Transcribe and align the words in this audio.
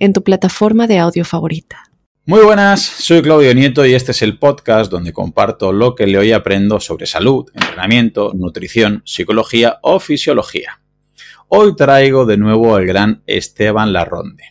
en 0.00 0.14
tu 0.14 0.24
plataforma 0.24 0.86
de 0.86 0.98
audio 0.98 1.24
favorita. 1.24 1.84
Muy 2.24 2.40
buenas, 2.42 2.80
soy 2.80 3.22
Claudio 3.22 3.54
Nieto 3.54 3.84
y 3.84 3.94
este 3.94 4.12
es 4.12 4.22
el 4.22 4.38
podcast 4.38 4.90
donde 4.90 5.12
comparto 5.12 5.72
lo 5.72 5.94
que 5.94 6.06
le 6.06 6.18
hoy 6.18 6.32
aprendo 6.32 6.80
sobre 6.80 7.06
salud, 7.06 7.48
entrenamiento, 7.54 8.32
nutrición, 8.34 9.02
psicología 9.04 9.78
o 9.82 10.00
fisiología. 10.00 10.80
Hoy 11.48 11.76
traigo 11.76 12.24
de 12.24 12.38
nuevo 12.38 12.74
al 12.74 12.86
gran 12.86 13.22
Esteban 13.26 13.92
Larronde. 13.92 14.44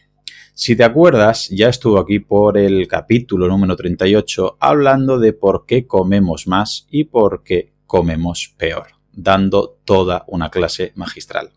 Si 0.54 0.76
te 0.76 0.84
acuerdas, 0.84 1.48
ya 1.50 1.70
estuvo 1.70 1.98
aquí 2.00 2.20
por 2.20 2.58
el 2.58 2.88
capítulo 2.88 3.48
número 3.48 3.76
38 3.76 4.58
hablando 4.60 5.18
de 5.18 5.34
por 5.34 5.66
qué 5.66 5.88
comemos 5.88 6.48
más 6.48 6.86
y 6.92 7.06
por 7.06 7.44
qué 7.44 7.74
comemos 7.88 8.54
peor, 8.58 8.88
dando 9.14 9.80
toda 9.86 10.26
una 10.28 10.52
clase 10.52 10.92
magistral. 10.96 11.52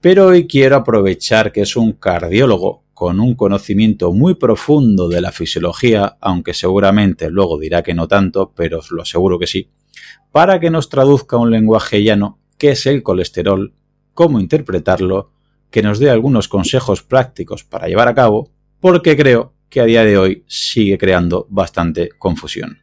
Pero 0.00 0.28
hoy 0.28 0.46
quiero 0.46 0.76
aprovechar 0.76 1.50
que 1.50 1.62
es 1.62 1.76
un 1.76 1.92
cardiólogo 1.92 2.84
con 3.00 3.18
un 3.18 3.34
conocimiento 3.34 4.12
muy 4.12 4.34
profundo 4.34 5.08
de 5.08 5.22
la 5.22 5.32
fisiología, 5.32 6.18
aunque 6.20 6.52
seguramente 6.52 7.30
luego 7.30 7.58
dirá 7.58 7.82
que 7.82 7.94
no 7.94 8.06
tanto, 8.06 8.52
pero 8.54 8.80
os 8.80 8.90
lo 8.90 9.00
aseguro 9.00 9.38
que 9.38 9.46
sí, 9.46 9.70
para 10.30 10.60
que 10.60 10.68
nos 10.68 10.90
traduzca 10.90 11.38
un 11.38 11.50
lenguaje 11.50 12.04
llano 12.04 12.40
qué 12.58 12.72
es 12.72 12.84
el 12.84 13.02
colesterol, 13.02 13.72
cómo 14.12 14.38
interpretarlo 14.38 15.32
que 15.70 15.82
nos 15.82 15.98
dé 15.98 16.10
algunos 16.10 16.46
consejos 16.46 17.02
prácticos 17.02 17.64
para 17.64 17.88
llevar 17.88 18.06
a 18.06 18.14
cabo, 18.14 18.50
porque 18.80 19.16
creo 19.16 19.54
que 19.70 19.80
a 19.80 19.84
día 19.84 20.04
de 20.04 20.18
hoy 20.18 20.44
sigue 20.46 20.98
creando 20.98 21.46
bastante 21.48 22.10
confusión. 22.18 22.80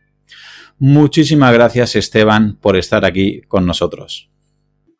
Muchísimas 0.80 1.54
gracias 1.54 1.96
Esteban 1.96 2.58
por 2.60 2.76
estar 2.76 3.06
aquí 3.06 3.42
con 3.42 3.68
nosotros. 3.68 4.32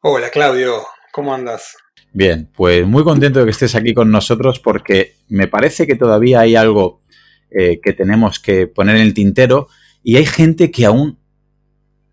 Hola 0.02 0.30
Claudio, 0.30 0.84
¿cómo 1.18 1.34
andas? 1.34 1.76
Bien, 2.14 2.48
pues 2.56 2.86
muy 2.86 3.04
contento 3.04 3.40
de 3.40 3.46
que 3.46 3.52
estés 3.52 3.74
aquí 3.74 3.96
con 3.96 4.12
nosotros 4.12 4.60
porque 4.60 5.16
me 5.30 5.48
parece 5.48 5.88
que 5.88 5.96
todavía 5.96 6.42
hay 6.42 6.56
algo 6.56 7.02
eh, 7.50 7.80
que 7.82 7.94
tenemos 7.94 8.40
que 8.40 8.68
poner 8.68 8.98
en 8.98 9.02
el 9.02 9.16
tintero 9.16 9.68
y 10.04 10.18
hay 10.18 10.28
gente 10.28 10.70
que 10.70 10.86
aún 10.86 11.18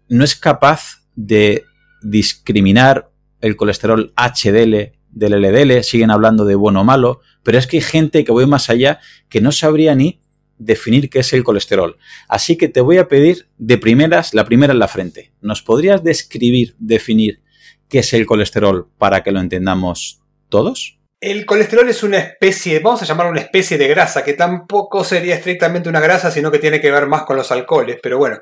no 0.08 0.24
es 0.24 0.34
capaz 0.34 1.02
de 1.16 1.66
discriminar 2.00 3.10
el 3.42 3.56
colesterol 3.56 4.14
HDL 4.16 4.94
del 5.10 5.32
LDL, 5.42 5.82
siguen 5.82 6.10
hablando 6.10 6.46
de 6.46 6.54
bueno 6.54 6.80
o 6.80 6.84
malo, 6.84 7.20
pero 7.42 7.58
es 7.58 7.66
que 7.66 7.76
hay 7.76 7.82
gente 7.82 8.24
que 8.24 8.32
voy 8.32 8.46
más 8.46 8.70
allá 8.70 9.00
que 9.28 9.42
no 9.42 9.52
sabría 9.52 9.94
ni 9.94 10.22
definir 10.56 11.10
qué 11.10 11.18
es 11.18 11.30
el 11.34 11.44
colesterol. 11.44 11.98
Así 12.26 12.56
que 12.56 12.68
te 12.68 12.80
voy 12.80 12.96
a 12.96 13.06
pedir 13.06 13.48
de 13.58 13.76
primeras, 13.76 14.32
la 14.32 14.46
primera 14.46 14.72
en 14.72 14.78
la 14.78 14.88
frente. 14.88 15.34
¿Nos 15.42 15.60
podrías 15.60 16.02
describir, 16.02 16.74
definir 16.78 17.43
qué 17.88 18.00
es 18.00 18.12
el 18.12 18.26
colesterol 18.26 18.88
para 18.98 19.22
que 19.22 19.32
lo 19.32 19.40
entendamos 19.40 20.20
todos? 20.48 20.98
El 21.20 21.46
colesterol 21.46 21.88
es 21.88 22.02
una 22.02 22.18
especie, 22.18 22.80
vamos 22.80 23.02
a 23.02 23.06
llamarlo 23.06 23.32
una 23.32 23.40
especie 23.40 23.78
de 23.78 23.88
grasa, 23.88 24.22
que 24.22 24.34
tampoco 24.34 25.04
sería 25.04 25.36
estrictamente 25.36 25.88
una 25.88 26.00
grasa, 26.00 26.30
sino 26.30 26.50
que 26.50 26.58
tiene 26.58 26.80
que 26.80 26.90
ver 26.90 27.06
más 27.06 27.22
con 27.22 27.36
los 27.36 27.50
alcoholes, 27.50 27.98
pero 28.02 28.18
bueno, 28.18 28.38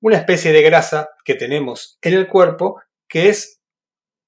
una 0.00 0.16
especie 0.16 0.52
de 0.52 0.62
grasa 0.62 1.10
que 1.24 1.34
tenemos 1.34 1.98
en 2.02 2.14
el 2.14 2.26
cuerpo 2.26 2.80
que 3.06 3.28
es 3.28 3.60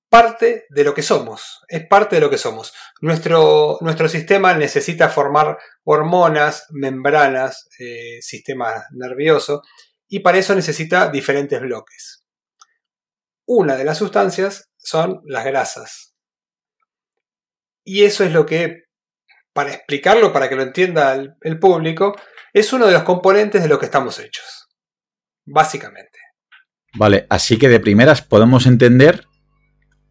parte 0.09 0.67
de 0.69 0.85
lo 0.85 0.93
que 0.93 1.03
somos, 1.03 1.63
es 1.69 1.87
parte 1.87 2.17
de 2.17 2.21
lo 2.21 2.29
que 2.29 2.37
somos. 2.37 2.75
Nuestro, 3.01 3.79
nuestro 3.81 4.09
sistema 4.09 4.53
necesita 4.55 5.09
formar 5.09 5.57
hormonas, 5.85 6.67
membranas, 6.71 7.69
eh, 7.79 8.19
sistema 8.21 8.85
nervioso, 8.91 9.63
y 10.07 10.21
para 10.21 10.37
eso 10.37 10.55
necesita 10.55 11.09
diferentes 11.09 11.59
bloques. 11.61 12.22
Una 13.47 13.77
de 13.77 13.85
las 13.85 13.99
sustancias 13.99 14.71
son 14.77 15.21
las 15.25 15.45
grasas. 15.45 16.15
Y 17.85 18.05
eso 18.05 18.25
es 18.25 18.33
lo 18.33 18.47
que, 18.47 18.85
para 19.53 19.73
explicarlo, 19.73 20.33
para 20.33 20.49
que 20.49 20.57
lo 20.57 20.63
entienda 20.63 21.15
el, 21.15 21.35
el 21.41 21.59
público, 21.59 22.17
es 22.53 22.73
uno 22.73 22.87
de 22.87 22.93
los 22.93 23.03
componentes 23.03 23.63
de 23.63 23.69
lo 23.69 23.79
que 23.79 23.87
estamos 23.87 24.19
hechos. 24.19 24.69
Básicamente. 25.45 26.19
Vale, 26.95 27.27
así 27.31 27.59
que 27.59 27.69
de 27.69 27.81
primeras 27.81 28.23
podemos 28.23 28.67
entender 28.67 29.27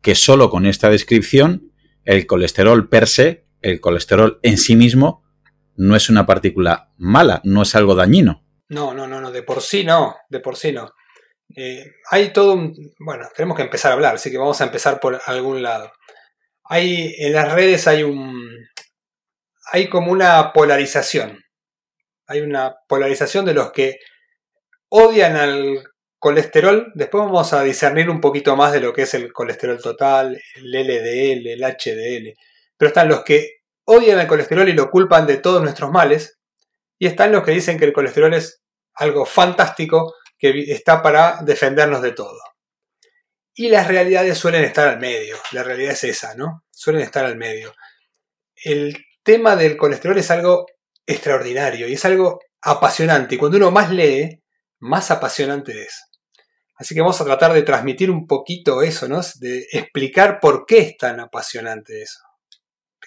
que 0.02 0.16
solo 0.16 0.50
con 0.50 0.66
esta 0.66 0.90
descripción 0.90 1.72
el 2.04 2.26
colesterol 2.26 2.90
per 2.90 3.08
se, 3.08 3.46
el 3.62 3.80
colesterol 3.80 4.40
en 4.42 4.58
sí 4.58 4.76
mismo, 4.76 5.24
no 5.76 5.96
es 5.96 6.10
una 6.10 6.26
partícula 6.26 6.92
mala, 6.98 7.42
no 7.44 7.62
es 7.62 7.76
algo 7.76 7.96
dañino. 7.96 8.44
No, 8.70 8.94
no, 8.94 9.08
no, 9.08 9.22
no, 9.22 9.32
de 9.32 9.44
por 9.44 9.62
sí 9.62 9.84
no, 9.84 10.16
de 10.30 10.40
por 10.40 10.58
sí 10.58 10.72
no. 10.72 10.94
Eh, 11.56 11.86
hay 12.10 12.32
todo 12.34 12.54
un... 12.54 12.74
Bueno, 13.00 13.28
tenemos 13.36 13.58
que 13.58 13.64
empezar 13.64 13.92
a 13.92 13.96
hablar, 13.96 14.16
así 14.16 14.32
que 14.32 14.38
vamos 14.38 14.60
a 14.62 14.66
empezar 14.66 15.00
por 15.00 15.20
algún 15.26 15.62
lado. 15.64 15.92
Hay, 16.64 17.16
en 17.18 17.34
las 17.34 17.52
redes 17.52 17.88
hay 17.88 18.04
un... 18.04 18.50
Hay 19.72 19.90
como 19.90 20.12
una 20.12 20.54
polarización. 20.54 21.44
Hay 22.28 22.42
una 22.42 22.76
polarización 22.88 23.46
de 23.46 23.54
los 23.54 23.72
que 23.72 24.00
odian 24.90 25.36
al 25.36 25.84
colesterol, 26.20 26.92
después 26.94 27.24
vamos 27.24 27.52
a 27.52 27.64
discernir 27.64 28.10
un 28.10 28.22
poquito 28.22 28.56
más 28.56 28.72
de 28.74 28.80
lo 28.80 28.94
que 28.94 29.04
es 29.04 29.14
el 29.16 29.34
colesterol 29.34 29.82
total, 29.82 30.40
el 30.56 30.72
LDL, 30.72 31.48
el 31.48 31.64
HDL. 31.64 32.38
Pero 32.78 32.88
están 32.90 33.10
los 33.10 33.24
que 33.24 33.62
odian 33.86 34.20
el 34.20 34.28
colesterol 34.28 34.70
y 34.70 34.74
lo 34.74 34.92
culpan 34.92 35.26
de 35.26 35.38
todos 35.38 35.64
nuestros 35.64 35.92
males. 35.92 36.38
Y 37.00 37.08
están 37.08 37.32
los 37.32 37.44
que 37.44 37.52
dicen 37.52 37.80
que 37.80 37.86
el 37.86 37.94
colesterol 37.94 38.34
es 38.36 38.62
algo 38.94 39.26
fantástico 39.26 40.14
que 40.42 40.72
está 40.72 41.04
para 41.04 41.38
defendernos 41.44 42.02
de 42.02 42.14
todo. 42.14 42.40
Y 43.54 43.70
las 43.70 43.88
realidades 43.88 44.40
suelen 44.40 44.64
estar 44.64 44.88
al 44.88 45.00
medio. 45.00 45.38
La 45.52 45.62
realidad 45.62 45.94
es 45.94 46.04
esa, 46.04 46.34
¿no? 46.34 46.66
Suelen 46.72 47.04
estar 47.04 47.24
al 47.24 47.38
medio. 47.38 47.76
El 48.56 48.98
tema 49.22 49.56
del 49.56 49.78
colesterol 49.78 50.18
es 50.18 50.32
algo 50.32 50.66
extraordinario 51.06 51.88
y 51.88 51.94
es 51.94 52.06
algo 52.06 52.40
apasionante. 52.60 53.36
Y 53.36 53.38
cuando 53.38 53.58
uno 53.58 53.70
más 53.70 53.92
lee, 53.92 54.42
más 54.80 55.12
apasionante 55.12 55.84
es. 55.84 56.06
Así 56.76 56.96
que 56.96 57.02
vamos 57.02 57.22
a 57.22 57.26
tratar 57.26 57.54
de 57.54 57.62
transmitir 57.62 58.10
un 58.10 58.26
poquito 58.26 58.82
eso, 58.82 59.08
¿no? 59.08 59.22
De 59.40 59.68
explicar 59.72 60.40
por 60.40 60.66
qué 60.66 60.80
es 60.80 60.98
tan 60.98 61.20
apasionante 61.20 62.02
eso. 62.02 62.20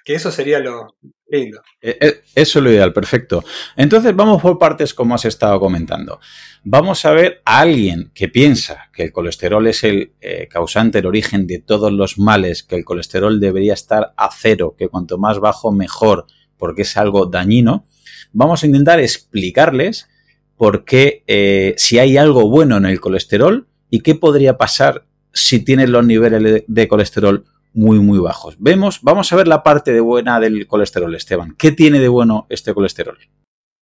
Que 0.05 0.15
eso 0.15 0.31
sería 0.31 0.61
lo 0.61 0.97
lindo. 1.34 1.62
Eh, 1.81 1.97
eh, 2.00 2.22
eso 2.34 2.59
es 2.59 2.65
lo 2.65 2.71
ideal, 2.71 2.93
perfecto. 2.93 3.45
Entonces 3.77 4.15
vamos 4.15 4.41
por 4.41 4.59
partes 4.59 4.95
como 4.95 5.15
has 5.15 5.25
estado 5.25 5.59
comentando. 5.61 6.21
Vamos 6.62 7.05
a 7.05 7.12
ver 7.12 7.43
a 7.45 7.61
alguien 7.61 8.11
que 8.15 8.28
piensa 8.28 8.89
que 8.93 9.03
el 9.03 9.12
colesterol 9.12 9.67
es 9.67 9.84
el 9.84 10.12
eh, 10.21 10.49
causante, 10.49 11.00
el 11.00 11.06
origen 11.06 11.47
de 11.47 11.59
todos 11.59 11.93
los 11.93 12.19
males, 12.19 12.62
que 12.62 12.77
el 12.77 12.84
colesterol 12.84 13.39
debería 13.39 13.75
estar 13.75 14.15
a 14.17 14.31
cero, 14.33 14.75
que 14.78 14.89
cuanto 14.89 15.19
más 15.19 15.41
bajo 15.41 15.72
mejor, 15.72 16.27
porque 16.56 16.83
es 16.83 16.97
algo 16.97 17.27
dañino. 17.27 17.84
Vamos 18.33 18.62
a 18.62 18.66
intentar 18.66 18.99
explicarles 18.99 20.09
porque 20.56 21.22
eh, 21.27 21.75
si 21.77 21.99
hay 21.99 22.16
algo 22.16 22.49
bueno 22.49 22.77
en 22.77 22.87
el 22.87 23.01
colesterol 23.01 23.66
y 23.91 24.01
qué 24.01 24.15
podría 24.15 24.56
pasar 24.56 25.05
si 25.33 25.61
tienes 25.61 25.91
los 25.91 26.06
niveles 26.06 26.65
de 26.66 26.89
colesterol 26.89 27.45
muy, 27.75 27.99
muy 27.99 28.19
bajos. 28.19 28.57
Vemos, 28.59 29.01
vamos 29.03 29.33
a 29.33 29.37
ver 29.37 29.49
la 29.49 29.62
parte 29.62 29.93
de 29.93 30.01
buena 30.01 30.41
del 30.41 30.67
colesterol, 30.67 31.15
Esteban. 31.15 31.55
¿Qué 31.59 31.73
tiene 31.73 31.99
de 31.99 32.09
bueno 32.09 32.47
este 32.49 32.73
colesterol? 32.73 33.19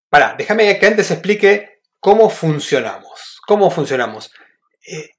Para, 0.09 0.35
déjame 0.35 0.79
que 0.79 0.87
antes 0.87 1.11
explique 1.11 1.81
cómo 1.99 2.29
funcionamos. 2.29 3.39
¿Cómo 3.45 3.69
funcionamos? 3.69 4.31
Eh, 4.87 5.09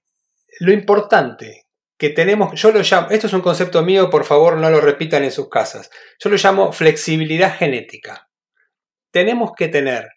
lo 0.61 0.73
importante 0.73 1.67
que 1.99 2.11
tenemos, 2.11 2.61
yo 2.61 2.73
lo 2.73 2.81
llamo, 2.81 3.11
esto 3.11 3.29
es 3.29 3.33
un 3.33 3.43
concepto 3.43 3.83
mío, 3.83 4.11
por 4.11 4.25
favor 4.25 4.57
no 4.57 4.69
lo 4.71 4.81
repitan 4.81 5.23
en 5.23 5.31
sus 5.31 5.49
casas. 5.49 5.91
Yo 6.19 6.31
lo 6.31 6.37
llamo 6.37 6.73
flexibilidad 6.73 7.57
genética. 7.57 8.29
Tenemos 9.13 9.53
que 9.57 9.69
tener 9.69 10.09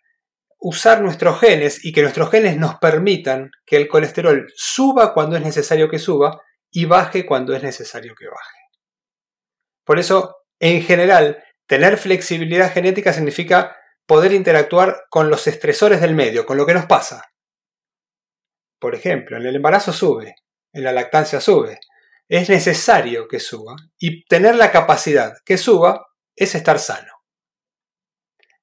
usar 0.57 1.01
nuestros 1.01 1.39
genes 1.39 1.85
y 1.85 1.91
que 1.91 2.01
nuestros 2.01 2.31
genes 2.31 2.57
nos 2.57 2.75
permitan 2.79 3.51
que 3.65 3.77
el 3.77 3.87
colesterol 3.87 4.47
suba 4.55 5.13
cuando 5.13 5.35
es 5.35 5.43
necesario 5.43 5.89
que 5.89 5.99
suba 5.99 6.41
y 6.75 6.83
baje 6.83 7.25
cuando 7.25 7.55
es 7.55 7.63
necesario 7.63 8.13
que 8.15 8.27
baje. 8.27 8.59
Por 9.85 9.97
eso, 9.97 10.35
en 10.59 10.81
general, 10.81 11.41
tener 11.67 11.97
flexibilidad 11.97 12.69
genética 12.73 13.13
significa 13.13 13.77
poder 14.05 14.33
interactuar 14.33 15.05
con 15.09 15.29
los 15.29 15.47
estresores 15.47 16.01
del 16.01 16.15
medio, 16.15 16.45
con 16.45 16.57
lo 16.57 16.65
que 16.65 16.73
nos 16.73 16.85
pasa. 16.85 17.31
Por 18.77 18.93
ejemplo, 18.93 19.37
en 19.37 19.45
el 19.45 19.55
embarazo 19.55 19.93
sube, 19.93 20.35
en 20.73 20.83
la 20.83 20.91
lactancia 20.91 21.39
sube. 21.39 21.79
Es 22.27 22.49
necesario 22.49 23.29
que 23.29 23.39
suba 23.39 23.77
y 23.97 24.25
tener 24.25 24.55
la 24.55 24.69
capacidad 24.73 25.37
que 25.45 25.57
suba 25.57 26.07
es 26.35 26.55
estar 26.55 26.77
sano. 26.77 27.13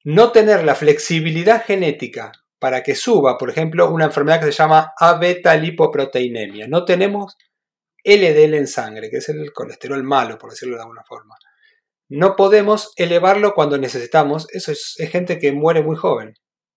no 0.04 0.32
tener 0.32 0.64
la 0.64 0.74
flexibilidad 0.74 1.64
genética 1.64 2.32
para 2.58 2.82
que 2.82 2.94
suba, 2.94 3.38
por 3.38 3.48
ejemplo, 3.48 3.90
una 3.90 4.04
enfermedad 4.06 4.40
que 4.40 4.46
se 4.46 4.52
llama 4.52 4.92
A-beta 4.98 5.56
lipoproteinemia. 5.56 6.66
No 6.68 6.84
tenemos 6.84 7.36
LDL 8.04 8.54
en 8.54 8.66
sangre, 8.66 9.10
que 9.10 9.18
es 9.18 9.28
el 9.28 9.52
colesterol 9.52 10.02
malo, 10.02 10.38
por 10.38 10.50
decirlo 10.50 10.76
de 10.76 10.82
alguna 10.82 11.04
forma. 11.04 11.36
No 12.08 12.36
podemos 12.36 12.92
elevarlo 12.96 13.54
cuando 13.54 13.78
necesitamos. 13.78 14.46
Eso 14.50 14.72
es, 14.72 14.96
gente 15.10 15.38
que 15.38 15.52
muere 15.52 15.82
muy 15.82 15.96
joven, 15.96 16.34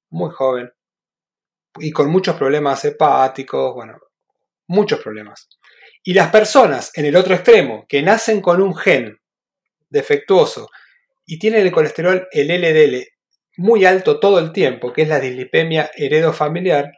muy 0.09 0.31
joven. 0.31 0.71
Y 1.77 1.91
con 1.91 2.09
muchos 2.09 2.37
problemas 2.37 2.85
hepáticos, 2.85 3.73
bueno, 3.73 3.99
muchos 4.67 5.01
problemas. 5.01 5.49
Y 6.03 6.13
las 6.13 6.31
personas 6.31 6.91
en 6.95 7.05
el 7.05 7.15
otro 7.15 7.33
extremo, 7.35 7.85
que 7.89 8.01
nacen 8.01 8.39
con 8.39 8.61
un 8.61 8.75
gen 8.75 9.19
defectuoso 9.89 10.69
y 11.25 11.39
tienen 11.39 11.65
el 11.65 11.71
colesterol, 11.71 12.27
el 12.31 12.47
LDL, 12.47 13.05
muy 13.57 13.85
alto 13.85 14.19
todo 14.19 14.39
el 14.39 14.51
tiempo, 14.51 14.93
que 14.93 15.01
es 15.01 15.09
la 15.09 15.19
dislipemia 15.19 15.91
heredofamiliar, 15.95 16.91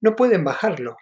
no 0.00 0.14
pueden 0.14 0.44
bajarlo. 0.44 0.96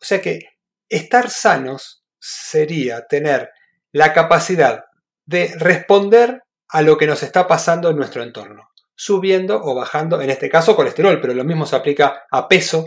O 0.00 0.04
sea 0.04 0.20
que 0.20 0.40
estar 0.88 1.30
sanos 1.30 1.97
sería 2.20 3.06
tener 3.06 3.50
la 3.92 4.12
capacidad 4.12 4.84
de 5.24 5.54
responder 5.58 6.42
a 6.68 6.82
lo 6.82 6.98
que 6.98 7.06
nos 7.06 7.22
está 7.22 7.46
pasando 7.46 7.90
en 7.90 7.96
nuestro 7.96 8.22
entorno, 8.22 8.70
subiendo 8.94 9.62
o 9.62 9.74
bajando, 9.74 10.20
en 10.20 10.30
este 10.30 10.48
caso 10.48 10.76
colesterol, 10.76 11.20
pero 11.20 11.34
lo 11.34 11.44
mismo 11.44 11.66
se 11.66 11.76
aplica 11.76 12.24
a 12.30 12.48
peso, 12.48 12.84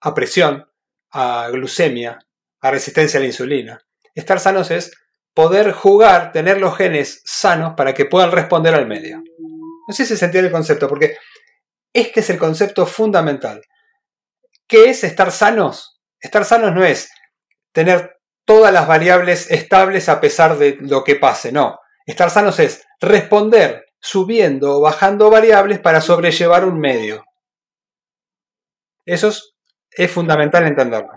a 0.00 0.14
presión, 0.14 0.68
a 1.10 1.48
glucemia, 1.50 2.18
a 2.60 2.70
resistencia 2.70 3.18
a 3.18 3.20
la 3.20 3.26
insulina. 3.26 3.80
Estar 4.14 4.40
sanos 4.40 4.70
es 4.70 4.92
poder 5.34 5.72
jugar, 5.72 6.32
tener 6.32 6.60
los 6.60 6.76
genes 6.76 7.22
sanos 7.24 7.74
para 7.76 7.94
que 7.94 8.04
puedan 8.04 8.32
responder 8.32 8.74
al 8.74 8.86
medio. 8.86 9.22
No 9.88 9.94
sé 9.94 10.04
si 10.04 10.16
se 10.16 10.24
entiende 10.24 10.48
el 10.48 10.52
concepto, 10.52 10.88
porque 10.88 11.16
este 11.92 12.20
es 12.20 12.30
el 12.30 12.38
concepto 12.38 12.86
fundamental. 12.86 13.62
¿Qué 14.66 14.90
es 14.90 15.02
estar 15.02 15.32
sanos? 15.32 16.00
Estar 16.20 16.44
sanos 16.44 16.72
no 16.72 16.84
es 16.84 17.10
tener 17.72 18.19
todas 18.44 18.72
las 18.72 18.86
variables 18.86 19.50
estables 19.50 20.08
a 20.08 20.20
pesar 20.20 20.58
de 20.58 20.78
lo 20.80 21.04
que 21.04 21.16
pase, 21.16 21.52
no. 21.52 21.78
Estar 22.06 22.30
sanos 22.30 22.58
es 22.58 22.84
responder 23.00 23.86
subiendo 24.00 24.78
o 24.78 24.80
bajando 24.80 25.30
variables 25.30 25.78
para 25.78 26.00
sobrellevar 26.00 26.64
un 26.64 26.78
medio. 26.78 27.24
Eso 29.04 29.28
es, 29.28 29.54
es 29.90 30.10
fundamental 30.10 30.66
entenderlo. 30.66 31.10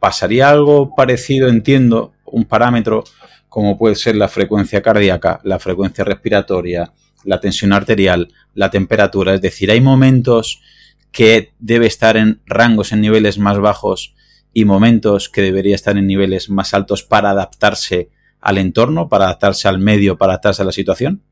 ¿Pasaría 0.00 0.48
algo 0.48 0.94
parecido, 0.94 1.48
entiendo, 1.48 2.12
un 2.24 2.44
parámetro 2.44 3.04
como 3.52 3.76
puede 3.76 3.96
ser 3.96 4.16
la 4.16 4.28
frecuencia 4.28 4.80
cardíaca, 4.80 5.38
la 5.44 5.58
frecuencia 5.58 6.04
respiratoria, 6.04 6.90
la 7.24 7.38
tensión 7.38 7.74
arterial, 7.74 8.32
la 8.54 8.70
temperatura. 8.70 9.34
Es 9.34 9.42
decir, 9.42 9.70
hay 9.70 9.82
momentos 9.82 10.62
que 11.10 11.52
debe 11.58 11.86
estar 11.86 12.16
en 12.16 12.40
rangos 12.46 12.92
en 12.92 13.02
niveles 13.02 13.36
más 13.36 13.58
bajos 13.58 14.14
y 14.52 14.64
momentos 14.64 15.28
que 15.28 15.42
debería 15.42 15.74
estar 15.74 15.96
en 15.96 16.06
niveles 16.06 16.50
más 16.50 16.74
altos 16.74 17.02
para 17.02 17.30
adaptarse 17.30 18.10
al 18.40 18.58
entorno, 18.58 19.08
para 19.08 19.26
adaptarse 19.26 19.68
al 19.68 19.78
medio, 19.78 20.18
para 20.18 20.32
adaptarse 20.32 20.62
a 20.62 20.64
la 20.64 20.72
situación? 20.72 21.24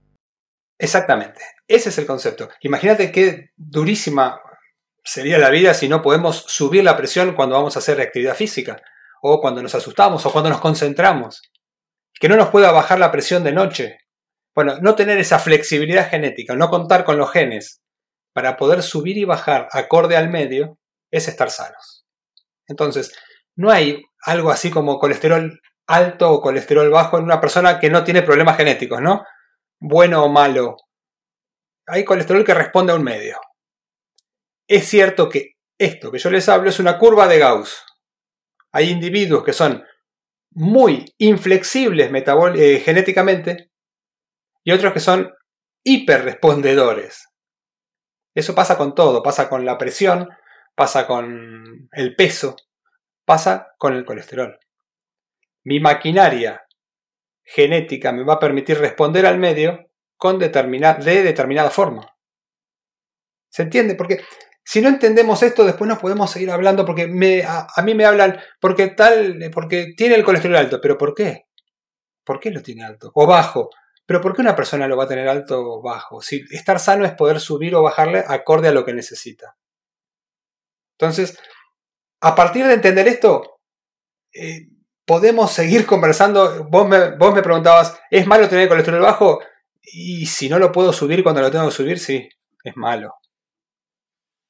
Exactamente, 0.79 1.41
ese 1.69 1.91
es 1.91 1.99
el 1.99 2.07
concepto. 2.07 2.49
Imagínate 2.63 3.13
qué 3.13 3.51
durísima 3.57 4.41
sería 5.05 5.39
la 5.39 5.51
vida 5.51 5.75
si 5.75 5.89
no 5.89 6.03
podemos 6.03 6.45
subir 6.47 6.85
la 6.85 6.97
presión 6.97 7.35
cuando 7.35 7.57
vamos 7.57 7.77
a 7.77 7.81
hacer 7.81 8.01
actividad 8.01 8.35
física, 8.35 8.81
o 9.23 9.41
cuando 9.41 9.63
nos 9.63 9.75
asustamos, 9.75 10.25
o 10.25 10.33
cuando 10.33 10.51
nos 10.51 10.61
concentramos. 10.61 11.43
Que 12.19 12.29
no 12.29 12.37
nos 12.37 12.49
pueda 12.49 12.73
bajar 12.73 12.99
la 12.99 13.13
presión 13.13 13.45
de 13.45 13.53
noche, 13.53 13.99
bueno, 14.55 14.79
no 14.81 14.95
tener 14.95 15.19
esa 15.19 15.39
flexibilidad 15.39 16.09
genética, 16.09 16.55
no 16.55 16.69
contar 16.69 17.05
con 17.05 17.19
los 17.19 17.31
genes 17.31 17.83
para 18.33 18.57
poder 18.57 18.83
subir 18.83 19.17
y 19.19 19.25
bajar 19.25 19.69
acorde 19.73 20.17
al 20.17 20.29
medio, 20.29 20.79
es 21.11 21.29
estar 21.29 21.51
sanos. 21.51 22.00
Entonces, 22.71 23.13
no 23.57 23.71
hay 23.71 24.03
algo 24.25 24.51
así 24.51 24.71
como 24.71 24.99
colesterol 24.99 25.61
alto 25.87 26.31
o 26.31 26.41
colesterol 26.41 26.89
bajo 26.89 27.19
en 27.19 27.25
una 27.25 27.41
persona 27.41 27.79
que 27.79 27.91
no 27.91 28.05
tiene 28.05 28.23
problemas 28.23 28.57
genéticos, 28.57 29.01
¿no? 29.03 29.25
Bueno 29.81 30.25
o 30.25 30.29
malo. 30.29 30.77
Hay 31.87 32.05
colesterol 32.05 32.45
que 32.45 32.55
responde 32.55 32.93
a 32.93 32.97
un 32.97 33.03
medio. 33.03 33.39
Es 34.69 34.89
cierto 34.89 35.29
que 35.29 35.55
esto 35.79 36.13
que 36.13 36.19
yo 36.19 36.31
les 36.31 36.49
hablo 36.49 36.71
es 36.71 36.79
una 36.79 36.97
curva 36.99 37.27
de 37.27 37.39
Gauss. 37.39 37.85
Hay 38.73 38.91
individuos 38.91 39.43
que 39.43 39.53
son 39.53 39.85
muy 40.53 41.13
inflexibles 41.19 42.11
eh, 42.13 42.81
genéticamente 42.85 43.71
y 44.63 44.73
otros 44.73 44.93
que 44.93 45.01
son 45.01 45.33
hiperrespondedores. 45.85 47.27
Eso 48.35 48.55
pasa 48.55 48.77
con 48.77 48.95
todo, 48.95 49.23
pasa 49.23 49.49
con 49.49 49.65
la 49.65 49.77
presión, 49.77 50.29
pasa 50.75 51.07
con 51.07 51.89
el 51.93 52.17
peso, 52.17 52.57
pasa 53.25 53.75
con 53.79 53.95
el 53.95 54.05
colesterol. 54.05 54.59
Mi 55.65 55.81
maquinaria 55.81 56.67
genética 57.43 58.13
me 58.13 58.25
va 58.25 58.35
a 58.35 58.39
permitir 58.39 58.79
responder 58.79 59.27
al 59.27 59.39
medio 59.39 59.91
con 60.17 60.39
de 60.39 60.49
determinada 60.49 61.71
forma. 61.71 62.07
¿Se 63.49 63.63
entiende? 63.63 63.95
Porque 63.95 64.21
si 64.65 64.81
no 64.81 64.89
entendemos 64.89 65.43
esto, 65.43 65.65
después 65.65 65.89
nos 65.89 65.99
podemos 65.99 66.31
seguir 66.31 66.51
hablando 66.51 66.85
porque 66.85 67.05
a, 67.45 67.83
mí 67.83 67.95
me 67.95 68.05
hablan 68.05 68.39
porque 68.61 68.89
tal, 68.89 69.51
porque 69.53 69.95
tiene 69.97 70.15
el 70.15 70.25
colesterol 70.25 70.57
alto, 70.57 70.81
pero 70.81 70.97
¿por 70.97 71.15
qué? 71.15 71.47
¿Por 72.25 72.39
qué 72.39 72.51
lo 72.51 72.63
tiene 72.63 72.85
alto? 72.85 73.11
O 73.15 73.27
bajo. 73.27 73.71
Pero 74.07 74.21
¿por 74.21 74.35
qué 74.35 74.43
una 74.43 74.55
persona 74.55 74.87
lo 74.87 74.97
va 74.97 75.05
a 75.05 75.09
tener 75.09 75.29
alto 75.29 75.61
o 75.61 75.83
bajo? 75.83 76.21
Si 76.21 76.45
estar 76.51 76.79
sano 76.79 77.05
es 77.05 77.13
poder 77.13 77.41
subir 77.41 77.75
o 77.75 77.83
bajarle 77.83 78.23
acorde 78.27 78.69
a 78.69 78.73
lo 78.73 78.85
que 78.85 78.93
necesita. 78.93 79.57
Entonces, 81.01 81.39
a 82.21 82.35
partir 82.35 82.67
de 82.67 82.75
entender 82.75 83.09
esto, 83.09 83.59
eh, 84.35 84.69
podemos 85.07 85.51
seguir 85.51 85.87
conversando. 85.87 86.65
Vos 86.69 86.89
me, 86.89 87.17
vos 87.17 87.35
me 87.35 87.43
preguntabas, 87.43 87.99
¿es 88.11 88.27
malo 88.27 88.49
tener 88.49 88.69
colesterol 88.69 89.01
bajo? 89.01 89.41
Y 89.83 90.27
si 90.27 90.49
no 90.49 90.59
lo 90.59 90.71
puedo 90.71 90.93
subir 90.93 91.23
cuando 91.23 91.41
lo 91.41 91.51
tengo 91.51 91.67
que 91.67 91.75
subir, 91.75 91.99
sí, 91.99 92.29
es 92.63 92.77
malo. 92.77 93.15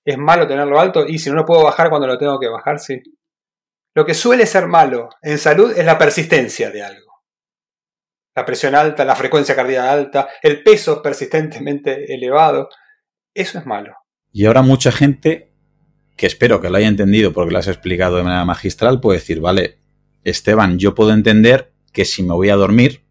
¿Es 0.05 0.19
malo 0.19 0.47
tenerlo 0.47 0.81
alto? 0.81 1.07
Y 1.07 1.19
si 1.19 1.31
no 1.31 1.37
lo 1.37 1.45
puedo 1.45 1.63
bajar 1.63 1.89
cuando 1.89 2.07
lo 2.07 2.19
tengo 2.19 2.39
que 2.41 2.49
bajar, 2.49 2.81
sí. 2.81 3.01
Lo 3.95 4.05
que 4.05 4.15
suele 4.15 4.47
ser 4.47 4.67
malo 4.67 5.09
en 5.23 5.39
salud 5.39 5.73
es 5.77 5.85
la 5.85 5.99
persistencia 5.99 6.71
de 6.71 6.83
algo 6.83 7.11
la 8.35 8.45
presión 8.45 8.75
alta, 8.75 9.05
la 9.05 9.17
frecuencia 9.17 9.57
cardíaca 9.57 9.93
alta, 9.93 10.29
el 10.43 10.63
peso 10.63 11.03
persistentemente 11.03 12.13
elevado. 12.13 12.69
Eso 13.35 13.59
es 13.59 13.67
malo. 13.67 13.95
Y 14.33 14.47
ahora 14.47 14.63
mucha 14.63 14.93
gente, 14.93 15.50
que 16.21 16.27
espero 16.27 16.61
que 16.61 16.69
lo 16.69 16.77
haya 16.77 16.87
entendido 16.87 17.33
porque 17.33 17.51
lo 17.51 17.59
has 17.61 17.67
explicado 17.67 18.19
de 18.19 18.23
manera 18.23 18.45
magistral, 18.45 19.01
puede 19.01 19.21
decir, 19.21 19.41
vale, 19.41 19.79
Esteban, 20.23 20.79
yo 20.79 20.95
puedo 20.95 21.15
entender 21.15 21.73
que 21.95 22.05
si 22.05 22.23
me 22.23 22.35
voy 22.35 22.51
a 22.51 22.57
dormir, 22.57 23.05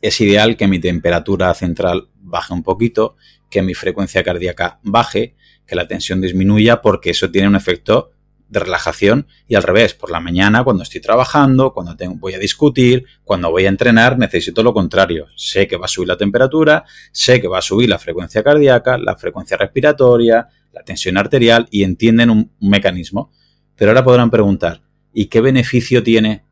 es 0.00 0.20
ideal 0.20 0.56
que 0.56 0.68
mi 0.68 0.78
temperatura 0.78 1.52
central 1.54 2.10
baje 2.20 2.54
un 2.54 2.62
poquito, 2.62 3.16
que 3.50 3.62
mi 3.62 3.74
frecuencia 3.74 4.22
cardíaca 4.22 4.78
baje, 4.84 5.34
que 5.66 5.74
la 5.74 5.88
tensión 5.88 6.20
disminuya, 6.20 6.82
porque 6.82 7.10
eso 7.10 7.32
tiene 7.32 7.48
un 7.48 7.56
efecto 7.56 8.12
de 8.46 8.60
relajación 8.60 9.26
y 9.48 9.56
al 9.56 9.64
revés, 9.64 9.94
por 9.94 10.12
la 10.12 10.20
mañana 10.20 10.62
cuando 10.62 10.84
estoy 10.84 11.00
trabajando, 11.00 11.72
cuando 11.72 11.96
tengo, 11.96 12.14
voy 12.14 12.34
a 12.34 12.38
discutir, 12.38 13.06
cuando 13.24 13.50
voy 13.50 13.66
a 13.66 13.70
entrenar, 13.70 14.18
necesito 14.18 14.62
lo 14.62 14.72
contrario. 14.72 15.26
Sé 15.34 15.66
que 15.66 15.76
va 15.76 15.86
a 15.86 15.88
subir 15.88 16.06
la 16.06 16.16
temperatura, 16.16 16.84
sé 17.10 17.40
que 17.40 17.48
va 17.48 17.58
a 17.58 17.62
subir 17.62 17.88
la 17.88 17.98
frecuencia 17.98 18.44
cardíaca, 18.44 18.98
la 18.98 19.16
frecuencia 19.16 19.56
respiratoria, 19.56 20.48
la 20.74 20.82
tensión 20.82 21.16
arterial 21.16 21.68
y 21.70 21.84
entienden 21.84 22.30
un, 22.30 22.52
mecanismo. 22.60 23.32
Pero 23.76 23.90
ahora 23.90 24.04
podrán 24.04 24.30
preguntar, 24.30 24.82
¿y 25.12 25.26
qué 25.26 25.40
beneficio 25.40 26.02
tiene 26.02 26.44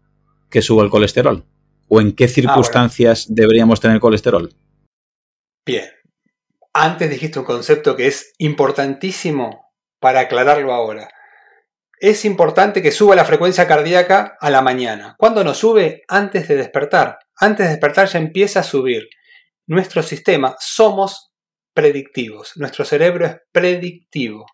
que 0.51 0.63
suba 0.63 0.83
el 0.85 0.91
colesterol? 0.91 1.45
¿O 1.89 2.01
en 2.01 2.13
qué 2.13 2.29
circunstancias 2.29 3.27
deberíamos 3.29 3.81
tener 3.81 4.01
colesterol? 4.01 4.55
Bien. 5.67 5.89
Antes 6.73 7.11
dijiste 7.11 7.39
un 7.39 7.45
concepto 7.45 7.97
que 7.97 8.07
es 8.07 8.33
importantísimo 8.39 9.73
para 10.01 10.21
aclararlo 10.21 10.73
ahora 10.73 11.09
es 12.03 12.25
importante 12.25 12.83
que 12.83 12.91
suba 12.91 13.15
la 13.15 13.25
frecuencia 13.25 13.69
cardíaca 13.69 14.37
a 14.41 14.51
la 14.51 14.61
mañana. 14.61 15.15
¿Cuándo 15.19 15.45
no 15.45 15.55
sube? 15.55 16.03
Antes 16.09 16.49
de 16.49 16.57
despertar. 16.57 17.21
Antes 17.37 17.67
de 17.67 17.71
despertar 17.71 18.09
ya 18.09 18.19
empieza 18.19 18.59
a 18.59 18.65
subir. 18.65 19.09
Nuestro 19.69 20.03
sistema 20.03 20.57
somos 20.59 21.32
predictivos. 21.75 22.53
Nuestro 22.57 22.85
cerebro 22.85 23.27
es 23.27 23.37
predictivo. 23.53 24.47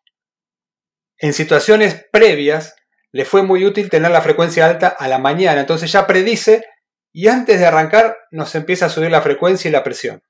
En 1.18 1.32
situaciones 1.32 2.06
previas 2.12 2.76
le 3.12 3.24
fue 3.24 3.42
muy 3.42 3.64
útil 3.64 3.90
tener 3.90 4.10
la 4.10 4.20
frecuencia 4.20 4.66
alta 4.66 4.88
a 4.88 5.08
la 5.08 5.18
mañana. 5.18 5.60
Entonces 5.60 5.90
ya 5.90 6.06
predice 6.06 6.64
y 7.12 7.28
antes 7.28 7.58
de 7.58 7.66
arrancar 7.66 8.16
nos 8.30 8.54
empieza 8.54 8.86
a 8.86 8.90
subir 8.90 9.10
la 9.10 9.22
frecuencia 9.22 9.68
y 9.68 9.72
la 9.72 9.82
presión. 9.82 10.22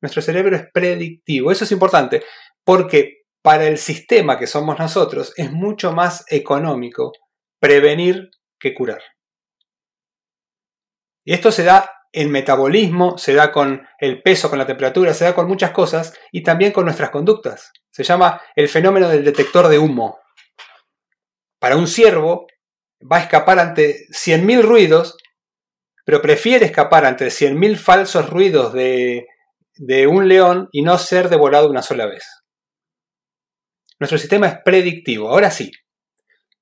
Nuestro 0.00 0.20
cerebro 0.20 0.56
es 0.56 0.64
predictivo. 0.72 1.52
Eso 1.52 1.64
es 1.64 1.72
importante 1.72 2.22
porque 2.64 3.22
para 3.42 3.66
el 3.66 3.78
sistema 3.78 4.38
que 4.38 4.46
somos 4.46 4.78
nosotros 4.78 5.32
es 5.36 5.50
mucho 5.50 5.92
más 5.92 6.24
económico 6.28 7.12
prevenir 7.60 8.30
que 8.58 8.74
curar. 8.74 9.02
Y 11.24 11.32
esto 11.32 11.52
se 11.52 11.64
da 11.64 11.90
en 12.12 12.30
metabolismo, 12.30 13.16
se 13.16 13.34
da 13.34 13.50
con 13.50 13.86
el 13.98 14.22
peso, 14.22 14.50
con 14.50 14.58
la 14.58 14.66
temperatura, 14.66 15.14
se 15.14 15.24
da 15.24 15.34
con 15.34 15.48
muchas 15.48 15.70
cosas 15.70 16.14
y 16.30 16.42
también 16.42 16.72
con 16.72 16.84
nuestras 16.84 17.10
conductas. 17.10 17.72
Se 17.90 18.04
llama 18.04 18.40
el 18.54 18.68
fenómeno 18.68 19.08
del 19.08 19.24
detector 19.24 19.68
de 19.68 19.78
humo. 19.78 20.20
Para 21.58 21.76
un 21.76 21.86
ciervo 21.86 22.46
va 23.10 23.16
a 23.16 23.20
escapar 23.20 23.58
ante 23.58 24.06
100.000 24.10 24.62
ruidos, 24.62 25.16
pero 26.04 26.20
prefiere 26.20 26.66
escapar 26.66 27.06
ante 27.06 27.26
100.000 27.26 27.76
falsos 27.76 28.28
ruidos 28.28 28.72
de, 28.72 29.26
de 29.76 30.06
un 30.06 30.28
león 30.28 30.68
y 30.72 30.82
no 30.82 30.98
ser 30.98 31.28
devorado 31.28 31.70
una 31.70 31.82
sola 31.82 32.06
vez. 32.06 32.24
Nuestro 33.98 34.18
sistema 34.18 34.48
es 34.48 34.58
predictivo. 34.64 35.30
Ahora 35.30 35.50
sí, 35.50 35.70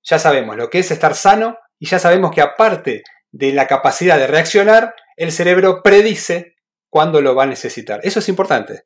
ya 0.03 0.19
sabemos 0.19 0.57
lo 0.57 0.71
que 0.71 0.79
es 0.79 0.91
estar 0.91 1.15
sano 1.15 1.59
y 1.79 1.87
ya 1.87 1.99
sabemos 1.99 2.31
que 2.33 2.43
aparte 2.43 3.03
de 3.33 3.53
la 3.53 3.67
capacidad 3.67 4.19
de 4.19 4.27
reaccionar, 4.27 4.95
el 5.21 5.33
cerebro 5.33 5.83
predice 5.83 6.57
cuándo 6.89 7.21
lo 7.21 7.35
va 7.35 7.43
a 7.43 7.47
necesitar. 7.47 8.01
Eso 8.03 8.21
es 8.21 8.29
importante. 8.31 8.85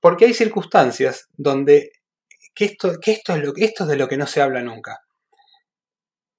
Porque 0.00 0.24
hay 0.24 0.34
circunstancias 0.34 1.28
donde, 1.30 1.92
que 2.52 2.64
esto, 2.64 2.94
esto, 3.00 3.34
es 3.36 3.44
lo, 3.44 3.52
esto 3.54 3.84
es 3.84 3.90
de 3.90 3.96
lo 3.96 4.08
que 4.08 4.16
no 4.16 4.26
se 4.26 4.42
habla 4.42 4.60
nunca. 4.60 4.98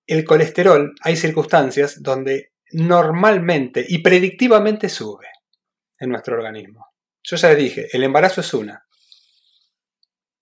El 0.05 0.25
colesterol, 0.25 0.93
hay 1.03 1.15
circunstancias 1.15 2.03
donde 2.03 2.51
normalmente 2.73 3.85
y 3.87 3.99
predictivamente 3.99 4.89
sube 4.89 5.27
en 5.97 6.09
nuestro 6.09 6.35
organismo. 6.35 6.87
Yo 7.23 7.37
ya 7.37 7.47
les 7.47 7.57
dije, 7.57 7.87
el 7.93 8.03
embarazo 8.03 8.41
es 8.41 8.53
una. 8.53 8.85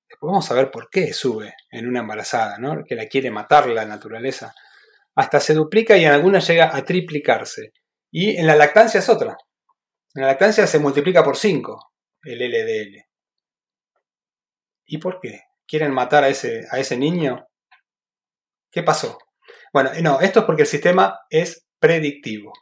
Después 0.09 0.27
vamos 0.27 0.49
a 0.49 0.55
ver 0.55 0.71
por 0.71 0.89
qué 0.89 1.13
sube 1.13 1.53
en 1.69 1.87
una 1.87 1.99
embarazada, 1.99 2.57
¿no? 2.57 2.83
que 2.83 2.95
la 2.95 3.05
quiere 3.05 3.29
matar 3.29 3.67
la 3.69 3.85
naturaleza. 3.85 4.55
Hasta 5.13 5.39
se 5.39 5.53
duplica 5.53 5.95
y 5.97 6.05
en 6.05 6.13
algunas 6.13 6.47
llega 6.47 6.75
a 6.75 6.83
triplicarse. 6.83 7.73
Y 8.11 8.37
en 8.37 8.47
la 8.47 8.55
lactancia 8.55 8.99
es 8.99 9.09
otra. 9.09 9.37
En 10.15 10.21
la 10.21 10.27
lactancia 10.29 10.65
se 10.65 10.79
multiplica 10.79 11.23
por 11.23 11.37
5 11.37 11.91
el 12.23 12.39
LDL. 12.39 13.05
¿Y 14.85 14.97
por 14.97 15.19
qué? 15.19 15.43
¿Quieren 15.67 15.93
matar 15.93 16.23
a 16.23 16.29
ese, 16.29 16.65
a 16.71 16.79
ese 16.79 16.97
niño? 16.97 17.47
¿Qué 18.71 18.83
pasó? 18.83 19.19
Bueno, 19.71 19.91
no, 20.01 20.19
esto 20.19 20.39
es 20.39 20.45
porque 20.45 20.63
el 20.63 20.67
sistema 20.67 21.19
es 21.29 21.65
predictivo. 21.79 22.53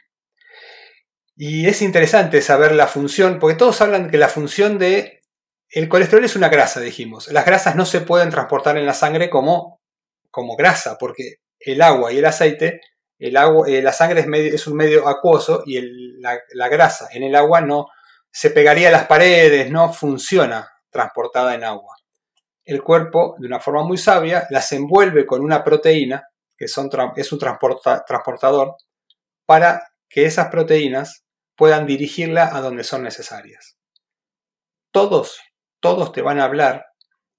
Y 1.35 1.67
es 1.67 1.81
interesante 1.81 2.41
saber 2.41 2.73
la 2.73 2.87
función, 2.87 3.39
porque 3.39 3.55
todos 3.55 3.79
hablan 3.81 4.09
que 4.09 4.17
la 4.17 4.27
función 4.27 4.77
de... 4.77 5.21
El 5.69 5.89
colesterol 5.89 6.25
es 6.25 6.35
una 6.35 6.49
grasa, 6.49 6.79
dijimos. 6.79 7.27
Las 7.29 7.45
grasas 7.45 7.75
no 7.75 7.85
se 7.85 8.01
pueden 8.01 8.29
transportar 8.29 8.77
en 8.77 8.85
la 8.85 8.93
sangre 8.93 9.29
como, 9.29 9.81
como 10.31 10.55
grasa, 10.55 10.97
porque 10.97 11.35
el 11.59 11.81
agua 11.81 12.11
y 12.11 12.17
el 12.17 12.25
aceite 12.25 12.81
el 13.19 13.37
agua, 13.37 13.67
eh, 13.67 13.81
la 13.81 13.91
sangre 13.91 14.25
es, 14.53 14.67
un 14.67 14.75
medio 14.75 15.07
acuoso 15.07 15.63
y 15.65 15.79
la, 16.19 16.69
grasa 16.69 17.07
en 17.11 17.23
el 17.23 17.35
agua 17.35 17.61
no 17.61 17.87
se 18.31 18.51
pegaría 18.51 18.89
a 18.89 18.91
las 18.91 19.07
paredes, 19.07 19.71
no 19.71 19.91
funciona 19.91 20.69
transportada 20.89 21.55
en 21.55 21.63
agua. 21.63 21.95
El 22.63 22.83
cuerpo, 22.83 23.35
de 23.39 23.47
una 23.47 23.59
forma 23.59 23.83
muy 23.83 23.97
sabia, 23.97 24.45
las 24.49 24.71
envuelve 24.73 25.25
con 25.25 25.41
una 25.41 25.63
proteína, 25.63 26.27
que 26.55 26.67
son, 26.67 26.89
es 27.15 27.31
un 27.31 27.39
transportador, 27.39 28.75
para 29.45 29.89
que 30.09 30.25
esas 30.25 30.49
proteínas 30.49 31.23
puedan 31.55 31.87
dirigirla 31.87 32.55
a 32.55 32.61
donde 32.61 32.83
son 32.83 33.03
necesarias. 33.03 33.77
Todos, 34.91 35.39
todos 35.79 36.11
te 36.11 36.21
van 36.21 36.39
a 36.39 36.43
hablar 36.43 36.85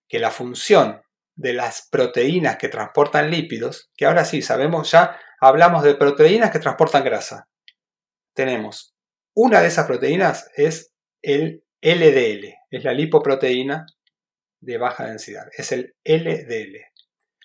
que 0.08 0.18
la 0.18 0.30
función 0.30 1.02
de 1.38 1.52
las 1.52 1.86
proteínas 1.88 2.56
que 2.58 2.68
transportan 2.68 3.30
lípidos, 3.30 3.90
que 3.96 4.06
ahora 4.06 4.24
sí 4.24 4.42
sabemos 4.42 4.90
ya 4.90 5.16
hablamos 5.40 5.84
de 5.84 5.94
proteínas 5.94 6.50
que 6.50 6.58
transportan 6.58 7.04
grasa. 7.04 7.48
Tenemos 8.34 8.96
una 9.34 9.60
de 9.60 9.68
esas 9.68 9.86
proteínas 9.86 10.50
es 10.56 10.92
el 11.22 11.62
LDL, 11.80 12.54
es 12.70 12.84
la 12.84 12.92
lipoproteína 12.92 13.86
de 14.60 14.78
baja 14.78 15.06
densidad, 15.06 15.46
es 15.56 15.70
el 15.70 15.94
LDL. 16.04 16.76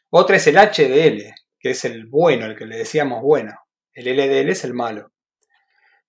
Otra 0.09 0.37
es 0.37 0.47
el 0.47 0.55
HDL, 0.55 1.31
que 1.59 1.69
es 1.69 1.85
el 1.85 2.07
bueno, 2.07 2.47
el 2.47 2.55
que 2.55 2.65
le 2.65 2.77
decíamos 2.77 3.21
bueno. 3.21 3.53
El 3.93 4.05
LDL 4.05 4.49
es 4.49 4.63
el 4.63 4.73
malo. 4.73 5.11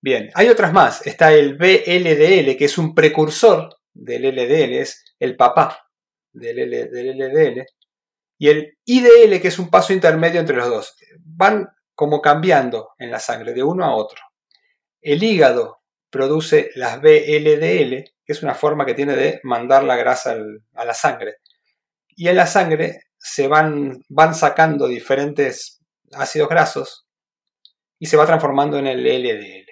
Bien, 0.01 0.31
hay 0.33 0.49
otras 0.49 0.73
más. 0.73 1.05
Está 1.05 1.33
el 1.33 1.55
BLDL, 1.55 2.57
que 2.57 2.65
es 2.65 2.79
un 2.79 2.95
precursor 2.95 3.77
del 3.93 4.23
LDL, 4.23 4.73
es 4.73 5.03
el 5.19 5.35
papá 5.35 5.84
del, 6.35 6.69
LDL. 6.71 7.65
Y 8.37 8.49
el 8.49 8.77
IDL, 8.85 9.41
que 9.41 9.47
es 9.47 9.59
un 9.59 9.69
paso 9.69 9.93
intermedio 9.93 10.39
entre 10.39 10.57
los 10.57 10.69
dos. 10.69 10.95
Van 11.19 11.67
como 11.93 12.21
cambiando 12.21 12.89
en 12.97 13.11
la 13.11 13.19
sangre 13.19 13.53
de 13.53 13.63
uno 13.63 13.85
a 13.85 13.95
otro. 13.95 14.21
El 15.01 15.23
hígado 15.23 15.81
produce 16.09 16.71
las 16.75 16.99
BLDL, 17.01 18.03
que 18.25 18.33
es 18.33 18.43
una 18.43 18.55
forma 18.55 18.85
que 18.85 18.93
tiene 18.93 19.15
de 19.15 19.39
mandar 19.43 19.83
la 19.83 19.95
grasa 19.95 20.35
a 20.73 20.85
la 20.85 20.93
sangre. 20.93 21.37
Y 22.09 22.27
en 22.27 22.35
la 22.35 22.47
sangre 22.47 23.03
se 23.17 23.47
van, 23.47 24.03
van 24.09 24.35
sacando 24.35 24.87
diferentes 24.87 25.81
ácidos 26.13 26.49
grasos 26.49 27.07
y 27.99 28.07
se 28.07 28.17
va 28.17 28.25
transformando 28.25 28.77
en 28.77 28.87
el 28.87 29.03
LDL. 29.03 29.65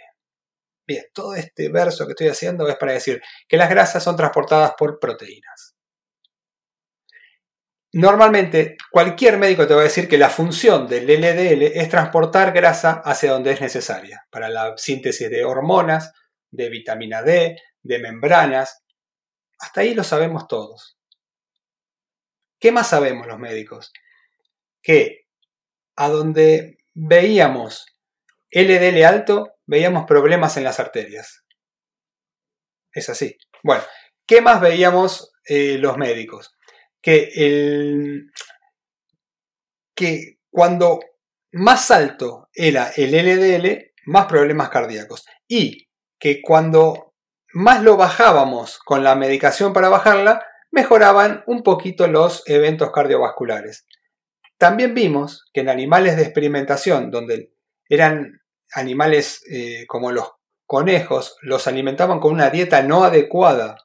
Bien, 0.86 1.06
todo 1.14 1.34
este 1.36 1.70
verso 1.70 2.06
que 2.06 2.12
estoy 2.12 2.28
haciendo 2.28 2.68
es 2.68 2.76
para 2.76 2.94
decir 2.94 3.22
que 3.48 3.58
las 3.58 3.70
grasas 3.70 4.04
son 4.04 4.18
transportadas 4.18 4.74
por 4.78 5.00
proteínas. 5.00 5.73
Normalmente, 7.96 8.76
cualquier 8.90 9.38
médico 9.38 9.68
te 9.68 9.76
va 9.76 9.82
a 9.82 9.84
decir 9.84 10.08
que 10.08 10.18
la 10.18 10.32
función 10.32 10.88
del 10.88 11.06
LDL 11.06 11.78
es 11.78 11.90
transportar 11.90 12.52
grasa 12.52 13.04
hacia 13.06 13.32
donde 13.32 13.52
es 13.52 13.62
necesaria, 13.62 14.26
para 14.32 14.50
la 14.50 14.76
síntesis 14.78 15.30
de 15.30 15.46
hormonas, 15.46 16.12
de 16.50 16.70
vitamina 16.70 17.22
D, 17.22 17.56
de 17.84 18.00
membranas. 18.00 18.84
Hasta 19.60 19.82
ahí 19.82 19.94
lo 19.94 20.04
sabemos 20.04 20.48
todos. 20.48 20.98
¿Qué 22.60 22.72
más 22.72 22.90
sabemos 22.90 23.28
los 23.28 23.38
médicos? 23.38 23.94
Que 24.82 25.28
a 25.96 26.10
donde 26.10 26.80
veíamos 26.96 27.86
LDL 28.50 29.04
alto, 29.04 29.54
veíamos 29.68 30.06
problemas 30.08 30.58
en 30.58 30.64
las 30.64 30.80
arterias. 30.80 31.44
Es 32.92 33.10
así. 33.10 33.38
Bueno, 33.62 33.84
¿qué 34.26 34.42
más 34.42 34.62
veíamos 34.62 35.32
eh, 35.46 35.78
los 35.78 35.96
médicos? 35.98 36.56
Que, 37.04 37.30
el, 37.36 38.32
que 39.94 40.40
cuando 40.50 41.02
más 41.52 41.92
alto 41.92 42.50
era 42.54 42.92
el 42.96 43.12
LDL, 43.12 43.92
más 44.06 44.26
problemas 44.26 44.70
cardíacos. 44.70 45.26
Y 45.48 45.90
que 46.18 46.42
cuando 46.42 47.14
más 47.54 47.84
lo 47.84 47.98
bajábamos 47.98 48.80
con 48.80 49.04
la 49.04 49.16
medicación 49.16 49.74
para 49.74 49.90
bajarla, 49.90 50.44
mejoraban 50.72 51.44
un 51.46 51.62
poquito 51.62 52.08
los 52.08 52.42
eventos 52.48 52.92
cardiovasculares. 52.92 53.86
También 54.58 54.96
vimos 54.96 55.46
que 55.54 55.62
en 55.62 55.70
animales 55.70 56.16
de 56.16 56.24
experimentación, 56.24 57.12
donde 57.12 57.52
eran 57.90 58.42
animales 58.74 59.44
eh, 59.52 59.86
como 59.88 60.12
los 60.12 60.32
conejos, 60.66 61.36
los 61.42 61.68
alimentaban 61.68 62.20
con 62.20 62.32
una 62.32 62.50
dieta 62.50 62.82
no 62.82 63.04
adecuada 63.04 63.76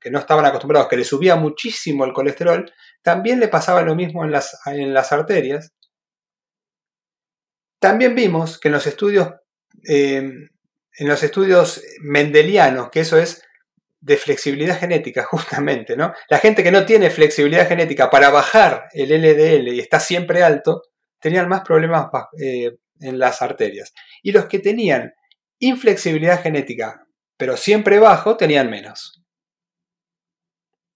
que 0.00 0.10
no 0.10 0.18
estaban 0.18 0.44
acostumbrados, 0.44 0.88
que 0.88 0.96
le 0.96 1.04
subía 1.04 1.36
muchísimo 1.36 2.04
el 2.04 2.12
colesterol, 2.12 2.70
también 3.02 3.40
le 3.40 3.48
pasaba 3.48 3.82
lo 3.82 3.94
mismo 3.94 4.24
en 4.24 4.30
las, 4.30 4.58
en 4.66 4.92
las 4.92 5.12
arterias. 5.12 5.72
También 7.78 8.14
vimos 8.14 8.58
que 8.58 8.68
en 8.68 8.72
los 8.72 8.86
estudios, 8.86 9.28
em, 9.84 10.48
en 10.98 11.08
los 11.08 11.22
estudios 11.22 11.82
mendelianos, 12.02 12.90
que 12.90 13.00
eso 13.00 13.18
es 13.18 13.42
de 14.00 14.16
flexibilidad 14.16 14.78
genética, 14.78 15.24
justamente, 15.30 15.96
¿no? 15.96 16.12
La 16.28 16.38
gente 16.38 16.62
que 16.62 16.72
no 16.72 16.84
tiene 16.84 17.10
flexibilidad 17.10 17.68
genética 17.68 18.10
para 18.10 18.30
bajar 18.30 18.88
el 18.92 19.10
LDL 19.10 19.68
y 19.68 19.80
está 19.80 20.00
siempre 20.00 20.42
alto, 20.42 20.82
tenían 21.20 21.48
más 21.48 21.62
problemas 21.62 22.08
eh, 22.40 22.76
en 23.00 23.18
las 23.18 23.42
arterias. 23.42 23.92
Y 24.22 24.32
los 24.32 24.46
que 24.46 24.58
tenían 24.58 25.14
inflexibilidad 25.58 26.42
genética, 26.42 27.06
pero 27.36 27.56
siempre 27.56 27.98
bajo, 27.98 28.36
tenían 28.36 28.70
menos 28.70 29.20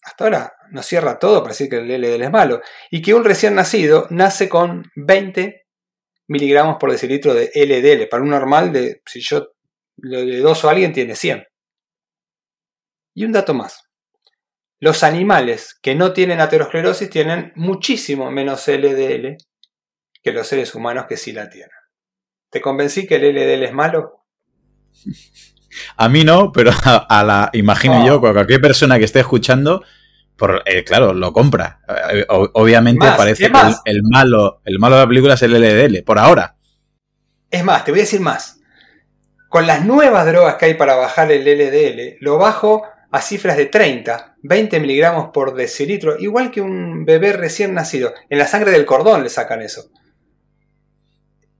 hasta 0.04 0.24
ahora 0.24 0.52
nos 0.70 0.84
cierra 0.86 1.18
todo 1.18 1.40
para 1.42 1.52
decir 1.52 1.68
que 1.68 1.76
el 1.76 1.88
LDL 1.88 2.22
es 2.22 2.30
malo. 2.30 2.60
Y 2.90 3.00
que 3.00 3.14
un 3.14 3.24
recién 3.24 3.54
nacido 3.54 4.06
nace 4.10 4.48
con 4.48 4.90
20 4.96 5.66
miligramos 6.28 6.76
por 6.78 6.90
decilitro 6.90 7.34
de 7.34 7.50
LDL. 7.54 8.08
Para 8.08 8.22
un 8.22 8.30
normal, 8.30 8.72
de, 8.72 9.02
si 9.06 9.20
yo 9.20 9.54
le 9.96 10.38
doso 10.38 10.68
alguien, 10.68 10.92
tiene 10.92 11.16
100. 11.16 11.44
Y 13.14 13.24
un 13.24 13.32
dato 13.32 13.54
más. 13.54 13.88
Los 14.78 15.02
animales 15.02 15.78
que 15.80 15.94
no 15.94 16.12
tienen 16.12 16.40
aterosclerosis 16.40 17.08
tienen 17.08 17.52
muchísimo 17.54 18.30
menos 18.30 18.68
LDL 18.68 19.36
que 20.22 20.32
los 20.32 20.46
seres 20.46 20.74
humanos 20.74 21.06
que 21.08 21.16
sí 21.16 21.32
la 21.32 21.48
tienen. 21.48 21.70
¿Te 22.50 22.60
convencí 22.60 23.06
que 23.06 23.16
el 23.16 23.34
LDL 23.34 23.64
es 23.64 23.72
malo? 23.72 24.26
A 25.96 26.08
mí 26.08 26.24
no, 26.24 26.52
pero 26.52 26.70
a, 26.84 27.24
la, 27.24 27.50
imagino 27.52 28.06
yo, 28.06 28.20
cualquier 28.20 28.60
persona 28.60 28.98
que 28.98 29.04
esté 29.04 29.20
escuchando, 29.20 29.82
por, 30.36 30.62
eh, 30.66 30.84
claro, 30.84 31.12
lo 31.14 31.32
compra. 31.32 31.80
Eh, 32.12 32.26
obviamente 32.28 33.06
parece 33.16 33.50
que 33.50 33.58
el, 33.84 34.02
malo, 34.02 34.60
el 34.64 34.78
malo 34.78 34.96
de 34.96 35.02
la 35.02 35.08
película 35.08 35.34
es 35.34 35.42
el 35.42 35.52
LDL, 35.52 36.02
por 36.04 36.18
ahora. 36.18 36.56
Es 37.50 37.64
más, 37.64 37.84
te 37.84 37.92
voy 37.92 38.00
a 38.00 38.04
decir 38.04 38.20
más. 38.20 38.60
con 39.48 39.66
las 39.66 39.84
nuevas 39.84 40.26
drogas 40.26 40.56
que 40.56 40.66
hay 40.66 40.74
para 40.74 40.96
bajar 40.96 41.30
el 41.30 41.44
LDL, 41.44 42.16
lo 42.20 42.38
bajo 42.38 42.82
a 43.14 43.20
cifras 43.20 43.56
de 43.56 43.66
30, 43.66 44.38
20 44.42 44.80
miligramos 44.80 45.30
por 45.32 45.54
decilitro, 45.54 46.18
igual 46.18 46.50
que 46.50 46.60
un 46.60 47.04
bebé 47.04 47.32
recién 47.32 47.72
nacido. 47.72 48.12
En 48.28 48.38
la 48.38 48.48
sangre 48.48 48.72
del 48.72 48.84
cordón 48.84 49.22
le 49.22 49.28
sacan 49.28 49.62
eso. 49.62 49.88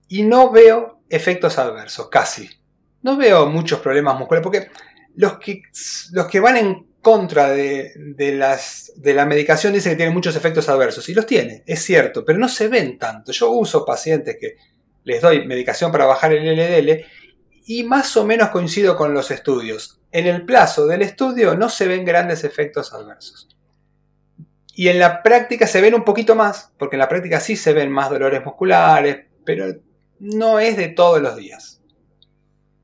Y 0.09 0.25
no 0.25 0.50
veo 0.50 1.00
efectos 1.09 1.59
adversos, 1.59 2.09
casi. 2.09 2.50
No 3.04 3.16
veo 3.16 3.46
muchos 3.46 3.78
problemas 3.78 4.18
musculares, 4.18 4.42
porque 4.42 4.70
los 5.14 5.38
que, 5.38 5.62
los 6.12 6.26
que 6.26 6.40
van 6.40 6.56
en 6.56 6.87
contra 7.00 7.50
de, 7.50 7.92
las, 8.37 8.92
de 8.96 9.14
la 9.14 9.26
medicación 9.26 9.75
dicen 9.75 9.92
que 9.92 9.96
tiene 9.96 10.11
muchos 10.11 10.34
efectos 10.34 10.68
adversos. 10.68 11.08
Y 11.08 11.14
los 11.14 11.26
tiene, 11.26 11.62
es 11.66 11.84
cierto, 11.84 12.25
pero 12.25 12.38
no 12.38 12.49
se 12.49 12.66
ven 12.66 12.99
tanto. 12.99 13.30
Yo 13.30 13.50
uso 13.50 13.84
pacientes 13.84 14.38
que 14.40 14.56
les 15.04 15.20
doy 15.20 15.46
medicación 15.46 15.92
para 15.92 16.06
bajar 16.06 16.32
el 16.32 16.56
LDL 16.56 17.04
y 17.66 17.84
más 17.84 18.16
o 18.16 18.25
menos 18.25 18.49
coincido 18.49 18.96
con 18.96 19.14
los 19.14 19.30
estudios. 19.30 20.00
En 20.11 20.26
el 20.26 20.44
plazo 20.46 20.87
del 20.87 21.02
estudio 21.02 21.54
no 21.54 21.68
se 21.68 21.87
ven 21.87 22.04
grandes 22.04 22.42
efectos 22.42 22.92
adversos. 22.94 23.54
Y 24.75 24.88
en 24.88 24.99
la 24.99 25.23
práctica 25.23 25.66
se 25.66 25.80
ven 25.80 25.94
un 25.94 26.04
poquito 26.04 26.34
más, 26.34 26.73
porque 26.78 26.96
en 26.96 27.00
la 27.00 27.08
práctica 27.08 27.38
sí 27.38 27.54
se 27.54 27.75
ven 27.75 27.92
más 27.92 28.11
dolores 28.11 28.44
musculares, 28.44 29.26
pero 29.44 29.66
no 30.18 30.58
es 30.58 30.76
de 30.76 30.88
todos 30.88 31.20
los 31.20 31.37
días. 31.37 31.74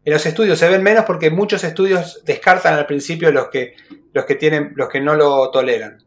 En 0.04 0.12
los 0.12 0.24
estudios 0.24 0.58
se 0.58 0.68
ven 0.68 0.82
menos 0.82 1.04
porque 1.04 1.30
muchos 1.30 1.62
estudios 1.64 2.22
descartan 2.24 2.74
al 2.74 2.86
principio 2.86 3.30
los 3.32 3.48
que, 3.48 3.74
los 4.12 4.24
que, 4.24 4.34
tienen, 4.34 4.72
los 4.74 4.88
que 4.88 5.00
no 5.00 5.14
lo 5.14 5.50
toleran. 5.50 6.02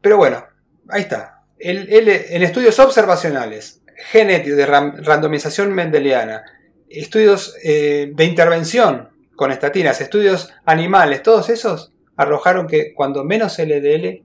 Pero 0.00 0.16
bueno, 0.16 0.46
ahí 0.88 1.02
está. 1.02 1.42
en 1.58 2.42
estudios 2.42 2.78
observacionales, 2.78 3.82
genéticos 3.96 4.56
de 4.56 4.66
randomización 4.66 5.72
mendeliana, 5.72 6.44
estudios 6.88 7.56
eh, 7.62 8.12
de 8.14 8.24
intervención 8.24 9.10
con 9.34 9.52
estatinas, 9.52 10.00
estudios 10.00 10.52
animales, 10.64 11.22
todos 11.22 11.50
esos 11.50 11.92
arrojaron 12.16 12.66
que 12.66 12.94
cuando 12.94 13.24
menos 13.24 13.58
LDL, 13.58 14.22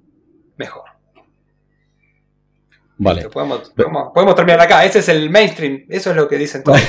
mejor. 0.58 0.91
Vale. 3.04 3.30
Podemos, 3.30 4.36
terminar 4.36 4.62
acá. 4.62 4.86
Ese 4.86 5.00
es 5.00 5.10
el 5.10 5.32
mainstream. 5.32 5.86
Eso 5.90 6.12
es 6.12 6.16
lo 6.16 6.28
que 6.28 6.38
dicen 6.38 6.64
todos. 6.64 6.80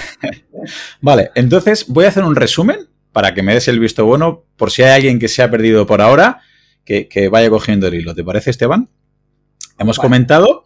vale, 1.00 1.31
entonces 1.35 1.87
voy 1.88 2.04
a 2.04 2.09
hacer 2.09 2.23
un 2.23 2.37
resumen 2.37 2.87
para 3.12 3.33
que 3.33 3.42
me 3.42 3.54
des 3.54 3.66
el 3.69 3.81
visto 3.81 4.04
bueno. 4.04 4.45
Por 4.59 4.71
si 4.71 4.83
hay 4.83 4.90
alguien 4.90 5.19
que 5.19 5.28
se 5.28 5.42
ha 5.42 5.50
perdido 5.50 5.87
por 5.87 6.02
ahora, 6.02 6.42
que, 6.85 7.28
vaya 7.33 7.49
cogiendo 7.49 7.87
el 7.87 7.95
hilo. 7.95 8.14
¿Te 8.14 8.23
parece, 8.23 8.50
Esteban? 8.50 8.90
Hemos 9.78 9.99
comentado 9.99 10.64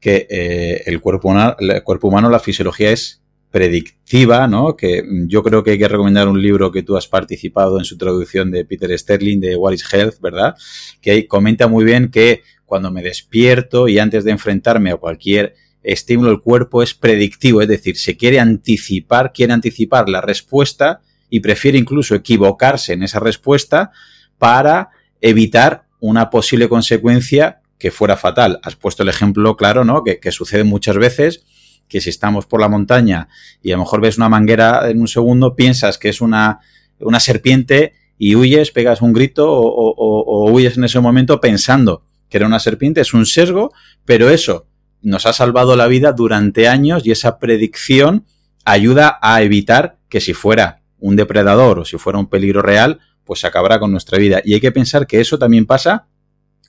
que 0.00 0.26
eh, 0.28 0.82
el, 0.86 1.00
cuerpo 1.00 1.32
el 1.60 1.82
cuerpo 1.84 2.08
humano, 2.08 2.28
la 2.28 2.40
fisiología 2.40 2.90
es 2.90 3.22
predictiva, 3.52 4.48
¿no? 4.48 4.76
Que 4.76 5.04
yo 5.28 5.44
creo 5.44 5.62
que 5.62 5.72
hay 5.72 5.78
que 5.78 5.86
recomendar 5.86 6.26
un 6.26 6.42
libro 6.42 6.72
que 6.72 6.82
tú 6.82 6.96
has 6.96 7.06
participado 7.06 7.78
en 7.78 7.84
su 7.84 7.96
traducción 7.96 8.50
de 8.50 8.64
Peter 8.64 8.98
Sterling 8.98 9.38
de 9.38 9.54
What 9.54 9.74
is 9.74 9.94
Health, 9.94 10.20
¿verdad? 10.20 10.56
Que 11.00 11.12
ahí 11.12 11.26
comenta 11.28 11.68
muy 11.68 11.84
bien 11.84 12.10
que 12.10 12.42
cuando 12.72 12.90
me 12.90 13.02
despierto 13.02 13.86
y 13.86 13.98
antes 13.98 14.24
de 14.24 14.30
enfrentarme 14.30 14.92
a 14.92 14.96
cualquier 14.96 15.56
estímulo, 15.82 16.30
el 16.30 16.40
cuerpo 16.40 16.82
es 16.82 16.94
predictivo, 16.94 17.60
es 17.60 17.68
decir, 17.68 17.98
se 17.98 18.16
quiere 18.16 18.40
anticipar, 18.40 19.34
quiere 19.34 19.52
anticipar 19.52 20.08
la 20.08 20.22
respuesta 20.22 21.02
y 21.28 21.40
prefiere 21.40 21.76
incluso 21.76 22.14
equivocarse 22.14 22.94
en 22.94 23.02
esa 23.02 23.20
respuesta 23.20 23.90
para 24.38 24.88
evitar 25.20 25.84
una 26.00 26.30
posible 26.30 26.66
consecuencia 26.66 27.60
que 27.76 27.90
fuera 27.90 28.16
fatal. 28.16 28.58
Has 28.62 28.74
puesto 28.74 29.02
el 29.02 29.10
ejemplo 29.10 29.54
claro, 29.54 29.84
¿no? 29.84 30.02
Que, 30.02 30.32
sucede 30.32 30.64
muchas 30.64 30.96
veces 30.96 31.44
que 31.88 32.00
si 32.00 32.08
estamos 32.08 32.46
por 32.46 32.62
la 32.62 32.70
montaña 32.70 33.28
y 33.62 33.72
a 33.72 33.76
lo 33.76 33.82
mejor 33.82 34.00
ves 34.00 34.16
una 34.16 34.30
manguera 34.30 34.88
en 34.88 34.98
un 34.98 35.08
segundo, 35.08 35.56
piensas 35.56 35.98
que 35.98 36.08
es 36.08 36.22
una, 36.22 36.60
una 37.00 37.20
serpiente 37.20 37.92
y 38.16 38.34
huyes, 38.34 38.70
pegas 38.70 39.02
un 39.02 39.12
grito 39.12 39.46
o, 39.52 40.50
huyes 40.50 40.78
en 40.78 40.84
ese 40.84 41.00
momento 41.00 41.38
pensando 41.38 42.04
que 42.32 42.38
era 42.38 42.46
una 42.46 42.58
serpiente, 42.58 43.02
es 43.02 43.12
un 43.12 43.26
sesgo, 43.26 43.74
pero 44.06 44.30
eso 44.30 44.66
nos 45.02 45.26
ha 45.26 45.34
salvado 45.34 45.76
la 45.76 45.86
vida 45.86 46.12
durante 46.12 46.66
años 46.66 47.06
y 47.06 47.10
esa 47.10 47.38
predicción 47.38 48.24
ayuda 48.64 49.18
a 49.20 49.42
evitar 49.42 49.98
que 50.08 50.22
si 50.22 50.32
fuera 50.32 50.80
un 50.98 51.14
depredador 51.14 51.80
o 51.80 51.84
si 51.84 51.98
fuera 51.98 52.18
un 52.18 52.30
peligro 52.30 52.62
real, 52.62 53.00
pues 53.24 53.40
se 53.40 53.46
acabará 53.46 53.78
con 53.78 53.90
nuestra 53.90 54.16
vida. 54.16 54.40
Y 54.44 54.54
hay 54.54 54.60
que 54.60 54.72
pensar 54.72 55.06
que 55.06 55.20
eso 55.20 55.38
también 55.38 55.66
pasa 55.66 56.06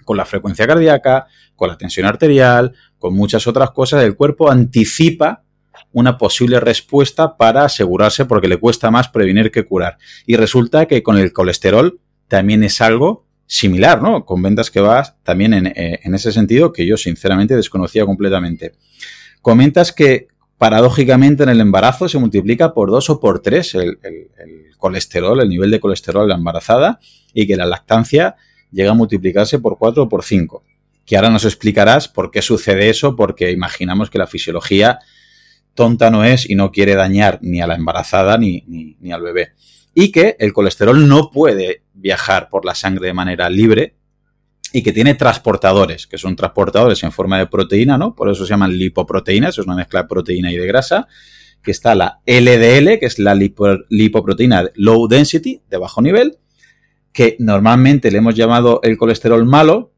con 0.03 0.17
la 0.17 0.25
frecuencia 0.25 0.67
cardíaca, 0.67 1.27
con 1.55 1.69
la 1.69 1.77
tensión 1.77 2.07
arterial, 2.07 2.73
con 2.99 3.15
muchas 3.15 3.47
otras 3.47 3.71
cosas, 3.71 4.03
el 4.03 4.17
cuerpo 4.17 4.51
anticipa 4.51 5.43
una 5.93 6.17
posible 6.17 6.59
respuesta 6.59 7.37
para 7.37 7.63
asegurarse 7.63 8.25
porque 8.25 8.49
le 8.49 8.57
cuesta 8.57 8.91
más 8.91 9.07
prevenir 9.07 9.49
que 9.49 9.63
curar. 9.63 9.97
Y 10.25 10.35
resulta 10.35 10.87
que 10.87 11.03
con 11.03 11.17
el 11.17 11.31
colesterol 11.31 12.01
también 12.27 12.63
es 12.63 12.81
algo 12.81 13.22
similar, 13.45 14.01
¿no? 14.01 14.25
Con 14.25 14.41
ventas 14.41 14.71
que 14.71 14.79
vas 14.79 15.15
también 15.23 15.53
en, 15.53 15.67
eh, 15.67 15.99
ese 16.03 16.31
sentido 16.31 16.71
que 16.71 16.85
yo 16.85 16.97
sinceramente 16.97 17.55
desconocía 17.55 18.05
completamente. 18.05 18.73
Comentas 19.41 19.91
que 19.91 20.27
paradójicamente 20.57 21.43
en 21.43 21.49
el 21.49 21.61
embarazo 21.61 22.07
se 22.07 22.19
multiplica 22.19 22.73
por 22.73 22.89
dos 22.89 23.09
o 23.09 23.19
por 23.19 23.41
tres 23.41 23.75
el, 23.75 23.97
colesterol, 24.77 25.41
el 25.41 25.49
nivel 25.49 25.71
de 25.71 25.79
colesterol 25.79 26.23
de 26.23 26.29
la 26.29 26.35
embarazada 26.35 26.99
y 27.33 27.47
que 27.47 27.55
la 27.55 27.65
lactancia 27.65 28.35
llega 28.71 28.91
a 28.91 28.95
multiplicarse 28.95 29.59
por 29.59 29.77
4 29.77 30.03
o 30.03 30.09
por 30.09 30.23
5. 30.23 30.63
Que 31.05 31.15
ahora 31.15 31.29
nos 31.29 31.45
explicarás 31.45 32.07
por 32.07 32.31
qué 32.31 32.41
sucede 32.41 32.89
eso, 32.89 33.15
porque 33.15 33.51
imaginamos 33.51 34.09
que 34.09 34.17
la 34.17 34.27
fisiología 34.27 34.99
tonta 35.73 36.09
no 36.11 36.23
es 36.23 36.49
y 36.49 36.55
no 36.55 36.71
quiere 36.71 36.95
dañar 36.95 37.39
ni 37.41 37.61
a 37.61 37.67
la 37.67 37.75
embarazada 37.75 38.37
ni, 38.37 38.63
ni, 38.67 39.11
al 39.11 39.21
bebé. 39.21 39.53
Y 39.93 40.11
que 40.11 40.35
el 40.39 40.53
colesterol 40.53 41.07
no 41.07 41.29
puede 41.31 41.83
viajar 41.93 42.49
por 42.49 42.65
la 42.65 42.75
sangre 42.75 43.07
de 43.07 43.13
manera 43.13 43.49
libre 43.49 43.95
y 44.71 44.81
que 44.81 44.91
tiene 44.91 45.13
transportadores, 45.13 46.07
que 46.07 46.17
son 46.17 46.35
transportadores 46.35 47.03
en 47.03 47.11
forma 47.11 47.37
de 47.37 47.45
proteína, 47.45 47.97
¿no? 47.97 48.15
Por 48.15 48.29
eso 48.29 48.43
se 48.43 48.49
llaman 48.49 48.75
lipoproteínas, 48.75 49.59
es 49.59 49.65
una 49.65 49.75
mezcla 49.75 50.01
de 50.01 50.07
proteína 50.07 50.51
y 50.51 50.57
de 50.57 50.65
grasa, 50.65 51.07
que 51.61 51.69
está 51.71 51.93
la 51.93 52.21
LDL, 52.25 52.97
que 52.99 53.05
es 53.05 53.19
la 53.19 53.35
lipoproteína 53.35 54.71
low 54.73 55.07
density, 55.07 55.61
de 55.69 55.77
bajo 55.77 56.01
nivel, 56.01 56.39
que 57.11 57.35
normalmente 57.39 58.09
le 58.09 58.17
hemos 58.17 58.33
llamado 58.33 58.79
el 58.81 58.97
colesterol 58.97 59.45
malo, 59.45 59.93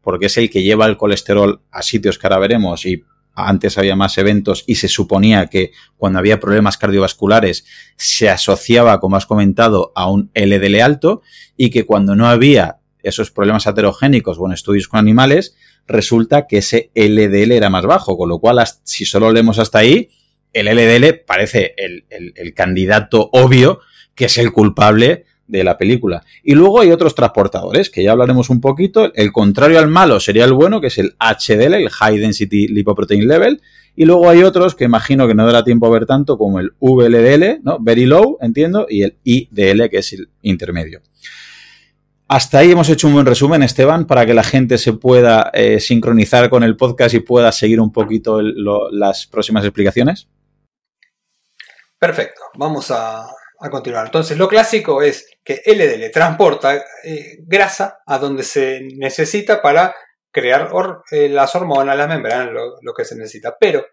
porque 0.00 0.26
es 0.26 0.36
el 0.38 0.48
que 0.48 0.62
lleva 0.62 0.86
el 0.86 0.96
colesterol 0.96 1.62
a 1.72 1.82
sitios 1.82 2.16
que 2.16 2.26
ahora 2.28 2.38
veremos 2.38 2.86
y 2.86 3.02
antes 3.34 3.78
había 3.78 3.96
más 3.96 4.18
eventos 4.18 4.64
y 4.66 4.76
se 4.76 4.88
suponía 4.88 5.46
que 5.46 5.72
cuando 5.96 6.18
había 6.18 6.40
problemas 6.40 6.76
cardiovasculares 6.76 7.64
se 7.96 8.28
asociaba, 8.28 9.00
como 9.00 9.16
has 9.16 9.26
comentado, 9.26 9.92
a 9.94 10.10
un 10.10 10.30
LDL 10.34 10.80
alto 10.80 11.22
y 11.56 11.70
que 11.70 11.84
cuando 11.84 12.16
no 12.16 12.28
había 12.28 12.78
esos 13.02 13.30
problemas 13.30 13.66
aterogénicos 13.66 14.38
o 14.38 14.46
en 14.46 14.52
estudios 14.52 14.88
con 14.88 15.00
animales, 15.00 15.56
resulta 15.86 16.46
que 16.46 16.58
ese 16.58 16.90
LDL 16.94 17.52
era 17.52 17.70
más 17.70 17.86
bajo, 17.86 18.16
con 18.16 18.28
lo 18.28 18.38
cual 18.38 18.62
si 18.84 19.04
solo 19.04 19.32
leemos 19.32 19.58
hasta 19.58 19.78
ahí, 19.78 20.10
el 20.52 20.66
LDL 20.66 21.24
parece 21.26 21.74
el, 21.76 22.04
el 22.10 22.54
candidato 22.54 23.30
obvio 23.32 23.80
que 24.14 24.26
es 24.26 24.36
el 24.36 24.52
culpable 24.52 25.24
de 25.50 25.64
la 25.64 25.76
película. 25.76 26.24
Y 26.42 26.54
luego 26.54 26.80
hay 26.80 26.90
otros 26.90 27.14
transportadores, 27.14 27.90
que 27.90 28.02
ya 28.02 28.12
hablaremos 28.12 28.50
un 28.50 28.60
poquito. 28.60 29.12
El 29.14 29.32
contrario 29.32 29.78
al 29.78 29.88
malo 29.88 30.20
sería 30.20 30.44
el 30.44 30.52
bueno, 30.52 30.80
que 30.80 30.86
es 30.86 30.98
el 30.98 31.14
HDL, 31.18 31.74
el 31.74 31.90
High 31.90 32.18
Density 32.18 32.68
Lipoprotein 32.68 33.26
Level. 33.26 33.60
Y 33.96 34.04
luego 34.04 34.30
hay 34.30 34.42
otros 34.42 34.74
que 34.74 34.84
imagino 34.84 35.26
que 35.26 35.34
no 35.34 35.44
dará 35.44 35.64
tiempo 35.64 35.86
a 35.86 35.90
ver 35.90 36.06
tanto, 36.06 36.38
como 36.38 36.60
el 36.60 36.72
VLDL, 36.78 37.60
¿no? 37.62 37.78
Very 37.80 38.06
Low, 38.06 38.38
entiendo, 38.40 38.86
y 38.88 39.02
el 39.02 39.16
IDL, 39.24 39.88
que 39.90 39.98
es 39.98 40.12
el 40.12 40.28
intermedio. 40.42 41.02
Hasta 42.28 42.58
ahí 42.58 42.70
hemos 42.70 42.88
hecho 42.88 43.08
un 43.08 43.14
buen 43.14 43.26
resumen, 43.26 43.64
Esteban, 43.64 44.06
para 44.06 44.24
que 44.24 44.34
la 44.34 44.44
gente 44.44 44.78
se 44.78 44.92
pueda 44.92 45.50
eh, 45.52 45.80
sincronizar 45.80 46.48
con 46.48 46.62
el 46.62 46.76
podcast 46.76 47.12
y 47.16 47.20
pueda 47.20 47.50
seguir 47.50 47.80
un 47.80 47.90
poquito 47.90 48.40
las 48.40 49.26
próximas 49.26 49.64
explicaciones. 49.64 50.28
Perfecto, 51.98 52.40
vamos 52.56 52.92
a, 52.92 53.26
a 53.60 53.70
continuar. 53.70 54.06
Entonces, 54.06 54.38
lo 54.38 54.48
clásico 54.48 55.02
es 55.02 55.38
que 55.44 55.62
LDL 55.66 56.10
transporta 56.10 56.82
eh, 57.04 57.38
grasa 57.42 58.00
a 58.06 58.18
donde 58.18 58.42
se 58.42 58.80
necesita 58.96 59.60
para 59.60 59.94
crear 60.32 60.70
eh, 61.10 61.28
las 61.28 61.54
hormonas, 61.54 61.96
las 61.96 62.08
membranas, 62.08 62.52
lo, 62.52 62.94
que 62.94 63.04
se 63.04 63.16
necesita. 63.16 63.56
Pero 63.58 63.86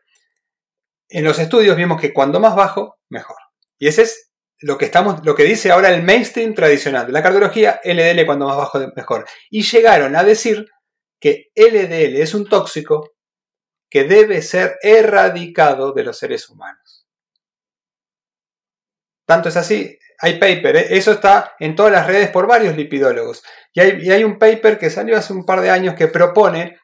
en 1.10 1.24
los 1.24 1.38
estudios 1.40 1.76
vimos 1.76 2.00
que 2.00 2.14
cuando 2.14 2.40
más 2.40 2.56
bajo, 2.56 3.00
mejor. 3.10 3.38
Y 3.78 3.88
ese 3.88 4.04
es 4.04 4.32
lo 4.60 4.78
que, 4.78 4.86
estamos, 4.86 5.24
lo 5.26 5.36
que 5.36 5.44
dice 5.44 5.72
ahora 5.72 5.90
el 5.90 6.04
mainstream 6.04 6.54
tradicional 6.54 7.06
de 7.06 7.14
la 7.14 7.22
cardiología, 7.22 7.82
LDL 7.84 8.26
cuando 8.26 8.48
más 8.48 8.58
bajo, 8.58 8.80
mejor. 8.96 9.26
Y 9.50 9.64
llegaron 9.64 10.16
a 10.16 10.24
decir 10.24 10.66
que 11.20 11.50
LDL 11.56 12.22
es 12.22 12.34
un 12.34 12.48
tóxico 12.48 13.12
que 13.90 14.06
debe 14.06 14.42
ser 14.42 14.78
erradicado 14.82 15.92
de 15.92 16.04
los 16.04 16.18
seres 16.18 16.50
humanos. 16.50 16.87
Tanto 19.28 19.50
es 19.50 19.58
así, 19.58 20.00
hay 20.20 20.40
paper, 20.40 20.78
¿eh? 20.78 20.88
eso 20.92 21.12
está 21.12 21.54
en 21.60 21.76
todas 21.76 21.92
las 21.92 22.08
redes 22.08 22.30
por 22.30 22.48
varios 22.48 22.78
lipidólogos. 22.78 23.44
Y 23.74 23.82
hay, 23.82 24.24
un 24.24 24.40
paper 24.40 24.80
que 24.80 24.90
salió 24.90 25.18
hace 25.18 25.34
un 25.34 25.46
par 25.46 25.60
de 25.60 25.70
años 25.70 25.96
que 25.96 26.08
propone 26.08 26.80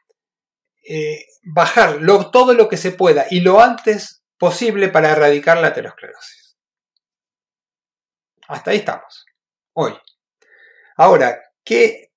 eh, 0.88 1.26
bajar 1.42 2.00
todo 2.34 2.54
lo 2.54 2.68
que 2.68 2.76
se 2.76 2.92
pueda 2.92 3.26
y 3.30 3.40
lo 3.40 3.62
antes 3.62 4.26
posible 4.38 4.90
para 4.90 5.12
erradicar 5.12 5.58
la 5.58 5.68
aterosclerosis. 5.68 6.58
Hasta 8.50 8.72
ahí 8.72 8.78
estamos, 8.78 9.26
hoy. 9.72 9.98
Ahora, 10.98 11.42
¿qué, 11.64 12.12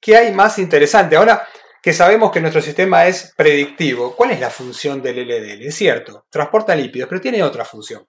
¿qué 0.00 0.16
hay 0.16 0.32
más 0.32 0.60
interesante? 0.60 1.16
Ahora 1.16 1.48
que 1.82 1.92
sabemos 1.92 2.30
que 2.30 2.40
nuestro 2.40 2.62
sistema 2.62 3.08
es 3.08 3.34
predictivo, 3.36 4.14
¿cuál 4.14 4.30
es 4.30 4.38
la 4.38 4.48
función 4.48 5.02
del 5.02 5.26
LDL? 5.26 5.66
Es 5.66 5.74
cierto, 5.74 6.26
transporta 6.30 6.76
lípidos, 6.76 7.08
pero 7.08 7.20
tiene 7.20 7.42
otra 7.42 7.64
función. 7.64 8.08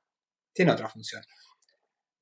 Tiene 0.53 0.71
otra 0.71 0.87
función. 0.87 1.23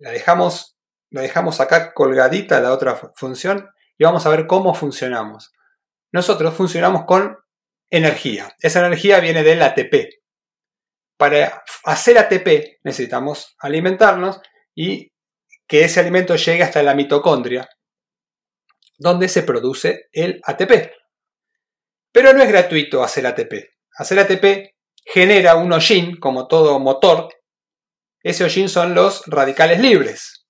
La 0.01 0.11
dejamos, 0.11 0.77
la 1.11 1.21
dejamos 1.21 1.59
acá 1.61 1.93
colgadita 1.93 2.59
la 2.59 2.73
otra 2.73 2.95
función 3.15 3.69
y 3.97 4.03
vamos 4.03 4.25
a 4.25 4.29
ver 4.29 4.47
cómo 4.47 4.73
funcionamos. 4.73 5.53
Nosotros 6.11 6.55
funcionamos 6.55 7.05
con 7.05 7.37
energía. 7.91 8.55
Esa 8.59 8.79
energía 8.79 9.19
viene 9.19 9.43
del 9.43 9.61
ATP. 9.61 10.23
Para 11.17 11.63
hacer 11.83 12.17
ATP 12.17 12.79
necesitamos 12.83 13.55
alimentarnos 13.59 14.41
y 14.73 15.11
que 15.67 15.83
ese 15.83 15.99
alimento 15.99 16.35
llegue 16.35 16.63
hasta 16.63 16.81
la 16.81 16.95
mitocondria, 16.95 17.69
donde 18.97 19.29
se 19.29 19.43
produce 19.43 20.09
el 20.11 20.41
ATP. 20.43 20.91
Pero 22.11 22.33
no 22.33 22.41
es 22.41 22.49
gratuito 22.49 23.03
hacer 23.03 23.27
ATP. 23.27 23.53
Hacer 23.97 24.17
ATP 24.17 24.73
genera 25.05 25.55
un 25.55 25.71
hollín, 25.71 26.19
como 26.19 26.47
todo 26.47 26.79
motor. 26.79 27.29
Ese 28.23 28.43
hollín 28.43 28.69
son 28.69 28.93
los 28.93 29.23
radicales 29.27 29.79
libres. 29.79 30.45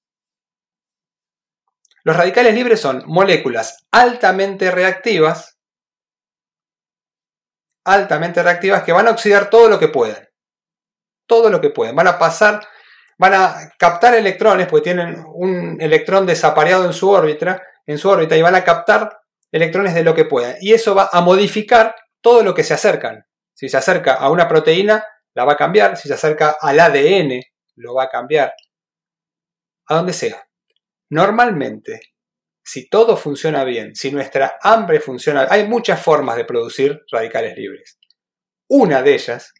Los 2.04 2.18
radicales 2.18 2.54
libres 2.54 2.82
son 2.82 3.04
moléculas 3.06 3.86
altamente 3.92 4.72
reactivas, 4.72 5.60
altamente 7.86 8.42
reactivas 8.42 8.84
que 8.84 8.92
van 8.92 9.08
a 9.08 9.12
oxidar 9.12 9.50
todo 9.50 9.70
lo 9.70 9.80
que 9.80 9.88
puedan. 9.88 10.28
Todo 11.28 11.50
lo 11.50 11.62
que 11.62 11.70
pueden. 11.70 11.96
Van 11.96 12.08
a 12.08 12.18
pasar, 12.18 12.68
van 13.18 13.34
a 13.36 13.56
captar 13.78 14.16
electrones, 14.16 14.68
porque 14.68 14.86
tienen 14.86 15.24
un 15.34 15.80
electrón 15.80 16.26
desapareado 16.26 16.86
en 16.86 16.94
su 16.94 17.10
órbita, 17.10 17.62
en 17.86 17.98
su 17.98 18.10
órbita 18.10 18.36
y 18.36 18.42
van 18.42 18.56
a 18.56 18.64
captar 18.64 19.20
electrones 19.52 19.94
de 19.94 20.04
lo 20.04 20.16
que 20.16 20.26
pueda. 20.26 20.56
Y 20.60 20.74
eso 20.74 20.96
va 20.96 21.10
a 21.12 21.22
modificar 21.22 21.96
todo 22.20 22.44
lo 22.44 22.54
que 22.54 22.64
se 22.64 22.74
acercan. 22.74 23.26
Si 23.54 23.70
se 23.70 23.78
acerca 23.78 24.16
a 24.16 24.30
una 24.30 24.48
proteína, 24.48 25.06
la 25.36 25.46
va 25.46 25.54
a 25.54 25.58
cambiar. 25.58 25.98
Si 25.98 26.08
se 26.08 26.16
acerca 26.16 26.58
al 26.60 26.80
ADN, 26.80 27.42
lo 27.76 27.96
va 27.96 28.04
a 28.04 28.10
cambiar. 28.10 28.54
A 29.88 29.96
donde 29.96 30.14
sea. 30.14 30.48
Normalmente, 31.10 32.00
si 32.64 32.88
todo 32.90 33.18
funciona 33.18 33.64
bien, 33.64 33.96
si 33.96 34.12
nuestra 34.12 34.58
hambre 34.62 35.00
funciona, 35.00 35.48
hay 35.50 35.68
muchas 35.68 36.02
formas 36.02 36.38
de 36.38 36.46
producir 36.46 37.04
radicales 37.12 37.58
libres. 37.58 38.00
Una 38.70 39.02
de 39.02 39.16
ellas 39.16 39.54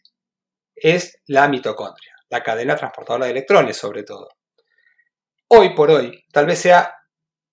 es 0.74 1.20
la 1.26 1.48
mitocondria, 1.48 2.14
la 2.30 2.42
cadena 2.42 2.76
transportadora 2.76 3.26
de 3.26 3.32
electrones 3.32 3.76
sobre 3.76 4.04
todo. 4.04 4.28
Hoy 5.48 5.74
por 5.74 5.90
hoy, 5.90 6.24
tal 6.32 6.46
vez 6.46 6.60
sea 6.60 6.94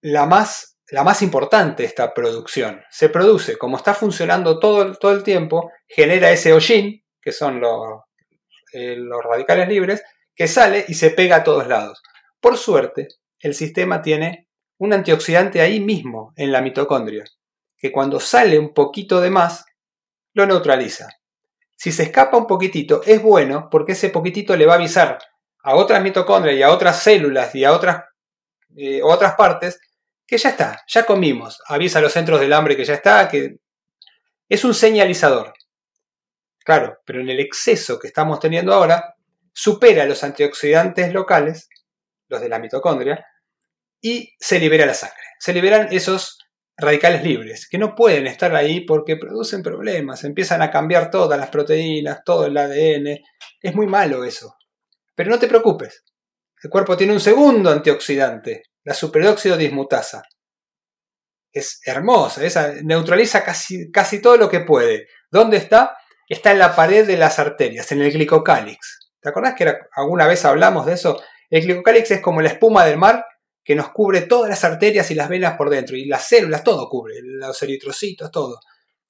la 0.02 0.26
más 0.26 0.70
la 0.92 1.04
más 1.04 1.22
importante 1.22 1.84
esta 1.84 2.14
producción. 2.14 2.84
Se 2.90 3.10
produce, 3.10 3.58
como 3.58 3.78
está 3.78 3.94
funcionando 3.94 4.60
todo, 4.60 4.94
todo 4.96 5.12
el 5.12 5.24
tiempo, 5.24 5.72
genera 5.88 6.32
ese 6.32 6.54
hollín, 6.54 7.04
que 7.22 7.32
son 7.32 7.60
los, 7.60 8.02
eh, 8.74 8.96
los 8.96 9.24
radicales 9.24 9.68
libres, 9.68 10.04
que 10.40 10.48
sale 10.48 10.86
y 10.88 10.94
se 10.94 11.10
pega 11.10 11.36
a 11.36 11.44
todos 11.44 11.68
lados. 11.68 12.02
Por 12.40 12.58
suerte, 12.58 13.10
el 13.40 13.54
sistema 13.54 14.02
tiene 14.02 14.48
un 14.78 14.94
antioxidante 14.94 15.60
ahí 15.60 15.82
mismo, 15.82 16.32
en 16.38 16.54
la 16.54 16.62
mitocondria, 16.62 17.26
que 17.78 17.92
cuando 17.92 18.22
sale 18.22 18.58
un 18.58 18.74
poquito 18.74 19.20
de 19.20 19.32
más, 19.32 19.66
lo 20.34 20.46
neutraliza. 20.46 21.10
Si 21.76 21.92
se 21.92 22.04
escapa 22.04 22.38
un 22.38 22.48
poquitito, 22.48 23.02
es 23.06 23.22
bueno 23.22 23.68
porque 23.70 23.92
ese 23.92 24.12
poquitito 24.12 24.56
le 24.56 24.66
va 24.66 24.74
a 24.74 24.76
avisar 24.78 25.20
a 25.62 25.76
otras 25.76 26.02
mitocondrias 26.02 26.56
y 26.56 26.64
a 26.64 26.72
otras 26.72 27.04
células 27.04 27.54
y 27.54 27.66
a 27.66 27.74
otras, 27.74 28.06
eh, 28.78 29.02
otras 29.04 29.36
partes 29.36 29.82
que 30.26 30.38
ya 30.38 30.52
está, 30.52 30.86
ya 30.88 31.06
comimos. 31.06 31.62
Avisa 31.68 32.00
a 32.00 32.02
los 32.02 32.14
centros 32.14 32.40
del 32.40 32.54
hambre 32.54 32.78
que 32.78 32.86
ya 32.86 32.94
está, 32.94 33.28
que 33.28 33.58
es 34.48 34.64
un 34.64 34.74
señalizador. 34.74 35.52
Claro, 36.64 37.00
pero 37.04 37.20
en 37.20 37.28
el 37.28 37.42
exceso 37.42 38.00
que 38.00 38.08
estamos 38.08 38.40
teniendo 38.40 38.74
ahora, 38.74 39.16
supera 39.60 40.06
los 40.06 40.24
antioxidantes 40.24 41.12
locales, 41.12 41.68
los 42.30 42.40
de 42.40 42.48
la 42.48 42.60
mitocondria, 42.60 43.26
y 44.02 44.34
se 44.40 44.58
libera 44.58 44.86
la 44.86 44.94
sangre. 44.94 45.18
Se 45.38 45.52
liberan 45.52 45.90
esos 45.92 46.38
radicales 46.78 47.26
libres, 47.26 47.68
que 47.68 47.78
no 47.78 47.94
pueden 47.94 48.26
estar 48.26 48.56
ahí 48.56 48.86
porque 48.86 49.18
producen 49.18 49.62
problemas, 49.62 50.24
empiezan 50.24 50.62
a 50.62 50.72
cambiar 50.72 51.12
todas 51.12 51.38
las 51.38 51.50
proteínas, 51.50 52.24
todo 52.24 52.46
el 52.46 52.56
ADN. 52.56 53.20
Es 53.62 53.76
muy 53.76 53.86
malo 53.86 54.24
eso. 54.24 54.56
Pero 55.14 55.30
no 55.30 55.38
te 55.38 55.50
preocupes, 55.50 56.06
el 56.64 56.70
cuerpo 56.70 56.96
tiene 56.96 57.12
un 57.12 57.20
segundo 57.20 57.70
antioxidante, 57.70 58.64
la 58.86 58.94
superóxido 58.94 59.58
dismutasa. 59.58 60.24
Es 61.52 61.82
hermosa, 61.84 62.46
esa 62.46 62.76
neutraliza 62.82 63.44
casi, 63.44 63.92
casi 63.92 64.22
todo 64.22 64.38
lo 64.38 64.50
que 64.50 64.62
puede. 64.62 65.08
¿Dónde 65.30 65.58
está? 65.58 65.98
Está 66.30 66.52
en 66.52 66.60
la 66.60 66.78
pared 66.78 67.06
de 67.06 67.18
las 67.18 67.40
arterias, 67.40 67.92
en 67.92 68.02
el 68.02 68.14
glicocálix. 68.14 68.99
¿Te 69.22 69.30
acordás 69.30 69.56
que 69.56 69.74
alguna 69.94 70.28
vez 70.28 70.46
hablamos 70.46 70.86
de 70.86 70.94
eso? 70.94 71.22
El 71.50 71.64
glicocálix 71.64 72.12
es 72.12 72.22
como 72.22 72.42
la 72.42 72.50
espuma 72.50 72.86
del 72.86 72.98
mar 72.98 73.26
que 73.64 73.76
nos 73.76 73.90
cubre 73.90 74.22
todas 74.22 74.50
las 74.50 74.64
arterias 74.64 75.12
y 75.12 75.16
las 75.16 75.30
venas 75.30 75.56
por 75.56 75.70
dentro, 75.70 75.96
y 75.96 76.06
las 76.06 76.28
células, 76.28 76.64
todo 76.64 76.90
cubre, 76.90 77.16
los 77.22 77.62
eritrocitos, 77.62 78.32
todo. 78.32 78.60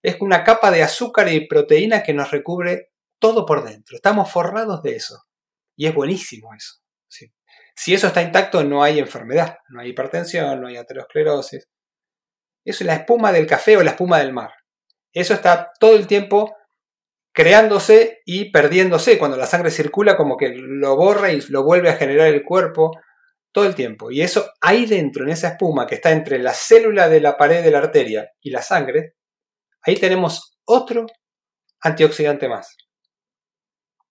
Es 0.01 0.17
una 0.19 0.43
capa 0.43 0.71
de 0.71 0.83
azúcar 0.83 1.31
y 1.31 1.47
proteína 1.47 2.03
que 2.03 2.13
nos 2.13 2.31
recubre 2.31 2.89
todo 3.19 3.45
por 3.45 3.63
dentro. 3.63 3.95
Estamos 3.95 4.31
forrados 4.31 4.81
de 4.81 4.95
eso. 4.95 5.23
Y 5.75 5.87
es 5.87 5.93
buenísimo 5.93 6.53
eso. 6.53 6.75
Si 7.75 7.93
eso 7.93 8.07
está 8.07 8.21
intacto, 8.21 8.61
no 8.65 8.83
hay 8.83 8.99
enfermedad, 8.99 9.59
no 9.69 9.79
hay 9.79 9.91
hipertensión, 9.91 10.59
no 10.59 10.67
hay 10.67 10.75
aterosclerosis. 10.75 11.69
Eso 12.65 12.83
es 12.83 12.85
la 12.85 12.95
espuma 12.95 13.31
del 13.31 13.47
café 13.47 13.77
o 13.77 13.83
la 13.83 13.91
espuma 13.91 14.19
del 14.19 14.33
mar. 14.33 14.51
Eso 15.13 15.33
está 15.33 15.71
todo 15.79 15.95
el 15.95 16.05
tiempo 16.05 16.53
creándose 17.39 18.21
y 18.25 18.51
perdiéndose. 18.51 19.17
Cuando 19.17 19.37
la 19.37 19.45
sangre 19.45 19.71
circula, 19.71 20.17
como 20.17 20.35
que 20.35 20.49
lo 20.49 20.97
borra 20.97 21.31
y 21.31 21.39
lo 21.47 21.63
vuelve 21.63 21.89
a 21.89 21.95
generar 21.95 22.27
el 22.27 22.43
cuerpo 22.43 22.91
todo 23.53 23.65
el 23.65 23.75
tiempo. 23.75 24.11
Y 24.11 24.21
eso 24.21 24.51
ahí 24.59 24.85
dentro, 24.85 25.23
en 25.23 25.29
esa 25.29 25.47
espuma 25.47 25.87
que 25.87 25.95
está 25.95 26.11
entre 26.11 26.37
la 26.39 26.53
célula 26.53 27.07
de 27.07 27.21
la 27.21 27.37
pared 27.37 27.63
de 27.63 27.71
la 27.71 27.77
arteria 27.77 28.29
y 28.41 28.49
la 28.49 28.61
sangre, 28.61 29.15
ahí 29.83 29.95
tenemos 29.95 30.59
otro 30.65 31.05
antioxidante 31.79 32.49
más. 32.49 32.75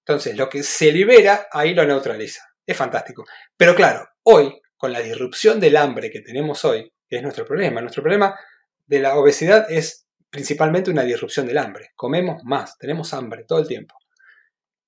Entonces, 0.06 0.34
lo 0.34 0.48
que 0.48 0.62
se 0.62 0.90
libera, 0.90 1.48
ahí 1.52 1.74
lo 1.74 1.84
neutraliza. 1.84 2.40
Es 2.64 2.78
fantástico. 2.78 3.26
Pero 3.58 3.74
claro, 3.74 4.08
hoy, 4.22 4.58
con 4.74 4.90
la 4.90 5.00
disrupción 5.00 5.60
del 5.60 5.76
hambre 5.76 6.10
que 6.10 6.22
tenemos 6.22 6.64
hoy, 6.64 6.90
que 7.06 7.16
es 7.16 7.22
nuestro 7.22 7.44
problema, 7.44 7.82
nuestro 7.82 8.02
problema 8.02 8.40
de 8.86 9.00
la 9.00 9.18
obesidad 9.18 9.70
es 9.70 10.08
principalmente 10.30 10.90
una 10.90 11.02
disrupción 11.02 11.46
del 11.46 11.58
hambre. 11.58 11.90
Comemos 11.94 12.42
más, 12.44 12.76
tenemos 12.78 13.12
hambre 13.14 13.44
todo 13.44 13.60
el 13.60 13.68
tiempo. 13.68 13.96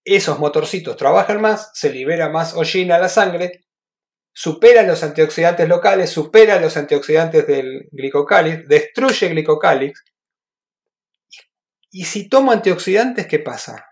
Esos 0.04 0.38
motorcitos 0.38 0.96
trabajan 0.96 1.40
más, 1.40 1.70
se 1.74 1.90
libera 1.90 2.28
más 2.28 2.54
hollín 2.54 2.92
a 2.92 2.98
la 2.98 3.08
sangre, 3.08 3.64
supera 4.32 4.82
los 4.82 5.02
antioxidantes 5.02 5.68
locales, 5.68 6.10
supera 6.10 6.60
los 6.60 6.76
antioxidantes 6.76 7.46
del 7.46 7.88
glicocálix, 7.90 8.66
destruye 8.66 9.28
glicocálix. 9.28 10.04
Y 11.90 12.04
si 12.04 12.28
tomo 12.28 12.52
antioxidantes, 12.52 13.26
¿qué 13.26 13.40
pasa? 13.40 13.86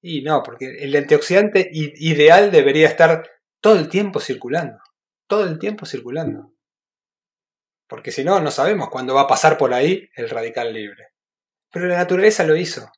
Y 0.00 0.22
no, 0.22 0.42
porque 0.42 0.78
el 0.80 0.96
antioxidante 0.96 1.68
ideal 1.72 2.50
debería 2.50 2.88
estar 2.88 3.28
todo 3.60 3.76
el 3.76 3.88
tiempo 3.88 4.20
circulando. 4.20 4.78
Todo 5.26 5.44
el 5.44 5.58
tiempo 5.58 5.84
circulando. 5.84 6.54
Porque 7.90 8.12
si 8.12 8.22
no, 8.22 8.40
no 8.40 8.52
sabemos 8.52 8.88
cuándo 8.88 9.14
va 9.14 9.22
a 9.22 9.26
pasar 9.26 9.58
por 9.58 9.74
ahí 9.74 10.08
el 10.14 10.30
radical 10.30 10.72
libre. 10.72 11.08
Pero 11.72 11.88
la 11.88 11.96
naturaleza 11.96 12.44
lo 12.44 12.54
hizo. 12.54 12.88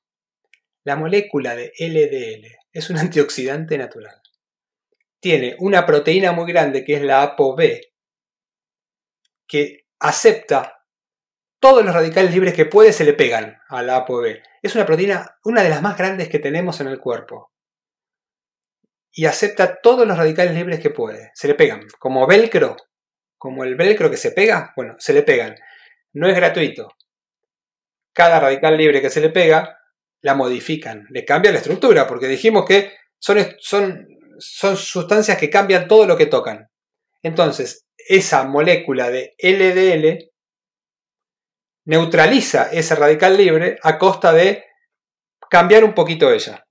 La 0.85 0.97
molécula 0.97 1.57
de 1.57 1.73
LDL 1.79 2.47
es 2.71 2.91
un 2.91 2.99
antioxidante 2.99 3.79
natural. 3.79 4.21
Tiene 5.19 5.57
una 5.61 5.87
proteína 5.87 6.33
muy 6.33 6.53
grande 6.53 6.85
que 6.85 6.97
es 6.97 7.03
la 7.03 7.23
ApoB, 7.23 7.81
que 9.47 9.87
acepta 9.99 10.85
todos 11.59 11.83
los 11.85 11.95
radicales 11.95 12.35
libres 12.35 12.53
que 12.53 12.67
puede 12.67 12.93
se 12.93 13.05
le 13.05 13.15
pegan 13.15 13.57
a 13.69 13.83
la 13.83 13.97
ApoB. 13.97 14.43
Es 14.61 14.75
una 14.75 14.85
proteína, 14.85 15.39
una 15.45 15.63
de 15.63 15.71
las 15.71 15.81
más 15.81 15.97
grandes 15.97 16.29
que 16.29 16.39
tenemos 16.39 16.81
en 16.81 16.89
el 16.89 16.99
cuerpo. 16.99 17.51
Y 19.11 19.25
acepta 19.25 19.81
todos 19.81 20.07
los 20.07 20.19
radicales 20.19 20.55
libres 20.55 20.81
que 20.81 20.91
puede. 20.91 21.31
Se 21.35 21.49
le 21.49 21.55
pegan. 21.55 21.87
Como 21.99 22.27
velcro. 22.27 22.77
Como 23.43 23.65
el 23.65 23.75
velcro 23.75 24.09
que 24.09 24.17
se 24.17 24.31
pega. 24.31 24.73
Bueno, 24.77 24.95
se 25.01 25.13
le 25.13 25.25
pegan. 25.25 25.57
No 26.13 26.29
es 26.29 26.37
gratuito. 26.37 26.95
Cada 28.13 28.39
radical 28.39 28.77
libre 28.77 29.03
que 29.03 29.11
se 29.11 29.21
le 29.21 29.31
pega, 29.31 29.81
la 30.21 30.37
modifican. 30.37 31.09
Le 31.11 31.25
cambia 31.25 31.51
la 31.51 31.59
estructura. 31.59 32.07
Porque 32.07 32.29
dijimos 32.29 32.65
que 32.65 32.93
son, 33.19 33.45
son, 33.59 34.07
son 34.39 34.77
sustancias 34.77 35.39
que 35.39 35.51
cambian 35.51 35.89
todo 35.89 36.07
lo 36.07 36.17
que 36.17 36.27
tocan. 36.27 36.71
Entonces, 37.21 37.89
esa 37.97 38.45
molécula 38.45 39.11
de 39.11 39.35
LDL 39.39 40.31
neutraliza 41.87 42.71
ese 42.71 42.95
radical 42.95 43.37
libre 43.37 43.77
a 43.83 43.99
costa 43.99 44.33
de 44.33 44.67
cambiar 45.51 45.83
un 45.83 45.95
poquito 45.95 46.31
ella. 46.31 46.65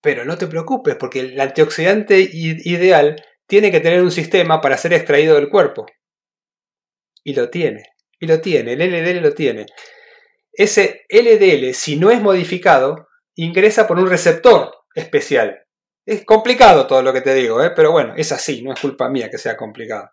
Pero 0.00 0.24
no 0.24 0.38
te 0.38 0.46
preocupes, 0.46 0.94
porque 0.94 1.18
el 1.18 1.40
antioxidante 1.40 2.20
ideal 2.20 3.16
tiene 3.52 3.70
que 3.70 3.80
tener 3.80 4.00
un 4.00 4.10
sistema 4.10 4.62
para 4.62 4.78
ser 4.78 4.94
extraído 4.94 5.34
del 5.34 5.50
cuerpo. 5.50 5.84
Y 7.22 7.34
lo 7.34 7.50
tiene, 7.50 7.82
y 8.18 8.26
lo 8.26 8.40
tiene, 8.40 8.72
el 8.72 8.78
LDL 8.78 9.22
lo 9.22 9.34
tiene. 9.34 9.66
Ese 10.50 11.04
LDL, 11.10 11.74
si 11.74 11.96
no 11.96 12.10
es 12.10 12.22
modificado, 12.22 13.08
ingresa 13.34 13.86
por 13.86 13.98
un 13.98 14.08
receptor 14.08 14.74
especial. 14.94 15.66
Es 16.06 16.24
complicado 16.24 16.86
todo 16.86 17.02
lo 17.02 17.12
que 17.12 17.20
te 17.20 17.34
digo, 17.34 17.62
¿eh? 17.62 17.72
pero 17.76 17.92
bueno, 17.92 18.14
es 18.16 18.32
así, 18.32 18.62
no 18.62 18.72
es 18.72 18.80
culpa 18.80 19.10
mía 19.10 19.28
que 19.28 19.36
sea 19.36 19.54
complicado. 19.54 20.08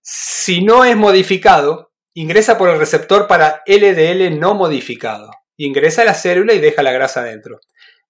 Si 0.00 0.62
no 0.64 0.84
es 0.84 0.94
modificado, 0.94 1.94
ingresa 2.14 2.56
por 2.56 2.68
el 2.68 2.78
receptor 2.78 3.26
para 3.26 3.64
LDL 3.66 4.38
no 4.38 4.54
modificado. 4.54 5.32
Ingresa 5.56 6.02
a 6.02 6.04
la 6.04 6.14
célula 6.14 6.54
y 6.54 6.60
deja 6.60 6.84
la 6.84 6.92
grasa 6.92 7.24
dentro. 7.24 7.58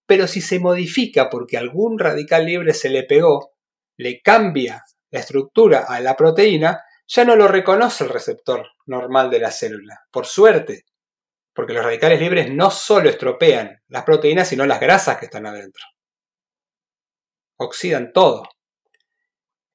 Pero 0.04 0.26
si 0.26 0.42
se 0.42 0.58
modifica 0.58 1.30
porque 1.30 1.56
algún 1.56 1.98
radical 1.98 2.44
libre 2.44 2.74
se 2.74 2.90
le 2.90 3.02
pegó, 3.02 3.55
le 3.96 4.20
cambia 4.20 4.82
la 5.10 5.20
estructura 5.20 5.86
a 5.88 6.00
la 6.00 6.16
proteína, 6.16 6.82
ya 7.06 7.24
no 7.24 7.36
lo 7.36 7.48
reconoce 7.48 8.04
el 8.04 8.10
receptor 8.10 8.66
normal 8.86 9.30
de 9.30 9.40
la 9.40 9.50
célula. 9.50 10.00
Por 10.10 10.26
suerte, 10.26 10.84
porque 11.52 11.72
los 11.72 11.84
radicales 11.84 12.20
libres 12.20 12.52
no 12.52 12.70
solo 12.70 13.08
estropean 13.08 13.82
las 13.88 14.04
proteínas, 14.04 14.48
sino 14.48 14.66
las 14.66 14.80
grasas 14.80 15.16
que 15.18 15.26
están 15.26 15.46
adentro. 15.46 15.84
Oxidan 17.56 18.12
todo. 18.12 18.42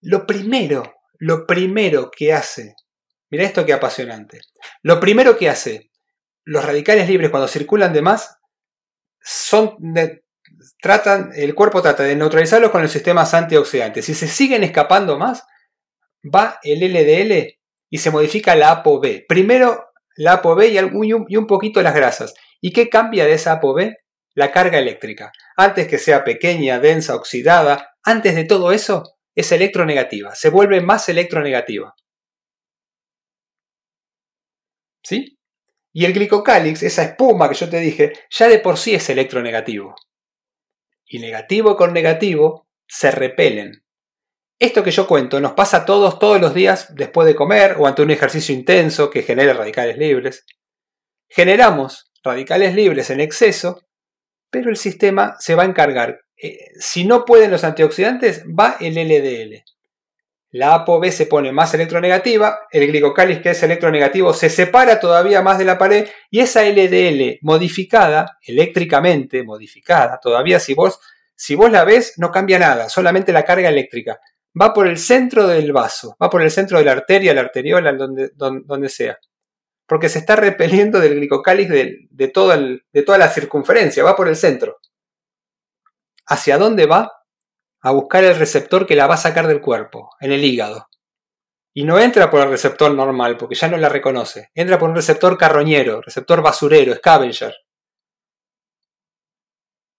Lo 0.02 0.28
primero, 0.28 0.84
lo 1.20 1.48
primero 1.48 2.12
que 2.12 2.34
hace, 2.34 2.76
mira 3.30 3.44
esto 3.44 3.66
que 3.66 3.74
apasionante, 3.74 4.42
lo 4.84 5.00
primero 5.00 5.38
que 5.38 5.50
hace 5.50 5.92
los 6.44 6.66
radicales 6.66 7.08
libres 7.08 7.30
cuando 7.30 7.48
circulan 7.48 7.94
de 7.94 8.02
más 8.02 8.38
son 9.20 9.76
tratan, 10.82 11.32
el 11.36 11.56
cuerpo 11.56 11.82
trata 11.82 12.04
de 12.04 12.15
neutralizarlos 12.15 12.71
con 12.71 12.82
los 12.82 12.91
sistemas 12.91 13.34
antioxidantes. 13.34 14.06
Si 14.06 14.13
se 14.13 14.28
siguen 14.28 14.63
escapando 14.63 15.17
más, 15.17 15.45
va 16.24 16.60
el 16.63 16.80
LDL 16.80 17.58
y 17.89 17.97
se 17.97 18.12
modifica 18.12 18.56
la 18.56 18.71
ApoB. 18.71 19.26
Primero 19.28 19.91
la 20.15 20.34
ApoB 20.34 20.63
y 20.63 21.13
un, 21.38 21.47
poquito 21.47 21.82
las 21.82 21.95
grasas. 21.95 22.34
¿Y 22.60 22.71
qué 22.71 22.89
cambia 22.89 23.26
de 23.26 23.34
esa 23.34 23.54
ApoB? 23.54 23.93
La 24.34 24.52
carga 24.52 24.80
eléctrica. 24.80 25.32
Antes 25.58 25.88
que 25.88 25.97
sea 25.97 26.24
pequeña, 26.24 26.80
densa, 26.80 27.15
oxidada, 27.15 27.95
antes 28.04 28.36
de 28.36 28.45
todo 28.45 28.71
eso, 28.71 29.17
es 29.36 29.52
electronegativa. 29.52 30.36
Se 30.36 30.50
vuelve 30.50 30.82
más 30.82 31.10
electronegativa. 31.10 31.95
¿Sí? 35.04 35.38
Y 35.93 36.06
el 36.06 36.13
glicocálix, 36.13 36.84
esa 36.84 37.04
espuma 37.04 37.50
que 37.50 37.56
yo 37.56 37.69
te 37.69 37.80
dije, 37.80 38.13
ya 38.30 38.47
de 38.47 38.60
por 38.60 38.78
sí 38.78 38.93
es 38.95 39.10
electronegativo. 39.10 39.95
Y 41.13 41.19
negativo 41.19 41.76
con 41.76 41.91
negativo 41.91 42.69
se 42.88 43.12
repelen. 43.12 43.84
Esto 44.58 44.82
que 44.82 44.91
yo 44.91 45.08
cuento 45.08 45.41
nos 45.41 45.52
pasa 45.52 45.78
a 45.78 45.86
todos 45.86 46.19
todos 46.19 46.39
los 46.39 46.54
días 46.54 46.95
después 46.95 47.28
de 47.28 47.36
comer 47.36 47.76
o 47.78 47.86
ante 47.86 48.02
un 48.02 48.12
ejercicio 48.12 48.56
intenso 48.56 49.10
que 49.10 49.21
genere 49.21 49.54
radicales 49.54 49.97
libres. 49.97 50.45
Generamos 51.28 52.13
radicales 52.24 52.74
libres 52.76 53.10
en 53.10 53.19
exceso, 53.19 53.82
pero 54.50 54.69
el 54.69 54.78
sistema 54.78 55.36
se 55.38 55.54
va 55.54 55.63
a 55.63 55.65
encargar. 55.65 56.21
Eh, 56.41 56.60
si 56.80 57.04
no 57.04 57.26
pueden 57.26 57.52
los 57.52 57.65
antioxidantes, 57.65 58.45
va 58.45 58.78
el 58.80 58.93
LDL. 58.93 59.65
La 60.52 60.76
ApoB 60.76 61.10
se 61.12 61.28
pone 61.28 61.52
más 61.52 61.74
electronegativa, 61.74 62.68
el 62.72 62.88
glicocáliz 62.88 63.42
que 63.42 63.52
es 63.52 63.64
electronegativo 63.64 64.34
se 64.34 64.50
separa 64.50 65.00
todavía 65.00 65.42
más 65.42 65.58
de 65.58 65.66
la 65.66 65.78
pared 65.78 66.10
y 66.30 66.42
esa 66.42 66.64
LDL 66.64 67.40
modificada, 67.42 68.38
eléctricamente 68.46 69.44
modificada, 69.44 70.20
todavía 70.22 70.60
si 70.60 70.74
vos, 70.74 71.00
si 71.36 71.56
vos 71.56 71.72
la 71.72 71.86
ves 71.86 72.16
no 72.18 72.32
cambia 72.32 72.60
nada, 72.60 72.90
solamente 72.90 73.32
la 73.32 73.46
carga 73.46 73.70
eléctrica 73.70 74.20
va 74.60 74.74
por 74.74 74.88
el 74.88 74.98
centro 74.98 75.48
del 75.48 75.72
vaso, 75.72 76.16
va 76.22 76.30
por 76.30 76.42
el 76.42 76.52
centro 76.52 76.78
de 76.78 76.86
la 76.86 76.92
arteria, 76.92 77.34
la 77.34 77.42
arteriola, 77.42 77.94
donde, 77.94 78.32
donde, 78.36 78.90
sea. 78.90 79.18
Porque 79.86 80.10
se 80.10 80.20
está 80.20 80.36
repeliendo 80.36 81.00
del 81.00 81.16
glicocáliz 81.16 81.70
de, 81.70 82.08
de, 82.10 82.28
toda 82.28 82.58
de 82.58 83.04
toda 83.04 83.18
la 83.18 83.30
circunferencia, 83.30 84.04
va 84.04 84.16
por 84.16 84.28
el 84.28 84.36
centro. 84.36 84.80
¿Hacia 86.26 86.58
dónde 86.58 86.86
va? 86.86 87.12
A 87.82 87.91
buscar 87.91 88.24
el 88.24 88.36
receptor 88.36 88.86
que 88.86 88.96
la 88.96 89.08
va 89.08 89.15
a 89.15 89.17
sacar 89.17 89.48
del 89.48 89.62
cuerpo, 89.62 90.12
en 90.20 90.32
el 90.32 90.44
hígado. 90.44 90.88
Y 91.74 91.84
no 91.84 92.00
entra 92.00 92.30
por 92.30 92.41
el 92.41 92.50
receptor 92.50 92.94
normal, 92.94 93.38
porque 93.38 93.56
ya 93.56 93.67
no 93.67 93.78
la 93.78 93.89
reconoce. 93.89 94.50
Entra 94.54 94.78
por 94.78 94.89
un 94.89 94.96
receptor 94.96 95.38
carroñero, 95.38 96.02
receptor 96.02 96.41
basurero, 96.41 96.94
scavenger. 96.96 97.56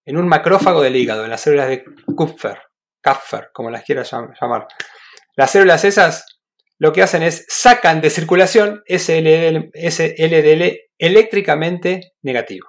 En 0.05 0.17
un 0.17 0.29
macrófago 0.29 0.83
del 0.83 0.97
hígado, 0.97 1.25
en 1.25 1.31
las 1.31 1.41
células 1.41 1.69
de 1.69 1.85
Kupfer. 2.15 2.61
Kaffer, 3.01 3.51
como 3.53 3.71
las 3.71 3.83
quieras 3.83 4.11
llamar. 4.13 4.69
Las 5.35 5.51
células 5.51 5.85
esas 5.85 6.33
lo 6.83 6.93
que 6.93 7.01
hacen 7.01 7.23
es 7.23 7.45
sacan 7.49 8.01
de 8.01 8.11
circulación 8.11 8.83
ese 8.87 9.21
LDL, 9.23 10.81
eléctricamente 10.99 12.15
negativo. 12.23 12.67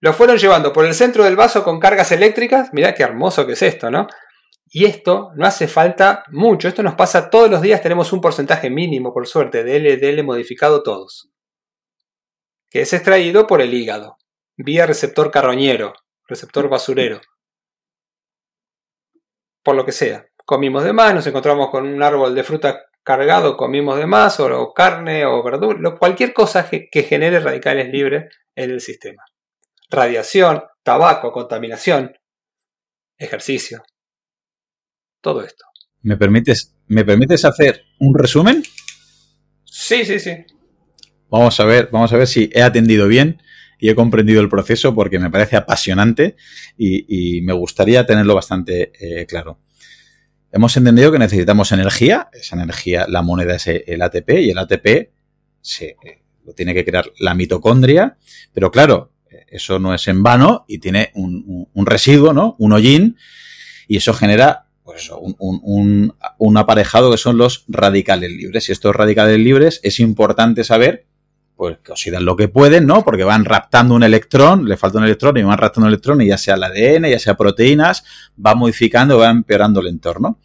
Lo 0.00 0.12
fueron 0.12 0.36
llevando 0.36 0.72
por 0.72 0.84
el 0.84 0.94
centro 0.94 1.24
del 1.24 1.36
vaso 1.36 1.64
con 1.64 1.80
cargas 1.80 2.12
eléctricas. 2.12 2.70
Mirá 2.72 2.94
qué 2.94 3.02
hermoso 3.02 3.46
que 3.46 3.52
es 3.52 3.62
esto, 3.62 3.90
¿no? 3.90 4.06
Y 4.66 4.84
esto 4.84 5.30
no 5.36 5.46
hace 5.46 5.68
falta 5.68 6.24
mucho. 6.28 6.68
Esto 6.68 6.82
nos 6.82 6.94
pasa 6.94 7.30
todos 7.30 7.50
los 7.50 7.62
días. 7.62 7.82
Tenemos 7.82 8.12
un 8.12 8.20
porcentaje 8.20 8.68
mínimo, 8.68 9.12
por 9.12 9.26
suerte, 9.26 9.64
de 9.64 9.78
LDL 9.80 10.24
modificado 10.24 10.82
todos. 10.82 11.30
Que 12.68 12.82
es 12.82 12.92
extraído 12.92 13.46
por 13.46 13.60
el 13.62 13.72
hígado, 13.72 14.18
vía 14.56 14.86
receptor 14.86 15.30
carroñero, 15.30 15.94
receptor 16.28 16.68
basurero 16.68 17.20
por 19.66 19.74
lo 19.74 19.84
que 19.84 19.90
sea. 19.90 20.24
Comimos 20.44 20.84
de 20.84 20.92
más, 20.92 21.12
nos 21.12 21.26
encontramos 21.26 21.70
con 21.70 21.88
un 21.88 22.00
árbol 22.00 22.36
de 22.36 22.44
fruta 22.44 22.84
cargado, 23.02 23.56
comimos 23.56 23.98
de 23.98 24.06
más, 24.06 24.38
o, 24.38 24.72
carne, 24.72 25.26
o 25.26 25.42
verdura, 25.42 25.96
cualquier 25.98 26.32
cosa 26.32 26.70
que, 26.70 27.02
genere 27.02 27.40
radicales 27.40 27.88
libres 27.88 28.32
en 28.54 28.70
el 28.70 28.80
sistema. 28.80 29.24
Radiación, 29.90 30.62
tabaco, 30.82 31.32
contaminación, 31.32 32.12
ejercicio. 33.18 33.84
Todo 35.20 35.44
esto. 35.44 35.64
¿Me 36.02 36.16
permites, 36.16 36.76
¿Me 36.88 37.04
permites 37.04 37.44
hacer 37.44 37.84
un 38.00 38.16
resumen? 38.16 38.62
Sí, 39.64 40.04
sí, 40.04 40.18
sí. 40.18 40.36
Vamos 41.28 41.58
a 41.60 41.64
ver, 41.64 41.88
vamos 41.92 42.12
a 42.12 42.16
ver 42.16 42.26
si 42.26 42.50
he 42.52 42.62
atendido 42.62 43.08
bien 43.08 43.42
y 43.78 43.90
he 43.90 43.94
comprendido 43.94 44.40
el 44.40 44.48
proceso 44.48 44.94
porque 44.94 45.18
me 45.18 45.30
parece 45.30 45.56
apasionante 45.56 46.36
y, 46.78 47.42
me 47.42 47.52
gustaría 47.52 48.06
tenerlo 48.06 48.34
bastante 48.34 48.92
eh, 49.00 49.26
claro. 49.26 49.60
Hemos 50.52 50.76
entendido 50.76 51.12
que 51.12 51.18
necesitamos 51.18 51.72
energía, 51.72 52.28
esa 52.32 52.56
energía, 52.56 53.06
la 53.08 53.22
moneda 53.22 53.56
es 53.56 53.66
el 53.66 54.00
ATP 54.00 54.30
y 54.40 54.50
el 54.50 54.58
ATP 54.58 55.10
se, 55.60 55.96
eh, 56.02 56.22
lo 56.44 56.54
tiene 56.54 56.72
que 56.72 56.84
crear 56.84 57.12
la 57.18 57.34
mitocondria, 57.34 58.16
pero 58.54 58.70
claro, 58.70 59.12
eso 59.48 59.78
no 59.78 59.94
es 59.94 60.08
en 60.08 60.22
vano 60.22 60.64
y 60.68 60.78
tiene 60.78 61.10
un, 61.14 61.86
residuo, 61.86 62.32
¿no? 62.32 62.56
Un 62.58 62.72
hollín 62.72 63.16
y 63.88 63.96
eso 63.96 64.14
genera 64.14 64.66
pues 64.84 65.10
un, 65.38 66.56
aparejado 66.56 67.10
que 67.10 67.18
son 67.18 67.38
los 67.38 67.64
radicales 67.68 68.30
libres. 68.30 68.68
Y 68.68 68.72
estos 68.72 68.94
radicales 68.94 69.38
libres 69.38 69.80
es 69.82 70.00
importante 70.00 70.64
saber 70.64 71.06
pues 71.56 71.78
que 71.82 71.92
oxidan 71.92 72.24
lo 72.24 72.36
que 72.36 72.48
pueden, 72.48 72.86
¿no? 72.86 73.02
Porque 73.02 73.24
van 73.24 73.46
raptando 73.46 73.94
un 73.94 74.02
electrón, 74.02 74.68
le 74.68 74.76
falta 74.76 74.98
un 74.98 75.04
electrón 75.04 75.38
y 75.38 75.42
van 75.42 75.56
raptando 75.56 75.86
un 75.86 75.92
electrón 75.92 76.20
y 76.20 76.26
ya 76.26 76.36
sea 76.36 76.54
el 76.54 76.64
ADN, 76.64 77.08
ya 77.08 77.18
sea 77.18 77.36
proteínas, 77.36 78.04
va 78.44 78.54
modificando, 78.54 79.18
va 79.18 79.30
empeorando 79.30 79.80
el 79.80 79.86
entorno. 79.86 80.38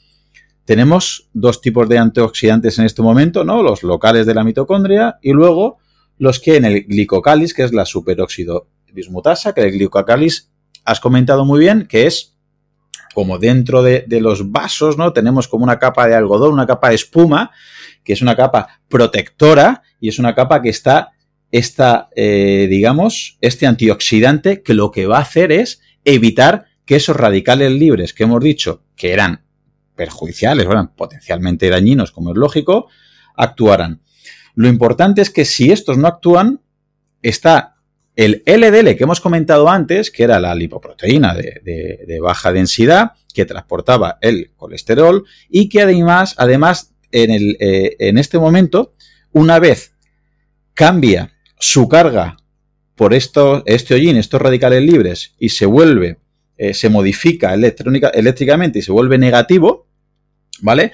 Tenemos 0.64 1.28
dos 1.34 1.60
tipos 1.60 1.90
de 1.90 1.98
antioxidantes 1.98 2.80
en 2.80 2.86
este 2.86 3.02
momento, 3.02 3.44
¿no? 3.44 3.62
Los 3.62 3.84
locales 3.84 4.26
de 4.26 4.34
la 4.34 4.46
mitocondria 4.46 5.18
y 5.22 5.34
luego 5.34 5.80
los 6.22 6.40
que 6.40 6.56
en 6.56 6.66
el 6.66 6.84
glicocális, 6.84 7.54
que 7.54 7.64
es 7.64 7.74
la 7.74 7.84
superóxido 7.84 8.68
dismutasa, 8.94 9.54
que 9.54 9.62
el 9.62 9.72
glicocális 9.72 10.52
has 10.86 11.00
comentado 11.00 11.46
muy 11.46 11.60
bien, 11.60 11.88
que 11.88 12.08
es 12.08 12.38
como 13.14 13.38
dentro 13.38 13.84
de, 13.84 14.06
de, 14.08 14.22
los 14.22 14.52
vasos, 14.52 14.98
¿no? 14.98 15.12
Tenemos 15.12 15.48
como 15.48 15.64
una 15.64 15.80
capa 15.80 16.08
de 16.08 16.16
algodón, 16.16 16.54
una 16.54 16.66
capa 16.66 16.90
de 16.90 16.96
espuma, 16.96 17.52
que 18.04 18.14
es 18.14 18.22
una 18.22 18.36
capa 18.36 18.82
protectora 18.88 19.84
y 20.00 20.10
es 20.10 20.20
una 20.20 20.34
capa 20.34 20.62
que 20.62 20.70
está, 20.70 21.12
esta, 21.52 22.10
eh, 22.16 22.68
digamos, 22.70 23.38
este 23.42 23.68
antioxidante 23.68 24.62
que 24.64 24.74
lo 24.74 24.92
que 24.92 25.06
va 25.06 25.18
a 25.18 25.22
hacer 25.22 25.52
es 25.52 25.82
evitar 26.06 26.66
que 26.86 26.96
esos 26.96 27.16
radicales 27.16 27.72
libres 27.72 28.14
que 28.14 28.24
hemos 28.24 28.42
dicho 28.42 28.84
que 28.96 29.14
eran 29.14 29.44
perjudiciales, 29.96 30.66
eran 30.66 30.94
potencialmente 30.96 31.70
dañinos, 31.70 32.12
como 32.12 32.32
es 32.32 32.38
lógico, 32.38 32.88
actuaran. 33.36 34.02
Lo 34.56 34.68
importante 34.68 35.22
es 35.22 35.30
que 35.30 35.46
si 35.46 35.72
estos 35.72 35.98
no 35.98 36.08
actúan, 36.08 36.62
está 37.22 37.71
el 38.16 38.44
LDL 38.46 38.96
que 38.96 39.04
hemos 39.04 39.22
comentado 39.22 39.70
antes, 39.70 40.12
que 40.12 40.24
era 40.24 40.40
la 40.40 40.54
lipoproteína 40.54 41.34
de, 41.34 42.20
baja 42.22 42.52
densidad, 42.52 43.12
que 43.34 43.46
transportaba 43.46 44.18
el 44.22 44.52
colesterol 44.58 45.26
y 45.50 45.70
que 45.70 45.82
además, 45.82 46.36
además 46.38 46.94
en, 47.12 47.32
el, 47.32 47.58
eh, 47.60 47.96
en 48.00 48.18
este 48.18 48.38
momento, 48.38 48.94
una 49.32 49.60
vez 49.60 49.94
cambia 50.74 51.32
su 51.58 51.88
carga 51.88 52.38
por 52.96 53.14
esto, 53.14 53.64
este 53.66 53.96
hollín, 53.96 54.18
estos 54.18 54.42
radicales 54.42 54.84
libres, 54.84 55.34
y 55.40 55.50
se 55.50 55.66
vuelve, 55.66 56.18
eh, 56.58 56.74
se 56.74 56.90
modifica 56.90 57.54
eléctricamente 57.54 58.80
y 58.80 58.82
se 58.82 58.92
vuelve 58.92 59.18
negativo, 59.18 59.88
¿vale? 60.60 60.92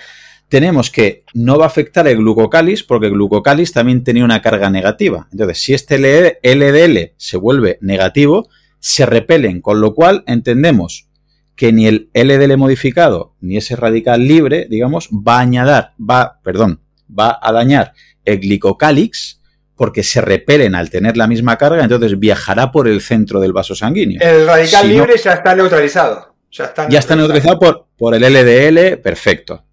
Tenemos 0.49 0.89
que 0.89 1.23
no 1.33 1.57
va 1.57 1.65
a 1.65 1.67
afectar 1.67 2.07
el 2.07 2.17
glucocális 2.17 2.83
porque 2.83 3.07
el 3.07 3.13
glucocális 3.13 3.73
también 3.73 4.03
tenía 4.03 4.23
una 4.23 4.41
carga 4.41 4.69
negativa. 4.69 5.27
Entonces, 5.31 5.61
si 5.61 5.73
este 5.73 5.97
LDL 6.41 7.13
se 7.17 7.37
vuelve 7.37 7.77
negativo, 7.81 8.47
se 8.79 9.05
repelen, 9.05 9.61
con 9.61 9.81
lo 9.81 9.93
cual 9.93 10.23
entendemos 10.25 11.07
que 11.55 11.73
ni 11.73 11.87
el 11.87 12.09
LDL 12.13 12.55
modificado 12.55 13.35
ni 13.41 13.57
ese 13.57 13.75
radical 13.75 14.25
libre, 14.25 14.67
digamos, 14.69 15.09
va 15.09 15.37
a 15.37 15.41
añadir, 15.41 15.89
va, 15.99 16.39
perdón, 16.43 16.81
va 17.07 17.39
a 17.41 17.51
dañar 17.51 17.93
el 18.23 18.39
glicocálix 18.39 19.41
porque 19.75 20.03
se 20.03 20.21
repelen 20.21 20.75
al 20.75 20.89
tener 20.89 21.17
la 21.17 21.27
misma 21.27 21.57
carga, 21.57 21.83
entonces 21.83 22.17
viajará 22.17 22.71
por 22.71 22.87
el 22.87 23.01
centro 23.01 23.39
del 23.39 23.53
vaso 23.53 23.75
sanguíneo. 23.75 24.19
El 24.21 24.47
radical 24.47 24.87
libre 24.87 25.15
ya 25.17 25.33
está 25.33 25.55
neutralizado. 25.55 26.35
Ya 26.51 26.65
está, 26.65 26.89
ya 26.89 26.99
está 26.99 27.15
neutralizado 27.15 27.59
por, 27.59 27.87
por 27.97 28.15
el 28.15 28.21
LDL, 28.21 28.99
perfecto. 29.01 29.65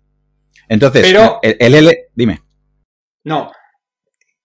Entonces, 0.74 1.02
Pero, 1.02 1.38
el, 1.42 1.56
el 1.60 1.74
L, 1.74 2.06
dime. 2.14 2.42
No, 3.24 3.50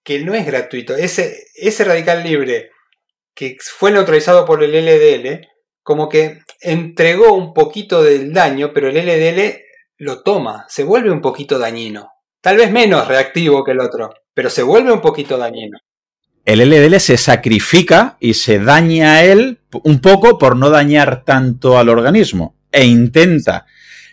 que 0.03 0.19
no 0.19 0.33
es 0.33 0.45
gratuito. 0.45 0.95
Ese, 0.95 1.45
ese 1.55 1.83
radical 1.83 2.23
libre 2.23 2.69
que 3.33 3.57
fue 3.61 3.91
neutralizado 3.91 4.45
por 4.45 4.63
el 4.63 4.71
LDL, 4.71 5.47
como 5.81 6.07
que 6.07 6.41
entregó 6.61 7.33
un 7.33 7.53
poquito 7.53 8.03
del 8.03 8.31
daño, 8.33 8.71
pero 8.73 8.89
el 8.89 8.95
LDL 8.95 9.61
lo 9.97 10.21
toma, 10.21 10.65
se 10.69 10.83
vuelve 10.83 11.11
un 11.11 11.21
poquito 11.21 11.57
dañino. 11.57 12.09
Tal 12.41 12.57
vez 12.57 12.71
menos 12.71 13.07
reactivo 13.07 13.63
que 13.63 13.71
el 13.71 13.79
otro, 13.79 14.13
pero 14.33 14.49
se 14.49 14.63
vuelve 14.63 14.91
un 14.91 15.01
poquito 15.01 15.37
dañino. 15.37 15.79
El 16.45 16.59
LDL 16.69 16.99
se 16.99 17.17
sacrifica 17.17 18.17
y 18.19 18.35
se 18.35 18.59
daña 18.59 19.13
a 19.13 19.23
él 19.23 19.59
un 19.83 19.99
poco 19.99 20.37
por 20.37 20.55
no 20.55 20.69
dañar 20.69 21.23
tanto 21.23 21.77
al 21.77 21.89
organismo 21.89 22.55
e 22.71 22.85
intenta 22.85 23.65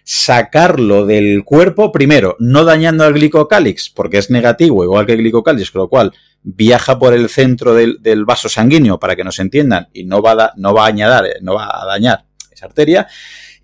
sacarlo 0.09 1.05
del 1.05 1.43
cuerpo, 1.43 1.91
primero, 1.91 2.37
no 2.39 2.65
dañando 2.65 3.03
al 3.03 3.13
glicocálix, 3.13 3.91
porque 3.91 4.19
es 4.19 4.31
negativo, 4.31 4.85
igual 4.85 5.05
que 5.05 5.15
el 5.15 5.19
glicocálix, 5.19 5.73
con 5.73 5.81
lo 5.81 5.89
cual 5.89 6.13
viaja 6.45 6.97
por 6.97 7.13
el 7.13 7.29
centro 7.29 7.75
del, 7.75 8.25
vaso 8.25 8.49
sanguíneo, 8.49 9.01
para 9.01 9.17
que 9.17 9.25
nos 9.25 9.41
entiendan, 9.41 9.89
y 9.93 10.05
no 10.05 10.23
va, 10.23 10.33
a, 10.33 10.53
no 10.57 10.73
va 10.73 10.85
a 10.85 10.87
añadir, 10.87 11.33
no 11.43 11.55
va 11.55 11.69
a 11.83 11.85
dañar 11.87 12.25
esa 12.53 12.67
arteria, 12.67 13.09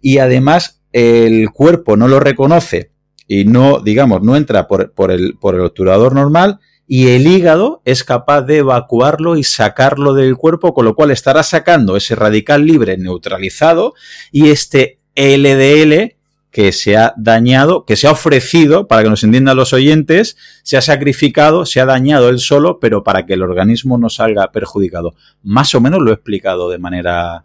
y 0.01 0.19
además 0.19 0.83
el 0.91 1.49
cuerpo 1.51 1.97
no 1.97 2.09
lo 2.09 2.19
reconoce 2.19 2.91
y 3.29 3.45
no, 3.45 3.79
digamos, 3.79 4.23
no 4.23 4.35
entra 4.35 4.67
por, 4.67 4.91
el, 5.13 5.37
por 5.39 5.55
el 5.55 5.61
obturador 5.61 6.13
normal, 6.13 6.59
y 6.89 7.11
el 7.11 7.25
hígado 7.29 7.83
es 7.85 8.03
capaz 8.03 8.43
de 8.43 8.59
evacuarlo 8.59 9.37
y 9.37 9.45
sacarlo 9.45 10.13
del 10.13 10.37
cuerpo, 10.37 10.75
con 10.75 10.87
lo 10.87 10.97
cual 10.97 11.13
estará 11.13 11.45
sacando 11.45 11.97
ese 11.97 12.17
radical 12.17 12.67
libre 12.67 12.99
neutralizado 12.99 13.95
y 14.33 14.51
este 14.51 14.99
LDL 15.15 16.17
que 16.53 16.71
se 16.73 16.99
ha 16.99 17.15
dañado, 17.17 17.87
que 17.87 17.97
se 17.97 18.07
ha 18.07 18.13
ofrecido, 18.13 18.87
para 18.87 19.03
que 19.03 19.09
nos 19.09 19.25
entiendan 19.25 19.57
los 19.57 19.73
oyentes, 19.73 20.37
se 20.63 20.77
ha 20.77 20.83
sacrificado, 20.83 21.65
se 21.65 21.81
ha 21.81 21.87
dañado 21.87 22.29
él 22.29 22.39
solo, 22.39 22.79
pero 22.79 23.03
para 23.03 23.25
que 23.25 23.33
el 23.33 23.43
organismo 23.43 23.97
no 23.97 24.11
salga 24.11 24.53
perjudicado. 24.53 25.15
Más 25.43 25.75
o 25.75 25.81
menos 25.81 26.01
lo 26.01 26.11
he 26.11 26.15
explicado 26.15 26.69
de 26.69 26.79
manera... 26.79 27.43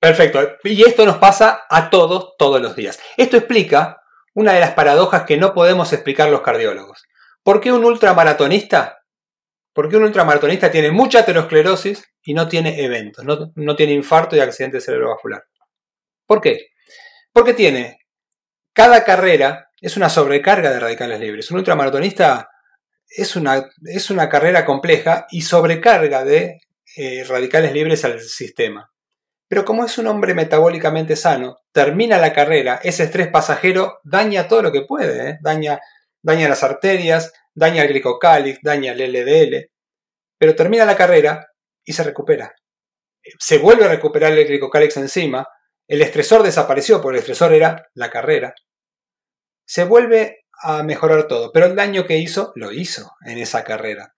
Perfecto. 0.00 0.40
Y 0.64 0.82
esto 0.82 1.06
nos 1.06 1.18
pasa 1.18 1.60
a 1.70 1.90
todos, 1.90 2.34
todos 2.38 2.60
los 2.60 2.74
días. 2.74 2.98
Esto 3.16 3.36
explica 3.36 4.02
una 4.34 4.52
de 4.52 4.60
las 4.60 4.72
paradojas 4.72 5.22
que 5.22 5.36
no 5.36 5.54
podemos 5.54 5.92
explicar 5.92 6.28
los 6.28 6.40
cardiólogos. 6.40 7.04
¿Por 7.44 7.60
qué 7.60 7.70
un 7.70 7.84
ultramaratonista? 7.84 9.04
¿Por 9.72 9.88
qué 9.88 9.96
un 9.96 10.02
ultramaratonista 10.02 10.72
tiene 10.72 10.90
mucha 10.90 11.20
aterosclerosis 11.20 12.02
y 12.24 12.34
no 12.34 12.48
tiene 12.48 12.82
eventos? 12.82 13.24
No, 13.24 13.52
no 13.54 13.76
tiene 13.76 13.92
infarto 13.92 14.34
y 14.34 14.40
accidente 14.40 14.80
cerebrovascular. 14.80 15.44
¿Por 16.26 16.40
qué? 16.40 16.70
Porque 17.32 17.54
tiene 17.54 17.99
cada 18.72 19.04
carrera 19.04 19.70
es 19.80 19.96
una 19.96 20.08
sobrecarga 20.08 20.70
de 20.70 20.80
radicales 20.80 21.20
libres. 21.20 21.50
Un 21.50 21.58
ultramaratonista 21.58 22.50
es 23.08 23.34
una, 23.36 23.68
es 23.84 24.10
una 24.10 24.28
carrera 24.28 24.64
compleja 24.64 25.26
y 25.30 25.42
sobrecarga 25.42 26.24
de 26.24 26.60
eh, 26.96 27.24
radicales 27.24 27.72
libres 27.72 28.04
al 28.04 28.20
sistema. 28.20 28.90
Pero 29.48 29.64
como 29.64 29.84
es 29.84 29.98
un 29.98 30.06
hombre 30.06 30.34
metabólicamente 30.34 31.16
sano, 31.16 31.58
termina 31.72 32.18
la 32.18 32.32
carrera, 32.32 32.78
ese 32.84 33.04
estrés 33.04 33.28
pasajero 33.28 33.98
daña 34.04 34.46
todo 34.46 34.62
lo 34.62 34.70
que 34.70 34.82
puede, 34.82 35.30
¿eh? 35.30 35.38
daña, 35.40 35.80
daña 36.22 36.48
las 36.48 36.62
arterias, 36.62 37.32
daña 37.52 37.82
el 37.82 37.88
glicocálix, 37.88 38.60
daña 38.62 38.92
el 38.92 39.12
LDL, 39.12 39.70
pero 40.38 40.54
termina 40.54 40.84
la 40.84 40.96
carrera 40.96 41.48
y 41.84 41.92
se 41.92 42.04
recupera. 42.04 42.54
Se 43.38 43.58
vuelve 43.58 43.86
a 43.86 43.88
recuperar 43.88 44.32
el 44.32 44.46
glicocálix 44.46 44.96
encima, 44.96 45.48
el 45.90 46.02
estresor 46.02 46.44
desapareció 46.44 47.00
porque 47.02 47.16
el 47.16 47.20
estresor 47.20 47.52
era 47.52 47.90
la 47.94 48.10
carrera, 48.10 48.54
se 49.66 49.82
vuelve 49.82 50.44
a 50.62 50.84
mejorar 50.84 51.26
todo, 51.26 51.50
pero 51.50 51.66
el 51.66 51.74
daño 51.74 52.06
que 52.06 52.16
hizo 52.16 52.52
lo 52.54 52.70
hizo 52.70 53.10
en 53.26 53.38
esa 53.38 53.64
carrera. 53.64 54.14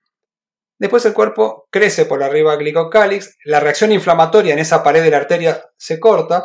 Después 0.78 1.06
el 1.06 1.14
cuerpo 1.14 1.68
crece 1.70 2.04
por 2.04 2.22
arriba 2.22 2.56
glicocálix, 2.56 3.38
la 3.44 3.58
reacción 3.58 3.90
inflamatoria 3.90 4.52
en 4.52 4.58
esa 4.58 4.82
pared 4.82 5.02
de 5.02 5.10
la 5.10 5.16
arteria 5.16 5.64
se 5.78 5.98
corta, 5.98 6.44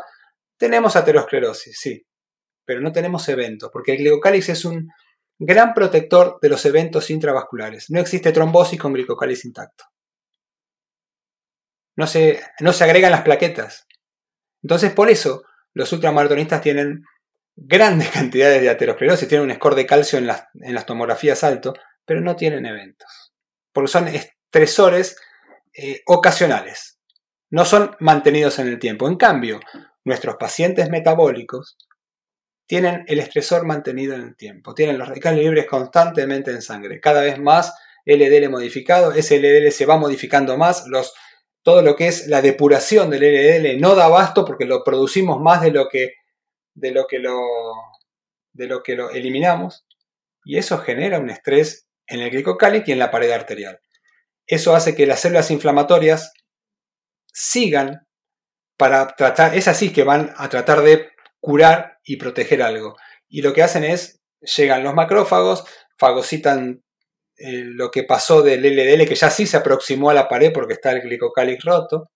tenemos 0.56 0.96
aterosclerosis, 0.96 1.78
sí, 1.78 2.08
pero 2.64 2.80
no 2.80 2.94
tenemos 2.94 3.28
eventos, 3.28 3.70
porque 3.74 3.92
el 3.92 3.98
glicocálix 3.98 4.48
es 4.48 4.64
un 4.64 4.88
gran 5.38 5.74
protector 5.74 6.40
de 6.42 6.48
los 6.48 6.66
eventos 6.66 7.10
intravasculares. 7.10 7.90
No 7.90 8.00
existe 8.00 8.32
trombosis 8.32 8.80
con 8.80 8.94
glicocálix 8.94 9.44
intacto. 9.44 9.84
No 11.98 12.08
se, 12.08 12.42
no 12.62 12.72
se 12.72 12.84
agregan 12.86 13.12
las 13.12 13.24
plaquetas. 13.24 13.87
Entonces, 14.64 14.92
por 14.94 15.10
eso, 15.10 15.44
los 15.74 15.92
ultramaratonistas 15.92 16.62
tienen 16.62 17.04
grandes 17.56 18.10
cantidades 18.12 18.62
de 18.62 18.70
aterosclerosis, 18.70 19.28
tienen 19.28 19.50
un 19.50 19.56
score 19.56 19.76
de 19.76 19.86
calcio 19.86 20.20
en 20.20 20.28
las, 20.28 20.46
en 20.62 20.74
las 20.74 20.86
tomografías 20.86 21.44
alto, 21.44 21.74
pero 22.06 22.22
no 22.22 22.36
tienen 22.36 22.66
eventos. 22.66 23.34
Porque 23.72 23.92
son 23.92 24.08
estresores 24.08 25.18
eh, 25.74 26.02
ocasionales, 26.06 27.00
no 27.50 27.66
son 27.66 27.96
mantenidos 28.00 28.60
en 28.60 28.68
el 28.68 28.80
tiempo. 28.80 29.08
En 29.08 29.18
cambio, 29.18 29.60
nuestros 30.04 30.38
pacientes 30.38 30.90
metabólicos 30.90 31.78
tienen 32.66 33.06
el 33.08 33.20
estresor 33.20 33.66
mantenido 33.66 34.16
en 34.16 34.22
el 34.22 34.36
tiempo, 34.36 34.74
tienen 34.74 34.98
los 34.98 35.08
radicales 35.08 35.44
libres 35.44 35.66
constantemente 35.66 36.52
en 36.52 36.62
sangre, 36.62 37.00
cada 37.00 37.22
vez 37.22 37.40
más 37.40 37.74
LDL 38.06 38.50
modificado, 38.50 39.14
ese 39.14 39.40
LDL 39.40 39.72
se 39.72 39.86
va 39.86 39.98
modificando 39.98 40.58
más, 40.58 40.86
los, 40.88 41.14
todo 41.68 41.82
lo 41.82 41.98
que 41.98 42.08
es 42.08 42.28
la 42.28 42.42
depuración 42.42 43.10
del 43.10 43.24
LDL 43.24 43.78
no 43.82 43.94
da 43.94 44.06
abasto 44.06 44.46
porque 44.46 44.64
lo 44.64 44.86
producimos 44.86 45.42
más 45.42 45.62
de 45.62 45.72
lo 45.72 45.90
que 45.90 46.14
de 46.74 46.92
lo 46.92 47.08
que 47.08 47.20
lo, 47.20 47.42
de 48.54 48.68
lo, 48.68 48.82
que 48.82 48.96
lo 48.96 49.10
eliminamos 49.10 49.86
y 50.46 50.58
eso 50.58 50.78
genera 50.78 51.20
un 51.20 51.30
estrés 51.30 51.90
en 52.06 52.22
el 52.22 52.30
glicocálic 52.32 52.88
y 52.88 52.94
en 52.94 53.00
la 53.00 53.12
pared 53.12 53.32
arterial. 53.32 53.82
Eso 54.46 54.78
hace 54.78 54.96
que 54.96 55.06
las 55.06 55.20
células 55.20 55.52
inflamatorias 55.52 56.32
sigan 57.34 58.08
para 58.78 59.06
tratar, 59.18 59.54
es 59.54 59.68
así 59.68 59.92
que 59.92 60.06
van 60.06 60.34
a 60.38 60.48
tratar 60.48 60.84
de 60.84 61.10
curar 61.42 61.98
y 62.06 62.16
proteger 62.16 62.62
algo. 62.62 62.96
Y 63.28 63.42
lo 63.42 63.52
que 63.52 63.64
hacen 63.64 63.84
es, 63.84 64.22
llegan 64.40 64.86
los 64.86 64.94
macrófagos, 64.94 65.66
fagocitan 65.98 66.86
eh, 67.38 67.64
lo 67.66 67.92
que 67.92 68.04
pasó 68.04 68.42
del 68.42 68.62
LDL, 68.62 69.08
que 69.08 69.16
ya 69.16 69.30
sí 69.30 69.46
se 69.46 69.58
aproximó 69.58 70.10
a 70.10 70.14
la 70.14 70.28
pared 70.28 70.52
porque 70.52 70.74
está 70.74 70.92
el 70.92 71.02
glicocálic 71.02 71.64
roto, 71.64 72.12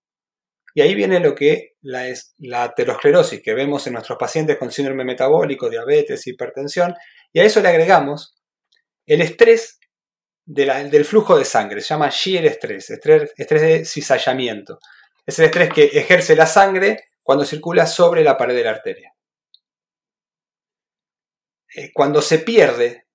y 0.73 0.81
ahí 0.81 0.95
viene 0.95 1.19
lo 1.19 1.35
que 1.35 1.73
la, 1.81 2.07
es, 2.07 2.33
la 2.37 2.63
aterosclerosis 2.63 3.41
que 3.41 3.53
vemos 3.53 3.85
en 3.87 3.93
nuestros 3.93 4.17
pacientes 4.17 4.57
con 4.57 4.71
síndrome 4.71 5.03
metabólico, 5.03 5.69
diabetes, 5.69 6.25
hipertensión, 6.27 6.95
y 7.33 7.39
a 7.39 7.43
eso 7.43 7.61
le 7.61 7.69
agregamos 7.69 8.35
el 9.05 9.21
estrés 9.21 9.79
del 10.45 11.05
flujo 11.05 11.37
de 11.37 11.45
sangre, 11.45 11.81
se 11.81 11.89
llama 11.89 12.09
shear 12.11 12.45
estrés, 12.45 12.89
estrés, 12.89 13.31
estrés 13.37 13.61
de 13.61 13.85
cizallamiento. 13.85 14.79
Es 15.25 15.37
el 15.39 15.45
estrés 15.45 15.71
que 15.71 15.83
ejerce 15.85 16.35
la 16.35 16.47
sangre 16.47 17.05
cuando 17.21 17.45
circula 17.45 17.85
sobre 17.85 18.23
la 18.23 18.37
pared 18.37 18.55
de 18.55 18.63
la 18.63 18.71
arteria. 18.71 19.13
Eh, 21.75 21.91
cuando 21.93 22.21
se 22.21 22.39
pierde 22.39 23.05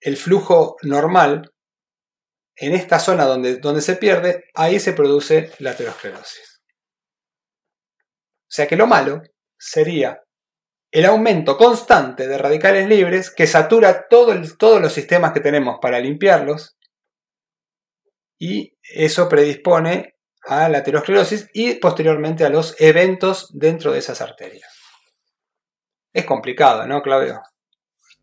el 0.00 0.16
flujo 0.16 0.76
normal, 0.82 1.52
en 2.56 2.74
esta 2.74 2.98
zona 2.98 3.24
donde, 3.24 3.56
donde 3.56 3.80
se 3.80 3.96
pierde, 3.96 4.44
ahí 4.54 4.80
se 4.80 4.92
produce 4.92 5.52
la 5.58 5.70
aterosclerosis. 5.70 6.60
O 8.48 8.50
sea 8.50 8.66
que 8.66 8.76
lo 8.76 8.86
malo 8.86 9.22
sería 9.58 10.22
el 10.90 11.04
aumento 11.04 11.56
constante 11.56 12.26
de 12.26 12.38
radicales 12.38 12.88
libres 12.88 13.30
que 13.30 13.46
satura 13.46 14.08
todos 14.08 14.80
los 14.80 14.92
sistemas 14.92 15.32
que 15.32 15.40
tenemos 15.40 15.78
para 15.80 16.00
limpiarlos 16.00 16.78
y 18.38 18.76
eso 18.82 19.28
predispone 19.28 20.14
a 20.42 20.68
la 20.68 20.78
aterosclerosis 20.78 21.50
y 21.52 21.74
posteriormente 21.74 22.44
a 22.44 22.48
los 22.48 22.80
eventos 22.80 23.50
dentro 23.52 23.92
de 23.92 23.98
esas 23.98 24.20
arterias. 24.22 24.72
Es 26.12 26.24
complicado, 26.24 26.86
¿no, 26.86 27.02
Claudio? 27.02 27.42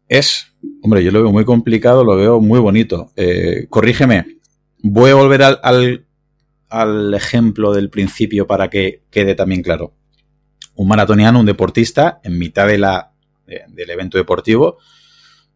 Es, 0.07 0.53
hombre, 0.81 1.03
yo 1.03 1.11
lo 1.11 1.23
veo 1.23 1.31
muy 1.31 1.45
complicado, 1.45 2.03
lo 2.03 2.15
veo 2.15 2.39
muy 2.39 2.59
bonito. 2.59 3.11
Eh, 3.15 3.67
corrígeme, 3.69 4.37
voy 4.81 5.11
a 5.11 5.15
volver 5.15 5.43
al, 5.43 6.05
al 6.69 7.13
ejemplo 7.13 7.73
del 7.73 7.89
principio 7.89 8.45
para 8.45 8.69
que 8.69 9.03
quede 9.09 9.35
también 9.35 9.61
claro. 9.61 9.93
Un 10.75 10.87
maratoniano, 10.87 11.39
un 11.39 11.45
deportista, 11.45 12.19
en 12.23 12.37
mitad 12.37 12.67
de 12.67 12.77
la, 12.77 13.13
del 13.45 13.89
evento 13.89 14.17
deportivo, 14.17 14.77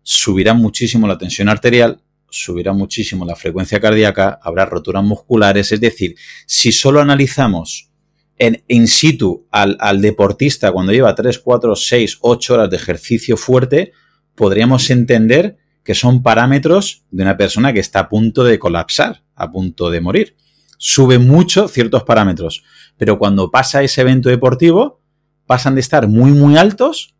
subirá 0.01 0.53
muchísimo 0.53 1.07
la 1.07 1.17
tensión 1.17 1.49
arterial, 1.49 2.01
subirá 2.29 2.73
muchísimo 2.73 3.25
la 3.25 3.35
frecuencia 3.35 3.79
cardíaca, 3.79 4.39
habrá 4.41 4.65
roturas 4.65 5.03
musculares. 5.03 5.71
Es 5.71 5.81
decir, 5.81 6.15
si 6.45 6.71
solo 6.71 7.01
analizamos 7.01 7.89
en 8.37 8.63
in 8.67 8.87
situ 8.87 9.45
al, 9.51 9.77
al 9.79 10.01
deportista 10.01 10.71
cuando 10.71 10.93
lleva 10.93 11.13
3, 11.13 11.39
4, 11.39 11.75
6, 11.75 12.17
8 12.21 12.53
horas 12.53 12.69
de 12.69 12.77
ejercicio 12.77 13.35
fuerte, 13.35 13.91
podríamos 14.39 14.89
entender 14.89 15.57
que 15.83 15.93
son 15.93 16.23
parámetros 16.23 17.03
de 17.11 17.23
una 17.23 17.35
persona 17.35 17.73
que 17.73 17.81
está 17.81 17.99
a 17.99 18.07
punto 18.07 18.45
de 18.45 18.57
colapsar, 18.57 19.21
a 19.35 19.51
punto 19.51 19.89
de 19.89 19.99
morir. 19.99 20.37
Sube 20.77 21.19
mucho 21.19 21.67
ciertos 21.67 22.03
parámetros, 22.03 22.63
pero 22.95 23.19
cuando 23.19 23.51
pasa 23.51 23.83
ese 23.83 23.99
evento 23.99 24.29
deportivo, 24.29 25.01
pasan 25.45 25.75
de 25.75 25.81
estar 25.81 26.07
muy, 26.07 26.31
muy 26.31 26.55
altos 26.55 27.15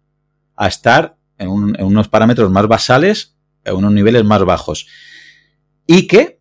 a 0.56 0.68
estar 0.68 1.18
en, 1.38 1.50
unos 1.50 2.08
parámetros 2.08 2.50
más 2.52 2.70
basales, 2.70 3.36
en 3.66 3.76
unos 3.76 3.92
niveles 3.92 4.24
más 4.24 4.46
bajos. 4.46 4.88
Y 5.86 6.08
que 6.08 6.40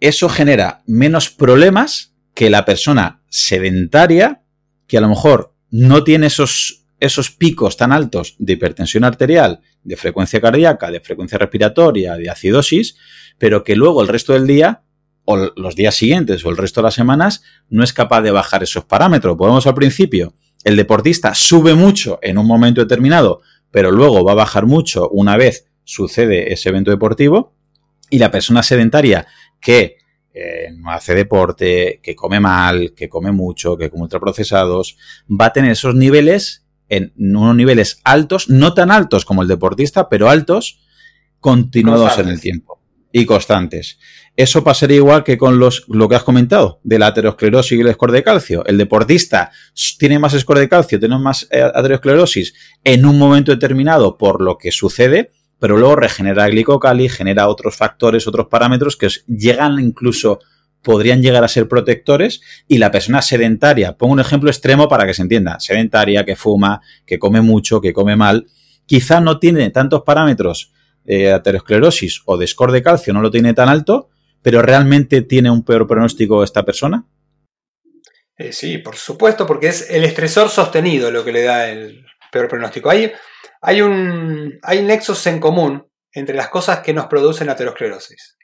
eso 0.00 0.30
genera 0.30 0.82
menos 0.86 1.28
problemas 1.28 2.14
que 2.32 2.48
la 2.48 2.64
persona 2.64 3.20
sedentaria, 3.28 4.40
que 4.86 4.96
a 4.96 5.02
lo 5.02 5.10
mejor 5.10 5.52
no 5.70 6.02
tiene 6.02 6.28
esos, 6.28 6.86
esos 7.00 7.30
picos 7.30 7.76
tan 7.76 7.92
altos 7.92 8.36
de 8.38 8.54
hipertensión 8.54 9.04
arterial, 9.04 9.60
de 9.84 9.96
frecuencia 9.96 10.40
cardíaca, 10.40 10.90
de 10.90 11.00
frecuencia 11.00 11.38
respiratoria, 11.38 12.16
de 12.16 12.30
acidosis, 12.30 12.96
pero 13.38 13.64
que 13.64 13.76
luego 13.76 14.02
el 14.02 14.08
resto 14.08 14.32
del 14.32 14.46
día 14.46 14.82
o 15.24 15.36
los 15.36 15.76
días 15.76 15.94
siguientes 15.94 16.44
o 16.44 16.50
el 16.50 16.56
resto 16.56 16.80
de 16.80 16.86
las 16.86 16.94
semanas 16.94 17.42
no 17.68 17.84
es 17.84 17.92
capaz 17.92 18.22
de 18.22 18.30
bajar 18.30 18.62
esos 18.62 18.84
parámetros. 18.84 19.36
Podemos 19.36 19.66
al 19.66 19.74
principio, 19.74 20.34
el 20.64 20.76
deportista 20.76 21.34
sube 21.34 21.74
mucho 21.74 22.18
en 22.22 22.38
un 22.38 22.46
momento 22.46 22.80
determinado 22.80 23.42
pero 23.70 23.90
luego 23.90 24.24
va 24.24 24.32
a 24.32 24.36
bajar 24.36 24.66
mucho 24.66 25.08
una 25.10 25.36
vez 25.36 25.66
sucede 25.84 26.52
ese 26.52 26.68
evento 26.68 26.90
deportivo 26.90 27.54
y 28.10 28.18
la 28.18 28.30
persona 28.30 28.62
sedentaria 28.62 29.26
que 29.60 29.96
eh, 30.32 30.68
no 30.76 30.90
hace 30.92 31.14
deporte, 31.14 32.00
que 32.02 32.14
come 32.14 32.40
mal, 32.40 32.94
que 32.94 33.08
come 33.08 33.32
mucho, 33.32 33.76
que 33.76 33.90
come 33.90 34.04
ultraprocesados, 34.04 34.96
va 35.28 35.46
a 35.46 35.52
tener 35.52 35.72
esos 35.72 35.94
niveles 35.94 36.64
en 36.88 37.12
unos 37.16 37.54
niveles 37.54 38.00
altos, 38.04 38.48
no 38.48 38.74
tan 38.74 38.90
altos 38.90 39.24
como 39.24 39.42
el 39.42 39.48
deportista, 39.48 40.08
pero 40.08 40.28
altos, 40.28 40.80
continuados 41.40 42.18
en 42.18 42.28
el 42.28 42.40
tiempo 42.40 42.80
y 43.12 43.24
constantes. 43.26 43.98
Eso 44.36 44.62
pasaría 44.62 44.98
igual 44.98 45.24
que 45.24 45.36
con 45.36 45.58
los, 45.58 45.84
lo 45.88 46.08
que 46.08 46.14
has 46.14 46.22
comentado 46.22 46.80
de 46.84 46.98
la 46.98 47.08
aterosclerosis 47.08 47.76
y 47.76 47.80
el 47.80 47.92
score 47.94 48.12
de 48.12 48.22
calcio. 48.22 48.64
El 48.66 48.78
deportista 48.78 49.50
tiene 49.98 50.18
más 50.18 50.38
score 50.38 50.60
de 50.60 50.68
calcio, 50.68 51.00
tiene 51.00 51.18
más 51.18 51.48
eh, 51.50 51.60
aterosclerosis 51.60 52.54
en 52.84 53.04
un 53.04 53.18
momento 53.18 53.50
determinado 53.50 54.16
por 54.16 54.40
lo 54.40 54.56
que 54.56 54.70
sucede, 54.70 55.32
pero 55.58 55.76
luego 55.76 55.96
regenera 55.96 56.48
glicocali, 56.48 57.08
genera 57.08 57.48
otros 57.48 57.76
factores, 57.76 58.28
otros 58.28 58.46
parámetros 58.46 58.96
que 58.96 59.08
llegan 59.26 59.80
incluso, 59.80 60.38
podrían 60.82 61.22
llegar 61.22 61.44
a 61.44 61.48
ser 61.48 61.68
protectores 61.68 62.40
y 62.66 62.78
la 62.78 62.90
persona 62.90 63.22
sedentaria, 63.22 63.96
pongo 63.96 64.14
un 64.14 64.20
ejemplo 64.20 64.50
extremo 64.50 64.88
para 64.88 65.06
que 65.06 65.14
se 65.14 65.22
entienda, 65.22 65.60
sedentaria, 65.60 66.24
que 66.24 66.36
fuma, 66.36 66.80
que 67.04 67.18
come 67.18 67.40
mucho, 67.40 67.80
que 67.80 67.92
come 67.92 68.16
mal, 68.16 68.46
quizá 68.86 69.20
no 69.20 69.38
tiene 69.38 69.70
tantos 69.70 70.02
parámetros 70.02 70.72
de 71.04 71.32
aterosclerosis 71.32 72.22
o 72.26 72.36
de 72.36 72.46
score 72.46 72.72
de 72.72 72.82
calcio, 72.82 73.12
no 73.12 73.20
lo 73.20 73.30
tiene 73.30 73.54
tan 73.54 73.68
alto, 73.68 74.10
pero 74.42 74.62
¿realmente 74.62 75.22
tiene 75.22 75.50
un 75.50 75.64
peor 75.64 75.86
pronóstico 75.86 76.44
esta 76.44 76.64
persona? 76.64 77.04
Eh, 78.36 78.52
sí, 78.52 78.78
por 78.78 78.96
supuesto, 78.96 79.46
porque 79.46 79.68
es 79.68 79.90
el 79.90 80.04
estresor 80.04 80.48
sostenido 80.48 81.10
lo 81.10 81.24
que 81.24 81.32
le 81.32 81.42
da 81.42 81.68
el 81.68 82.06
peor 82.30 82.48
pronóstico. 82.48 82.88
Hay, 82.88 83.12
hay, 83.60 83.82
un, 83.82 84.58
hay 84.62 84.82
nexos 84.82 85.26
en 85.26 85.40
común 85.40 85.86
entre 86.12 86.36
las 86.36 86.48
cosas 86.48 86.80
que 86.80 86.94
nos 86.94 87.06
producen 87.06 87.48
aterosclerosis. 87.48 88.38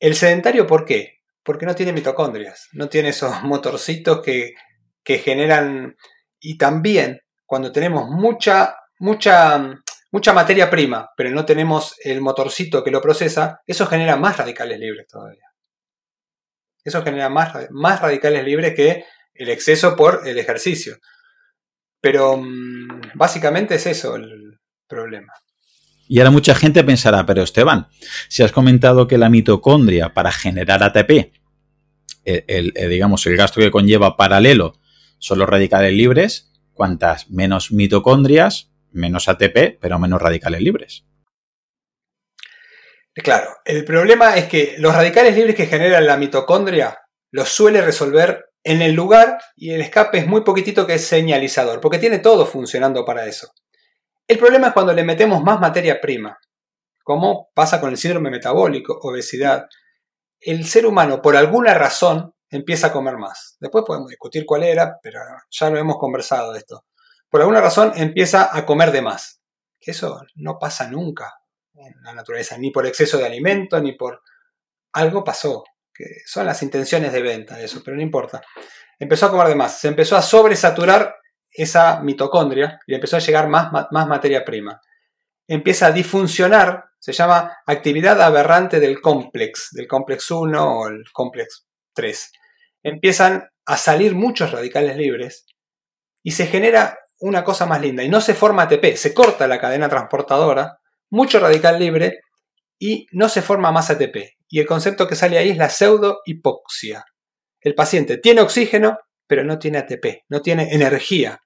El 0.00 0.14
sedentario, 0.14 0.66
¿por 0.66 0.84
qué? 0.84 1.23
Porque 1.44 1.66
no 1.66 1.74
tiene 1.74 1.92
mitocondrias, 1.92 2.68
no 2.72 2.88
tiene 2.88 3.10
esos 3.10 3.42
motorcitos 3.42 4.22
que, 4.22 4.54
que 5.02 5.18
generan... 5.18 5.96
Y 6.40 6.58
también 6.58 7.20
cuando 7.46 7.72
tenemos 7.72 8.08
mucha, 8.08 8.76
mucha 8.98 9.76
mucha 10.14 10.32
materia 10.32 10.70
prima, 10.70 11.10
pero 11.16 11.30
no 11.30 11.44
tenemos 11.44 11.96
el 12.04 12.20
motorcito 12.20 12.84
que 12.84 12.92
lo 12.92 13.00
procesa, 13.00 13.62
eso 13.66 13.84
genera 13.86 14.16
más 14.16 14.36
radicales 14.36 14.78
libres 14.78 15.08
todavía. 15.08 15.50
Eso 16.84 17.02
genera 17.02 17.28
más, 17.28 17.68
más 17.70 18.00
radicales 18.00 18.44
libres 18.44 18.76
que 18.76 19.04
el 19.34 19.48
exceso 19.48 19.96
por 19.96 20.22
el 20.24 20.38
ejercicio. 20.38 20.98
Pero 22.00 22.36
mm, 22.36 23.10
básicamente 23.14 23.74
es 23.74 23.86
eso 23.86 24.14
el 24.14 24.60
problema. 24.86 25.32
Y 26.08 26.18
ahora 26.18 26.30
mucha 26.30 26.54
gente 26.54 26.84
pensará, 26.84 27.24
pero 27.26 27.42
Esteban, 27.42 27.88
si 28.28 28.42
has 28.42 28.52
comentado 28.52 29.06
que 29.06 29.18
la 29.18 29.28
mitocondria 29.28 30.12
para 30.12 30.32
generar 30.32 30.82
ATP, 30.82 31.32
el, 32.24 32.72
digamos, 32.88 33.26
el 33.26 33.36
gasto 33.36 33.60
que 33.60 33.70
conlleva 33.70 34.16
paralelo 34.16 34.78
son 35.18 35.38
los 35.38 35.48
radicales 35.48 35.92
libres, 35.92 36.52
cuantas 36.72 37.30
menos 37.30 37.72
mitocondrias, 37.72 38.70
menos 38.92 39.28
ATP, 39.28 39.78
pero 39.80 39.98
menos 39.98 40.20
radicales 40.20 40.60
libres. 40.60 41.04
Claro, 43.14 43.48
el 43.64 43.84
problema 43.84 44.36
es 44.36 44.46
que 44.46 44.74
los 44.78 44.94
radicales 44.94 45.36
libres 45.36 45.54
que 45.54 45.66
generan 45.66 46.06
la 46.06 46.16
mitocondria 46.16 46.98
los 47.30 47.48
suele 47.48 47.80
resolver 47.80 48.46
en 48.64 48.82
el 48.82 48.92
lugar 48.92 49.38
y 49.56 49.70
el 49.70 49.82
escape 49.82 50.18
es 50.18 50.26
muy 50.26 50.42
poquitito 50.42 50.86
que 50.86 50.94
es 50.94 51.06
señalizador, 51.06 51.80
porque 51.80 51.98
tiene 51.98 52.18
todo 52.18 52.44
funcionando 52.46 53.04
para 53.04 53.26
eso. 53.26 53.52
El 54.26 54.38
problema 54.38 54.68
es 54.68 54.72
cuando 54.72 54.92
le 54.92 55.04
metemos 55.04 55.42
más 55.42 55.60
materia 55.60 56.00
prima, 56.00 56.38
como 57.02 57.50
pasa 57.54 57.80
con 57.80 57.90
el 57.90 57.98
síndrome 57.98 58.30
metabólico, 58.30 58.98
obesidad. 59.02 59.66
El 60.40 60.66
ser 60.66 60.86
humano, 60.86 61.20
por 61.20 61.36
alguna 61.36 61.74
razón, 61.74 62.34
empieza 62.50 62.88
a 62.88 62.92
comer 62.92 63.16
más. 63.16 63.56
Después 63.60 63.84
podemos 63.86 64.08
discutir 64.08 64.44
cuál 64.46 64.62
era, 64.64 64.98
pero 65.02 65.20
ya 65.50 65.70
lo 65.70 65.78
hemos 65.78 65.98
conversado 65.98 66.52
de 66.52 66.58
esto 66.58 66.84
por 67.34 67.40
alguna 67.40 67.60
razón 67.60 67.90
empieza 67.96 68.56
a 68.56 68.64
comer 68.64 68.92
de 68.92 69.02
más. 69.02 69.40
Que 69.80 69.90
eso 69.90 70.22
no 70.36 70.56
pasa 70.56 70.88
nunca 70.88 71.34
en 71.74 71.92
la 72.04 72.14
naturaleza, 72.14 72.56
ni 72.56 72.70
por 72.70 72.86
exceso 72.86 73.18
de 73.18 73.26
alimento, 73.26 73.80
ni 73.80 73.90
por 73.90 74.22
algo 74.92 75.24
pasó, 75.24 75.64
que 75.92 76.04
son 76.26 76.46
las 76.46 76.62
intenciones 76.62 77.12
de 77.12 77.22
venta 77.22 77.60
eso, 77.60 77.82
pero 77.84 77.96
no 77.96 78.04
importa. 78.04 78.40
Empezó 79.00 79.26
a 79.26 79.32
comer 79.32 79.48
de 79.48 79.56
más, 79.56 79.80
se 79.80 79.88
empezó 79.88 80.16
a 80.16 80.22
sobresaturar 80.22 81.16
esa 81.54 82.00
mitocondria 82.00 82.80
y 82.86 82.94
empezó 82.94 83.16
a 83.16 83.20
llegar 83.20 83.48
más, 83.48 83.70
más 83.72 84.06
materia 84.06 84.44
prima. 84.44 84.80
Empieza 85.46 85.86
a 85.86 85.92
disfuncionar, 85.92 86.84
se 86.98 87.12
llama 87.12 87.58
actividad 87.66 88.20
aberrante 88.20 88.80
del 88.80 89.00
complex, 89.00 89.68
del 89.72 89.86
complex 89.86 90.30
1 90.30 90.78
o 90.78 90.88
el 90.88 91.04
complex 91.12 91.66
3. 91.94 92.32
Empiezan 92.82 93.48
a 93.66 93.76
salir 93.76 94.14
muchos 94.14 94.50
radicales 94.52 94.96
libres 94.96 95.46
y 96.22 96.32
se 96.32 96.46
genera 96.46 96.98
una 97.20 97.44
cosa 97.44 97.66
más 97.66 97.80
linda. 97.80 98.02
Y 98.02 98.08
no 98.08 98.20
se 98.20 98.34
forma 98.34 98.64
ATP, 98.64 98.96
se 98.96 99.14
corta 99.14 99.46
la 99.46 99.60
cadena 99.60 99.88
transportadora, 99.88 100.80
mucho 101.10 101.38
radical 101.40 101.78
libre 101.78 102.20
y 102.78 103.06
no 103.12 103.28
se 103.28 103.42
forma 103.42 103.72
más 103.72 103.90
ATP. 103.90 104.16
Y 104.48 104.60
el 104.60 104.66
concepto 104.66 105.06
que 105.06 105.16
sale 105.16 105.38
ahí 105.38 105.50
es 105.50 105.56
la 105.56 105.68
pseudo-hipoxia. 105.68 107.04
El 107.60 107.74
paciente 107.74 108.18
tiene 108.18 108.40
oxígeno, 108.40 108.98
pero 109.26 109.44
no 109.44 109.58
tiene 109.58 109.78
ATP, 109.78 110.24
no 110.28 110.42
tiene 110.42 110.74
energía. 110.74 111.40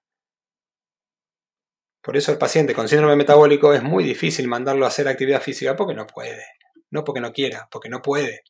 Por 2.09 2.17
eso 2.17 2.33
el 2.33 2.39
paciente 2.39 2.73
con 2.73 2.89
síndrome 2.89 3.17
metabólico 3.17 3.75
es 3.75 3.83
muy 3.83 4.03
difícil 4.03 4.49
mandarlo 4.49 4.87
a 4.87 4.89
hacer 4.89 5.07
actividad 5.07 5.43
física 5.43 5.77
porque 5.77 5.93
no 5.93 6.07
puede. 6.07 6.43
No 6.91 7.05
porque 7.05 7.21
no 7.21 7.35
quiera, 7.35 7.69
porque 7.71 7.91
no 7.91 8.01
puede. 8.01 8.45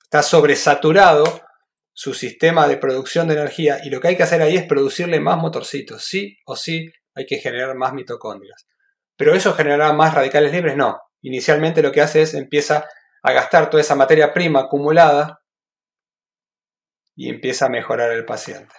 Está 0.00 0.22
sobresaturado 0.22 1.24
su 1.92 2.14
sistema 2.14 2.68
de 2.68 2.76
producción 2.76 3.26
de 3.26 3.34
energía 3.34 3.80
y 3.82 3.90
lo 3.90 4.00
que 4.00 4.06
hay 4.06 4.16
que 4.16 4.22
hacer 4.22 4.40
ahí 4.42 4.56
es 4.56 4.62
producirle 4.62 5.18
más 5.18 5.38
motorcitos. 5.38 6.04
Sí 6.04 6.38
o 6.46 6.54
sí 6.54 6.88
hay 7.16 7.26
que 7.26 7.38
generar 7.38 7.74
más 7.74 7.94
mitocondrias. 7.94 8.68
Pero 9.16 9.34
eso 9.34 9.54
generará 9.54 9.92
más 9.92 10.14
radicales 10.14 10.52
libres, 10.52 10.76
no. 10.76 11.00
Inicialmente 11.22 11.82
lo 11.82 11.90
que 11.90 12.02
hace 12.02 12.22
es 12.22 12.34
empieza 12.34 12.86
a 13.24 13.32
gastar 13.32 13.70
toda 13.70 13.80
esa 13.80 13.96
materia 13.96 14.32
prima 14.32 14.60
acumulada 14.60 15.40
y 17.16 17.28
empieza 17.28 17.66
a 17.66 17.70
mejorar 17.70 18.12
el 18.12 18.24
paciente. 18.24 18.76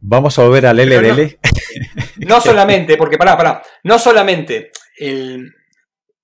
Vamos 0.00 0.38
a 0.38 0.42
volver 0.42 0.66
al 0.66 0.76
LDL. 0.76 1.38
No, 2.18 2.36
no, 2.36 2.40
solamente, 2.40 2.96
porque 2.96 3.18
pará, 3.18 3.36
pará, 3.36 3.62
no 3.84 3.98
solamente 3.98 4.70
el, 4.98 5.54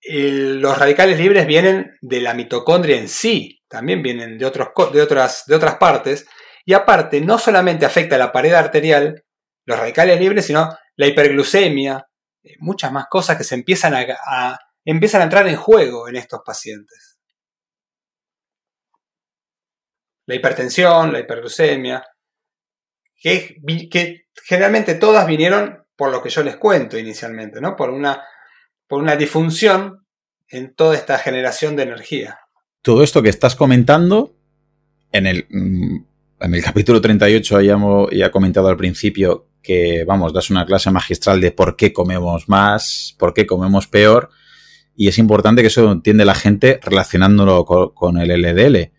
los 0.04 0.78
radicales 0.78 1.18
libres 1.18 1.46
vienen 1.46 1.96
de 2.00 2.20
la 2.20 2.34
mitocondria 2.34 2.96
en 2.96 3.08
sí, 3.08 3.62
también 3.68 4.02
vienen 4.02 4.38
de, 4.38 4.44
otros, 4.44 4.68
de, 4.92 5.00
otras, 5.00 5.44
de 5.46 5.54
otras 5.54 5.76
partes, 5.76 6.26
y 6.64 6.74
aparte 6.74 7.20
no 7.20 7.38
solamente 7.38 7.86
afecta 7.86 8.16
a 8.16 8.18
la 8.18 8.32
pared 8.32 8.52
arterial, 8.52 9.24
los 9.64 9.78
radicales 9.78 10.20
libres, 10.20 10.46
sino 10.46 10.76
la 10.96 11.06
hiperglucemia, 11.06 12.06
eh, 12.42 12.54
muchas 12.58 12.92
más 12.92 13.06
cosas 13.08 13.36
que 13.36 13.44
se 13.44 13.54
empiezan 13.54 13.94
a, 13.94 14.58
empiezan 14.84 15.22
a 15.22 15.24
entrar 15.24 15.46
en 15.48 15.56
juego 15.56 16.08
en 16.08 16.16
estos 16.16 16.40
pacientes. 16.44 17.12
la 20.26 20.34
hipertensión, 20.36 21.12
la 21.12 21.20
hiperglucemia, 21.20 22.04
que, 23.22 24.24
generalmente 24.44 24.94
todas 24.94 25.26
vinieron 25.26 25.84
por 25.96 26.10
lo 26.10 26.22
que 26.22 26.30
yo 26.30 26.42
les 26.42 26.56
cuento 26.56 26.98
inicialmente, 26.98 27.60
¿no? 27.60 27.76
Por 27.76 27.90
una, 27.90 28.22
por 28.88 29.00
una 29.00 29.16
disfunción 29.16 30.04
en 30.48 30.74
toda 30.74 30.96
esta 30.96 31.18
generación 31.18 31.76
de 31.76 31.84
energía. 31.84 32.38
Todo 32.82 33.02
esto 33.02 33.22
que 33.22 33.28
estás 33.28 33.54
comentando, 33.54 34.34
en 35.12 35.26
el, 35.26 35.46
mm, 35.48 36.04
en 36.40 36.54
el 36.54 36.62
capítulo 36.62 37.00
38 37.00 37.60
ya, 37.60 37.78
ya 38.10 38.30
comentado 38.30 38.68
al 38.68 38.76
principio 38.76 39.48
que, 39.62 40.04
vamos, 40.04 40.32
das 40.32 40.50
una 40.50 40.66
clase 40.66 40.90
magistral 40.90 41.40
de 41.40 41.52
por 41.52 41.76
qué 41.76 41.92
comemos 41.92 42.48
más, 42.48 43.14
por 43.18 43.32
qué 43.32 43.46
comemos 43.46 43.86
peor, 43.86 44.30
y 44.96 45.08
es 45.08 45.18
importante 45.18 45.62
que 45.62 45.68
eso 45.68 45.90
entiende 45.90 46.24
la 46.24 46.34
gente 46.34 46.80
relacionándolo 46.82 47.64
con, 47.64 48.18
el 48.18 48.42
LDL. 48.42 48.92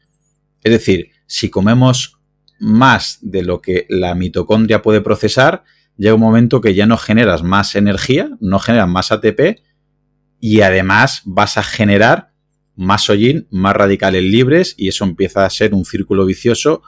Es 0.64 0.72
decir, 0.72 1.12
si 1.28 1.50
comemos 1.50 2.20
más 2.64 3.20
de 3.22 3.44
lo 3.44 3.62
que 3.62 3.86
la 3.90 4.16
mitocondria 4.16 4.82
puede 4.82 5.02
procesar, 5.02 5.66
llega 5.98 6.16
un 6.16 6.22
momento 6.22 6.62
que 6.62 6.74
ya 6.74 6.86
no 6.86 6.98
generas 6.98 7.44
más 7.44 7.76
energía, 7.76 8.30
no 8.40 8.58
generas 8.60 8.88
más 8.88 9.12
ATP 9.12 9.60
y 10.40 10.62
además 10.62 11.22
vas 11.26 11.58
a 11.58 11.64
generar 11.64 12.32
más 12.76 13.10
hollín, 13.10 13.48
más 13.52 13.76
radicales 13.76 14.24
libres 14.24 14.76
y 14.78 14.88
eso 14.88 15.04
empieza 15.04 15.46
a 15.46 15.50
ser 15.50 15.74
un 15.74 15.84
círculo 15.84 16.26
vicioso 16.26 16.82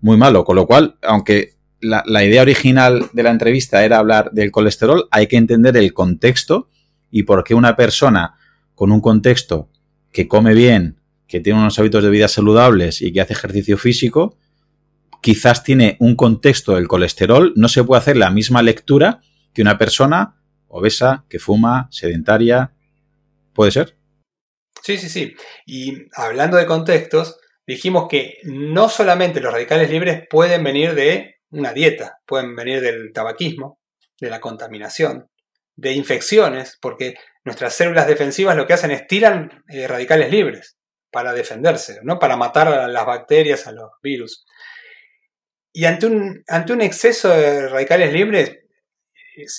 muy 0.00 0.16
malo. 0.16 0.44
Con 0.44 0.56
lo 0.56 0.66
cual, 0.66 0.96
aunque 1.02 1.54
la, 1.80 2.02
la 2.04 2.24
idea 2.24 2.42
original 2.42 3.08
de 3.12 3.22
la 3.22 3.30
entrevista 3.30 3.84
era 3.84 3.98
hablar 3.98 4.32
del 4.32 4.50
colesterol, 4.50 5.06
hay 5.12 5.28
que 5.28 5.36
entender 5.36 5.76
el 5.76 5.94
contexto 5.94 6.68
y 7.12 7.22
por 7.22 7.44
qué 7.44 7.54
una 7.54 7.76
persona 7.76 8.34
con 8.74 8.90
un 8.90 9.00
contexto 9.00 9.68
que 10.10 10.26
come 10.26 10.52
bien, 10.52 10.98
que 11.28 11.38
tiene 11.38 11.60
unos 11.60 11.78
hábitos 11.78 12.02
de 12.02 12.10
vida 12.10 12.26
saludables 12.26 13.00
y 13.00 13.12
que 13.12 13.20
hace 13.20 13.34
ejercicio 13.34 13.78
físico, 13.78 14.36
quizás 15.22 15.62
tiene 15.62 15.96
un 16.00 16.16
contexto 16.16 16.74
del 16.74 16.88
colesterol, 16.88 17.54
no 17.56 17.68
se 17.68 17.84
puede 17.84 18.00
hacer 18.00 18.18
la 18.18 18.30
misma 18.30 18.60
lectura 18.60 19.22
que 19.54 19.62
una 19.62 19.78
persona 19.78 20.42
obesa, 20.68 21.24
que 21.28 21.38
fuma, 21.38 21.88
sedentaria. 21.90 22.74
¿Puede 23.54 23.70
ser? 23.70 23.96
Sí, 24.82 24.98
sí, 24.98 25.08
sí. 25.08 25.34
Y 25.64 26.06
hablando 26.14 26.56
de 26.56 26.66
contextos, 26.66 27.38
dijimos 27.66 28.08
que 28.08 28.38
no 28.44 28.88
solamente 28.88 29.40
los 29.40 29.52
radicales 29.52 29.90
libres 29.90 30.26
pueden 30.28 30.64
venir 30.64 30.94
de 30.94 31.36
una 31.50 31.72
dieta, 31.72 32.18
pueden 32.26 32.56
venir 32.56 32.80
del 32.80 33.12
tabaquismo, 33.12 33.78
de 34.20 34.30
la 34.30 34.40
contaminación, 34.40 35.28
de 35.76 35.92
infecciones, 35.92 36.78
porque 36.80 37.14
nuestras 37.44 37.74
células 37.74 38.06
defensivas 38.06 38.56
lo 38.56 38.66
que 38.66 38.72
hacen 38.72 38.90
es 38.90 39.06
tiran 39.06 39.62
eh, 39.68 39.86
radicales 39.86 40.30
libres 40.30 40.78
para 41.10 41.32
defenderse, 41.32 42.00
¿no? 42.02 42.18
para 42.18 42.36
matar 42.36 42.68
a 42.68 42.88
las 42.88 43.06
bacterias, 43.06 43.66
a 43.66 43.72
los 43.72 43.90
virus. 44.02 44.46
Y 45.72 45.86
ante 45.86 46.06
un, 46.06 46.44
ante 46.48 46.72
un 46.72 46.82
exceso 46.82 47.28
de 47.28 47.68
radicales 47.68 48.12
libres, 48.12 48.58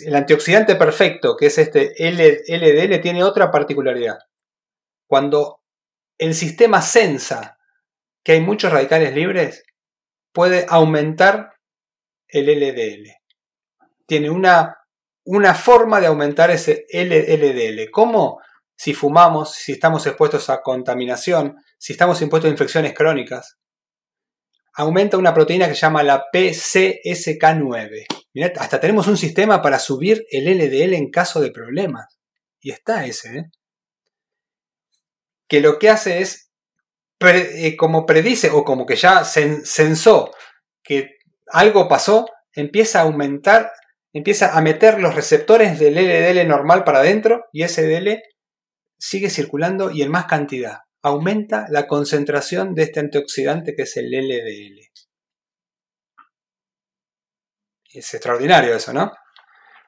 el 0.05 0.16
antioxidante 0.16 0.76
perfecto, 0.76 1.36
que 1.36 1.47
es 1.47 1.57
este 1.57 1.93
LDL, 1.97 3.01
tiene 3.01 3.24
otra 3.24 3.49
particularidad. 3.49 4.20
Cuando 5.07 5.61
el 6.18 6.36
sistema 6.36 6.82
sensa 6.82 7.57
que 8.24 8.34
hay 8.34 8.41
muchos 8.41 8.72
radicales 8.72 9.14
libres, 9.16 9.64
puede 10.32 10.66
aumentar 10.70 11.55
el 12.28 12.45
LDL. 12.45 13.11
Tiene 14.05 14.30
una 14.30 14.78
una 15.26 15.53
forma 15.53 16.01
de 16.01 16.07
aumentar 16.07 16.51
ese 16.51 16.86
LDL. 16.91 17.89
¿Cómo? 17.91 18.41
Si 18.76 18.93
fumamos, 18.93 19.53
si 19.53 19.74
estamos 19.74 20.05
expuestos 20.05 20.49
a 20.49 20.61
contaminación, 20.61 21.57
si 21.78 21.93
estamos 21.93 22.22
expuestos 22.22 22.49
a 22.49 22.51
infecciones 22.51 22.93
crónicas. 22.93 23.57
Aumenta 24.76 25.17
una 25.17 25.34
proteína 25.34 25.67
que 25.67 25.76
se 25.76 25.82
llama 25.82 26.03
la 26.03 26.26
PCSK9. 26.34 28.05
Mirad, 28.34 28.51
hasta 28.57 28.80
tenemos 28.80 29.07
un 29.07 29.17
sistema 29.17 29.61
para 29.61 29.80
subir 29.80 30.26
el 30.32 30.45
LDL 30.45 30.93
en 30.93 31.11
caso 31.11 31.41
de 31.41 31.51
problemas. 31.51 32.19
Y 32.59 32.71
está 32.71 33.05
ese, 33.05 33.38
¿eh? 33.38 33.45
Que 35.47 35.61
lo 35.61 35.78
que 35.78 35.89
hace 35.89 36.21
es, 36.21 36.51
eh, 37.19 37.76
como 37.78 38.05
predice 38.05 38.49
o 38.49 38.63
como 38.63 38.86
que 38.86 38.95
ya 38.95 39.24
sensó 39.24 40.32
que 40.82 41.17
algo 41.47 41.88
pasó, 41.88 42.26
empieza 42.53 42.99
a 42.99 43.03
aumentar 43.03 43.71
empieza 44.13 44.55
a 44.55 44.61
meter 44.61 44.99
los 44.99 45.15
receptores 45.15 45.80
del 45.80 45.95
LDL 45.95 46.47
normal 46.47 46.84
para 46.84 46.99
adentro 46.99 47.45
y 47.51 47.63
ese 47.63 47.88
LDL 47.88 48.21
sigue 48.97 49.30
circulando 49.30 49.91
y 49.91 50.03
en 50.03 50.11
más 50.11 50.26
cantidad. 50.26 50.80
Aumenta 51.04 51.68
la 51.70 51.86
concentración 51.86 52.74
de 52.74 52.84
este 52.84 53.01
antioxidante 53.01 53.76
que 53.76 53.84
es 53.84 53.97
el 53.97 54.10
LDL. 54.10 54.80
Es 57.93 58.14
extraordinario 58.14 58.76
eso, 58.76 58.93
¿no? 58.93 59.12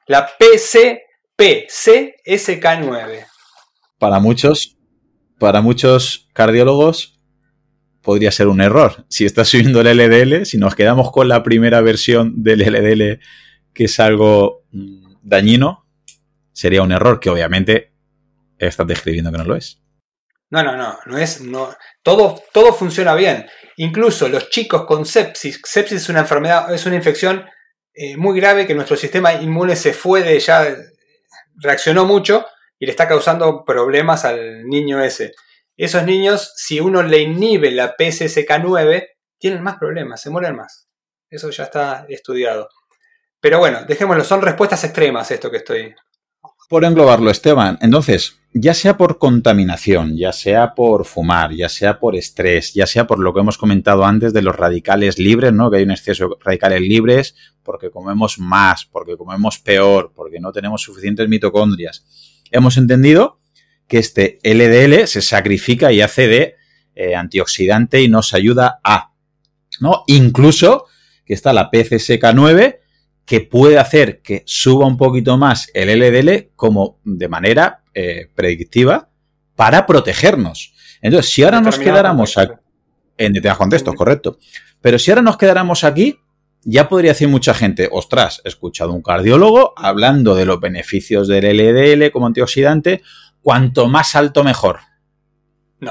La 0.06 0.28
PCPCSK9. 0.38 3.26
Para 3.98 4.20
muchos, 4.20 4.76
para 5.38 5.62
muchos 5.62 6.28
cardiólogos 6.32 7.20
podría 8.02 8.30
ser 8.30 8.46
un 8.46 8.60
error. 8.60 9.04
Si 9.08 9.24
está 9.24 9.44
subiendo 9.44 9.80
el 9.80 9.96
LDL, 9.96 10.46
si 10.46 10.58
nos 10.58 10.76
quedamos 10.76 11.10
con 11.10 11.26
la 11.28 11.42
primera 11.42 11.80
versión 11.80 12.42
del 12.42 12.60
LDL 12.60 13.18
que 13.72 13.84
es 13.84 13.98
algo 14.00 14.66
mm, 14.70 15.14
dañino, 15.22 15.86
sería 16.52 16.82
un 16.82 16.92
error 16.92 17.20
que 17.20 17.30
obviamente 17.30 17.94
estás 18.58 18.86
describiendo 18.86 19.32
que 19.32 19.38
no 19.38 19.44
lo 19.44 19.56
es. 19.56 19.82
No, 20.50 20.62
no, 20.62 20.76
no, 20.76 20.98
no 21.06 21.18
es, 21.18 21.40
no, 21.40 21.74
todo, 22.02 22.42
todo 22.52 22.72
funciona 22.72 23.14
bien. 23.14 23.46
Incluso 23.76 24.28
los 24.28 24.48
chicos 24.48 24.84
con 24.86 25.04
sepsis, 25.04 25.60
sepsis 25.64 26.02
es 26.02 26.08
una 26.08 26.20
enfermedad, 26.20 26.72
es 26.72 26.86
una 26.86 26.96
infección 26.96 27.44
eh, 27.94 28.16
muy 28.16 28.38
grave 28.38 28.66
que 28.66 28.74
nuestro 28.74 28.96
sistema 28.96 29.34
inmune 29.34 29.74
se 29.74 29.92
fue 29.92 30.22
de 30.22 30.38
ya, 30.38 30.76
reaccionó 31.56 32.04
mucho 32.04 32.46
y 32.78 32.86
le 32.86 32.92
está 32.92 33.08
causando 33.08 33.64
problemas 33.64 34.24
al 34.24 34.64
niño 34.66 35.02
ese. 35.02 35.32
Esos 35.76 36.04
niños, 36.04 36.52
si 36.56 36.80
uno 36.80 37.02
le 37.02 37.20
inhibe 37.20 37.70
la 37.70 37.96
PSSK9, 37.96 39.08
tienen 39.38 39.62
más 39.62 39.76
problemas, 39.78 40.20
se 40.20 40.30
mueren 40.30 40.56
más. 40.56 40.88
Eso 41.28 41.50
ya 41.50 41.64
está 41.64 42.06
estudiado. 42.08 42.68
Pero 43.40 43.58
bueno, 43.58 43.84
dejémoslo, 43.84 44.24
son 44.24 44.42
respuestas 44.42 44.84
extremas 44.84 45.30
esto 45.30 45.50
que 45.50 45.58
estoy. 45.58 45.94
Por 46.68 46.84
englobarlo, 46.84 47.30
Esteban, 47.30 47.78
entonces, 47.80 48.40
ya 48.52 48.74
sea 48.74 48.96
por 48.96 49.18
contaminación, 49.18 50.16
ya 50.16 50.32
sea 50.32 50.74
por 50.74 51.04
fumar, 51.04 51.52
ya 51.54 51.68
sea 51.68 52.00
por 52.00 52.16
estrés, 52.16 52.74
ya 52.74 52.86
sea 52.86 53.06
por 53.06 53.20
lo 53.20 53.32
que 53.32 53.40
hemos 53.40 53.56
comentado 53.56 54.04
antes 54.04 54.32
de 54.32 54.42
los 54.42 54.56
radicales 54.56 55.18
libres, 55.18 55.52
¿no? 55.52 55.70
Que 55.70 55.76
hay 55.76 55.82
un 55.84 55.92
exceso 55.92 56.28
de 56.28 56.34
radicales 56.40 56.80
libres 56.80 57.36
porque 57.62 57.90
comemos 57.90 58.40
más, 58.40 58.84
porque 58.84 59.16
comemos 59.16 59.58
peor, 59.60 60.12
porque 60.14 60.40
no 60.40 60.52
tenemos 60.52 60.82
suficientes 60.82 61.28
mitocondrias. 61.28 62.04
Hemos 62.50 62.76
entendido 62.78 63.38
que 63.86 63.98
este 63.98 64.40
LDL 64.42 65.06
se 65.06 65.22
sacrifica 65.22 65.92
y 65.92 66.00
hace 66.00 66.26
de 66.26 66.56
eh, 66.96 67.14
antioxidante 67.14 68.00
y 68.02 68.08
nos 68.08 68.34
ayuda 68.34 68.80
a, 68.82 69.12
¿no? 69.80 70.02
Incluso 70.08 70.86
que 71.24 71.34
está 71.34 71.52
la 71.52 71.70
PCSK9 71.70 72.78
que 73.26 73.40
puede 73.40 73.78
hacer 73.78 74.22
que 74.22 74.42
suba 74.46 74.86
un 74.86 74.96
poquito 74.96 75.36
más 75.36 75.68
el 75.74 75.88
LDL 75.88 76.52
como 76.54 77.00
de 77.04 77.28
manera 77.28 77.82
eh, 77.92 78.30
predictiva 78.34 79.10
para 79.56 79.84
protegernos. 79.84 80.74
Entonces, 81.02 81.32
si 81.32 81.42
ahora 81.42 81.60
nos 81.60 81.78
quedáramos 81.78 82.38
aquí, 82.38 82.52
en 83.18 83.32
determinados 83.32 83.58
contextos, 83.58 83.94
correcto. 83.94 84.38
Pero 84.80 84.98
si 84.98 85.10
ahora 85.10 85.22
nos 85.22 85.36
quedáramos 85.36 85.82
aquí, 85.82 86.20
ya 86.62 86.88
podría 86.88 87.12
decir 87.12 87.28
mucha 87.28 87.52
gente, 87.52 87.88
ostras, 87.90 88.40
he 88.44 88.48
escuchado 88.48 88.92
a 88.92 88.94
un 88.94 89.02
cardiólogo 89.02 89.74
hablando 89.76 90.36
de 90.36 90.44
los 90.44 90.60
beneficios 90.60 91.26
del 91.26 91.44
LDL 91.56 92.10
como 92.12 92.26
antioxidante, 92.26 93.02
cuanto 93.42 93.88
más 93.88 94.14
alto 94.14 94.44
mejor. 94.44 94.80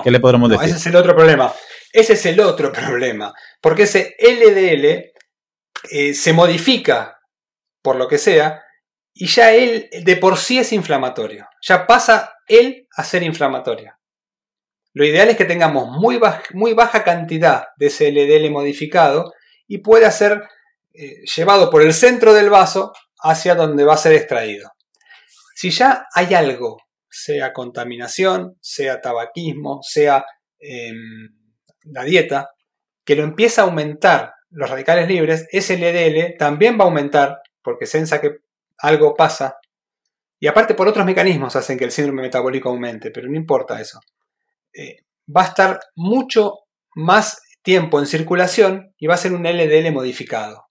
¿Qué 0.04 0.12
le 0.12 0.20
podremos 0.20 0.50
decir? 0.50 0.68
Ese 0.68 0.78
es 0.78 0.88
el 0.88 0.96
otro 0.96 1.16
problema. 1.16 1.54
Ese 1.92 2.14
es 2.14 2.26
el 2.26 2.40
otro 2.40 2.72
problema. 2.72 3.34
Porque 3.62 3.84
ese 3.84 4.16
LDL 4.20 5.12
eh, 5.92 6.14
se 6.14 6.34
modifica 6.34 7.15
por 7.86 7.98
lo 7.98 8.08
que 8.08 8.18
sea, 8.18 8.64
y 9.14 9.28
ya 9.28 9.54
él 9.54 9.90
de 10.04 10.18
por 10.18 10.38
sí 10.38 10.58
es 10.58 10.74
inflamatorio. 10.74 11.48
Ya 11.62 11.86
pasa 11.86 12.34
él 12.48 12.88
a 12.98 13.04
ser 13.04 13.22
inflamatorio. 13.22 13.94
Lo 14.94 15.06
ideal 15.06 15.30
es 15.30 15.38
que 15.38 15.46
tengamos 15.46 15.90
muy, 15.90 16.18
baja 16.18 17.04
cantidad 17.04 17.68
de 17.78 17.86
ese 17.86 18.12
LDL 18.12 18.50
modificado 18.50 19.34
y 19.68 19.78
pueda 19.80 20.10
ser 20.10 20.42
eh, 20.94 21.22
llevado 21.36 21.70
por 21.70 21.84
el 21.84 21.94
centro 21.94 22.34
del 22.34 22.50
vaso 22.50 22.92
hacia 23.20 23.54
donde 23.54 23.84
va 23.84 23.94
a 23.94 23.98
ser 23.98 24.14
extraído. 24.14 24.72
Si 25.54 25.70
ya 25.70 26.08
hay 26.14 26.34
algo, 26.34 26.78
sea 27.10 27.54
contaminación, 27.54 28.58
sea 28.62 29.00
tabaquismo, 29.00 29.82
sea 29.84 30.26
em, 30.60 31.30
la 31.84 32.04
dieta, 32.04 32.50
que 33.06 33.16
lo 33.16 33.24
empieza 33.24 33.62
a 33.62 33.66
aumentar 33.66 34.34
los 34.50 34.70
radicales 34.70 35.08
libres, 35.08 35.46
ese 35.52 35.78
LDL 35.78 36.38
también 36.38 36.80
va 36.80 36.86
a 36.86 36.88
aumentar 36.88 37.42
porque 37.66 37.88
sensa 37.88 38.22
que 38.22 38.38
algo 38.78 39.16
pasa. 39.16 39.58
Y 40.40 40.48
aparte 40.48 40.76
por 40.76 40.88
otros 40.88 41.06
mecanismos 41.06 41.56
hacen 41.56 41.78
que 41.78 41.86
el 41.86 41.92
síndrome 41.92 42.22
metabólico 42.22 42.70
aumente, 42.70 43.12
pero 43.12 43.28
no 43.28 43.36
importa 43.36 43.82
eso. 43.82 44.00
Eh, 44.74 44.98
va 45.36 45.42
a 45.42 45.48
estar 45.48 45.80
mucho 45.96 46.60
más 46.96 47.42
tiempo 47.64 48.00
en 48.00 48.06
circulación 48.06 48.94
y 48.98 49.08
va 49.08 49.16
a 49.16 49.18
ser 49.18 49.34
un 49.34 49.44
LDL 49.44 49.92
modificado, 49.92 50.68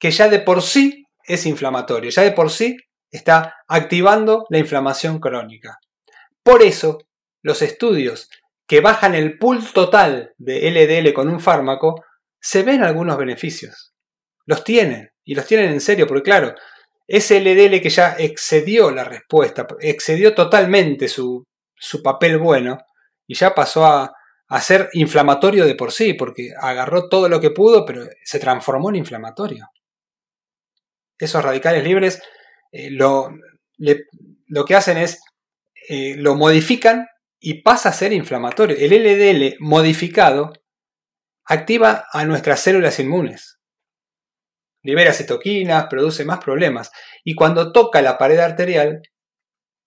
que 0.00 0.10
ya 0.10 0.28
de 0.28 0.40
por 0.40 0.62
sí 0.62 1.04
es 1.26 1.44
inflamatorio, 1.44 2.10
ya 2.10 2.22
de 2.22 2.32
por 2.32 2.50
sí 2.50 2.76
está 3.10 3.56
activando 3.68 4.46
la 4.48 4.58
inflamación 4.58 5.20
crónica. 5.20 5.78
Por 6.42 6.62
eso, 6.62 6.98
los 7.42 7.60
estudios 7.62 8.30
que 8.66 8.80
bajan 8.80 9.14
el 9.14 9.38
pool 9.38 9.62
total 9.72 10.34
de 10.38 10.70
LDL 10.70 11.12
con 11.12 11.28
un 11.28 11.40
fármaco, 11.40 12.02
se 12.40 12.62
ven 12.62 12.82
algunos 12.82 13.16
beneficios. 13.18 13.94
Los 14.46 14.64
tienen, 14.64 15.10
y 15.24 15.34
los 15.34 15.46
tienen 15.46 15.70
en 15.70 15.80
serio, 15.80 16.06
porque 16.06 16.22
claro, 16.22 16.54
ese 17.06 17.40
LDL 17.40 17.80
que 17.80 17.90
ya 17.90 18.16
excedió 18.18 18.90
la 18.90 19.04
respuesta, 19.04 19.66
excedió 19.80 20.34
totalmente 20.34 21.08
su, 21.08 21.44
su 21.76 22.02
papel 22.02 22.38
bueno, 22.38 22.78
y 23.26 23.34
ya 23.34 23.54
pasó 23.54 23.86
a, 23.86 24.12
a 24.48 24.60
ser 24.60 24.88
inflamatorio 24.92 25.64
de 25.64 25.74
por 25.74 25.92
sí, 25.92 26.14
porque 26.14 26.50
agarró 26.60 27.08
todo 27.08 27.28
lo 27.28 27.40
que 27.40 27.50
pudo, 27.50 27.84
pero 27.84 28.06
se 28.22 28.38
transformó 28.38 28.90
en 28.90 28.96
inflamatorio. 28.96 29.68
Esos 31.18 31.42
radicales 31.42 31.84
libres 31.84 32.22
eh, 32.72 32.90
lo, 32.90 33.30
lo, 33.78 34.64
que 34.64 34.74
hacen 34.74 34.98
es, 34.98 35.20
eh, 35.88 36.16
lo 36.16 36.34
modifican 36.34 37.06
y 37.40 37.62
pasa 37.62 37.90
a 37.90 37.92
ser 37.92 38.12
inflamatorio. 38.12 38.76
El 38.78 38.92
LDL 38.92 39.56
modificado 39.60 40.52
activa 41.44 42.06
a 42.12 42.24
nuestras 42.24 42.60
células 42.60 42.98
inmunes. 42.98 43.53
Libera 44.84 45.12
citoquinas, 45.12 45.86
produce 45.88 46.24
más 46.24 46.38
problemas. 46.38 46.92
Y 47.24 47.34
cuando 47.34 47.72
toca 47.72 48.00
la 48.02 48.16
pared 48.16 48.38
arterial, 48.38 49.02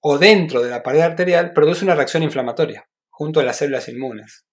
o 0.01 0.17
dentro 0.17 0.61
de 0.61 0.69
la 0.69 0.83
pared 0.83 1.01
arterial, 1.01 1.53
produce 1.53 1.85
una 1.85 1.95
reacción 1.95 2.23
inflamatoria, 2.23 2.89
junto 3.09 3.39
a 3.39 3.43
las 3.43 3.57
células 3.57 3.87
inmunes. 3.87 4.45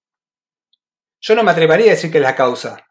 Yo 1.20 1.34
no 1.34 1.42
me 1.42 1.50
atrevería 1.50 1.86
a 1.86 1.94
decir 1.94 2.12
que 2.12 2.18
es 2.18 2.22
la 2.22 2.36
causa, 2.36 2.86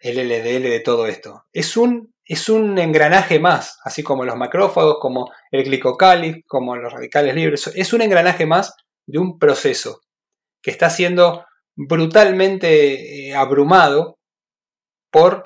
el 0.00 0.16
LDL 0.16 0.68
de 0.68 0.80
todo 0.80 1.06
esto. 1.06 1.44
Es 1.52 1.76
un, 1.76 2.12
es 2.24 2.48
un 2.48 2.76
engranaje 2.78 3.38
más, 3.38 3.78
así 3.84 4.02
como 4.02 4.24
los 4.24 4.36
macrófagos, 4.36 4.98
como 5.00 5.30
el 5.52 5.64
glicocáliz, 5.64 6.44
como 6.46 6.76
los 6.76 6.92
radicales 6.92 7.34
libres. 7.34 7.68
Es 7.74 7.92
un 7.92 8.02
engranaje 8.02 8.46
más 8.46 8.74
de 9.06 9.18
un 9.18 9.38
proceso 9.38 10.00
que 10.60 10.72
está 10.72 10.90
siendo 10.90 11.44
brutalmente 11.76 13.28
eh, 13.28 13.34
abrumado 13.34 14.18
por 15.12 15.44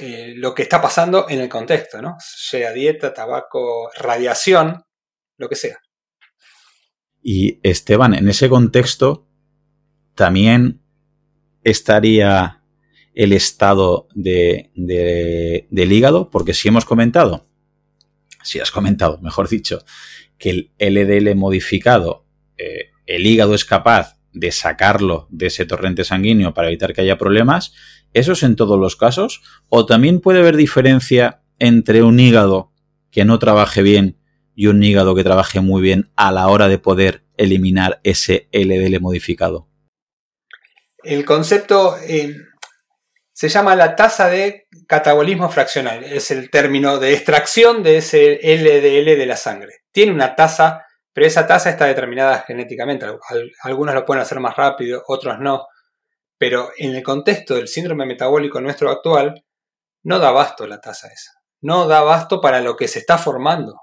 eh, 0.00 0.34
lo 0.36 0.54
que 0.54 0.62
está 0.62 0.80
pasando 0.80 1.26
en 1.28 1.40
el 1.40 1.48
contexto, 1.48 2.00
¿no? 2.00 2.16
Sea 2.20 2.72
dieta, 2.72 3.12
tabaco, 3.12 3.90
radiación, 3.96 4.84
lo 5.36 5.48
que 5.48 5.56
sea. 5.56 5.78
Y 7.22 7.60
Esteban, 7.62 8.14
en 8.14 8.28
ese 8.28 8.48
contexto, 8.48 9.28
también 10.14 10.82
estaría 11.64 12.62
el 13.14 13.32
estado 13.32 14.08
de, 14.14 14.70
del 14.74 15.92
hígado, 15.92 16.30
porque 16.30 16.54
si 16.54 16.68
hemos 16.68 16.84
comentado, 16.84 17.48
si 18.44 18.60
has 18.60 18.70
comentado, 18.70 19.18
mejor 19.20 19.48
dicho, 19.48 19.84
que 20.38 20.50
el 20.50 20.72
LDL 20.78 21.34
modificado, 21.34 22.24
eh, 22.56 22.90
el 23.06 23.26
hígado 23.26 23.54
es 23.54 23.64
capaz 23.64 24.17
de 24.38 24.52
sacarlo 24.52 25.26
de 25.30 25.46
ese 25.46 25.66
torrente 25.66 26.04
sanguíneo 26.04 26.54
para 26.54 26.68
evitar 26.68 26.92
que 26.92 27.00
haya 27.00 27.18
problemas, 27.18 27.74
¿eso 28.14 28.32
es 28.32 28.42
en 28.42 28.56
todos 28.56 28.78
los 28.78 28.96
casos? 28.96 29.42
¿O 29.68 29.84
también 29.84 30.20
puede 30.20 30.40
haber 30.40 30.56
diferencia 30.56 31.42
entre 31.58 32.02
un 32.02 32.20
hígado 32.20 32.72
que 33.10 33.24
no 33.24 33.38
trabaje 33.38 33.82
bien 33.82 34.16
y 34.54 34.66
un 34.66 34.82
hígado 34.82 35.14
que 35.14 35.24
trabaje 35.24 35.60
muy 35.60 35.82
bien 35.82 36.10
a 36.16 36.30
la 36.30 36.48
hora 36.48 36.68
de 36.68 36.78
poder 36.78 37.24
eliminar 37.36 38.00
ese 38.04 38.48
LDL 38.52 39.00
modificado? 39.00 39.68
El 41.02 41.24
concepto 41.24 41.96
eh, 42.06 42.36
se 43.32 43.48
llama 43.48 43.74
la 43.74 43.96
tasa 43.96 44.28
de 44.28 44.66
catabolismo 44.86 45.48
fraccional. 45.48 46.04
Es 46.04 46.30
el 46.30 46.50
término 46.50 46.98
de 46.98 47.14
extracción 47.14 47.82
de 47.82 47.98
ese 47.98 48.40
LDL 48.42 49.16
de 49.16 49.26
la 49.26 49.36
sangre. 49.36 49.82
Tiene 49.92 50.12
una 50.12 50.34
tasa, 50.34 50.86
pero 51.18 51.26
esa 51.26 51.48
tasa 51.48 51.70
está 51.70 51.86
determinada 51.86 52.44
genéticamente. 52.46 53.04
Algunos 53.64 53.92
lo 53.92 54.04
pueden 54.04 54.22
hacer 54.22 54.38
más 54.38 54.56
rápido, 54.56 55.02
otros 55.08 55.40
no. 55.40 55.66
Pero 56.38 56.70
en 56.76 56.94
el 56.94 57.02
contexto 57.02 57.56
del 57.56 57.66
síndrome 57.66 58.06
metabólico 58.06 58.60
nuestro 58.60 58.88
actual, 58.88 59.44
no 60.04 60.20
da 60.20 60.28
abasto 60.28 60.64
la 60.68 60.80
tasa 60.80 61.08
esa. 61.08 61.32
No 61.60 61.88
da 61.88 61.98
abasto 61.98 62.40
para 62.40 62.60
lo 62.60 62.76
que 62.76 62.86
se 62.86 63.00
está 63.00 63.18
formando. 63.18 63.74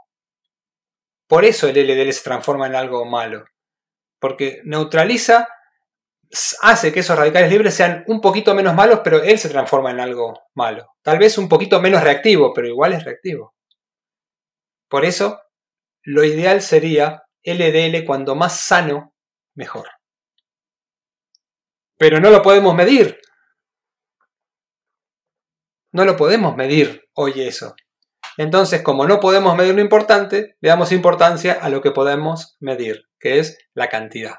Por 1.27 1.43
eso 1.43 1.67
el 1.67 1.75
LDL 1.75 2.13
se 2.13 2.23
transforma 2.23 2.67
en 2.67 2.75
algo 2.75 3.03
malo. 3.03 3.43
Porque 4.17 4.61
neutraliza 4.63 5.49
hace 6.61 6.93
que 6.93 7.01
esos 7.01 7.17
radicales 7.17 7.51
libres 7.51 7.73
sean 7.73 8.05
un 8.07 8.21
poquito 8.21 8.55
menos 8.55 8.75
malos, 8.75 9.01
pero 9.03 9.21
él 9.21 9.37
se 9.39 9.49
transforma 9.49 9.91
en 9.91 9.99
algo 9.99 10.39
malo. 10.53 10.87
Tal 11.01 11.19
vez 11.19 11.37
un 11.37 11.49
poquito 11.49 11.81
menos 11.81 12.01
reactivo, 12.01 12.53
pero 12.53 12.69
igual 12.69 12.93
es 12.93 13.03
reactivo. 13.03 13.55
Por 14.87 15.03
eso, 15.03 15.41
lo 16.01 16.23
ideal 16.23 16.61
sería 16.61 17.23
LDL 17.45 18.05
cuando 18.05 18.35
más 18.35 18.59
sano, 18.59 19.13
mejor. 19.53 19.87
Pero 21.97 22.19
no 22.19 22.29
lo 22.29 22.41
podemos 22.41 22.75
medir. 22.75 23.19
No 25.93 26.03
lo 26.03 26.17
podemos 26.17 26.57
medir 26.57 27.07
hoy 27.13 27.41
eso. 27.41 27.75
Entonces, 28.37 28.81
como 28.81 29.07
no 29.07 29.21
podemos 29.21 29.55
medir 29.55 29.75
lo 29.75 29.81
importante, 29.81 30.57
le 30.59 30.69
damos 30.69 30.91
importancia 30.91 31.53
a 31.53 31.69
lo 31.69 31.81
que 31.81 31.91
podemos 31.91 32.57
medir, 32.59 33.05
que 33.17 33.39
es 33.39 33.57
la 33.73 33.87
cantidad 33.87 34.35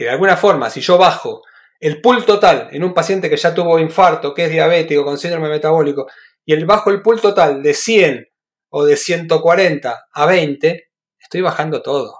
que 0.00 0.06
de 0.06 0.12
alguna 0.12 0.38
forma, 0.38 0.70
si 0.70 0.80
yo 0.80 0.96
bajo 0.96 1.42
el 1.78 2.00
pool 2.00 2.24
total 2.24 2.70
en 2.72 2.84
un 2.84 2.94
paciente 2.94 3.28
que 3.28 3.36
ya 3.36 3.52
tuvo 3.52 3.78
infarto, 3.78 4.32
que 4.32 4.46
es 4.46 4.50
diabético, 4.50 5.04
con 5.04 5.18
síndrome 5.18 5.50
metabólico, 5.50 6.06
y 6.42 6.54
el 6.54 6.64
bajo 6.64 6.88
el 6.88 7.02
pool 7.02 7.20
total 7.20 7.62
de 7.62 7.74
100 7.74 8.26
o 8.70 8.86
de 8.86 8.96
140 8.96 10.06
a 10.10 10.24
20, 10.24 10.89
estoy 11.30 11.42
bajando 11.42 11.80
todo. 11.80 12.18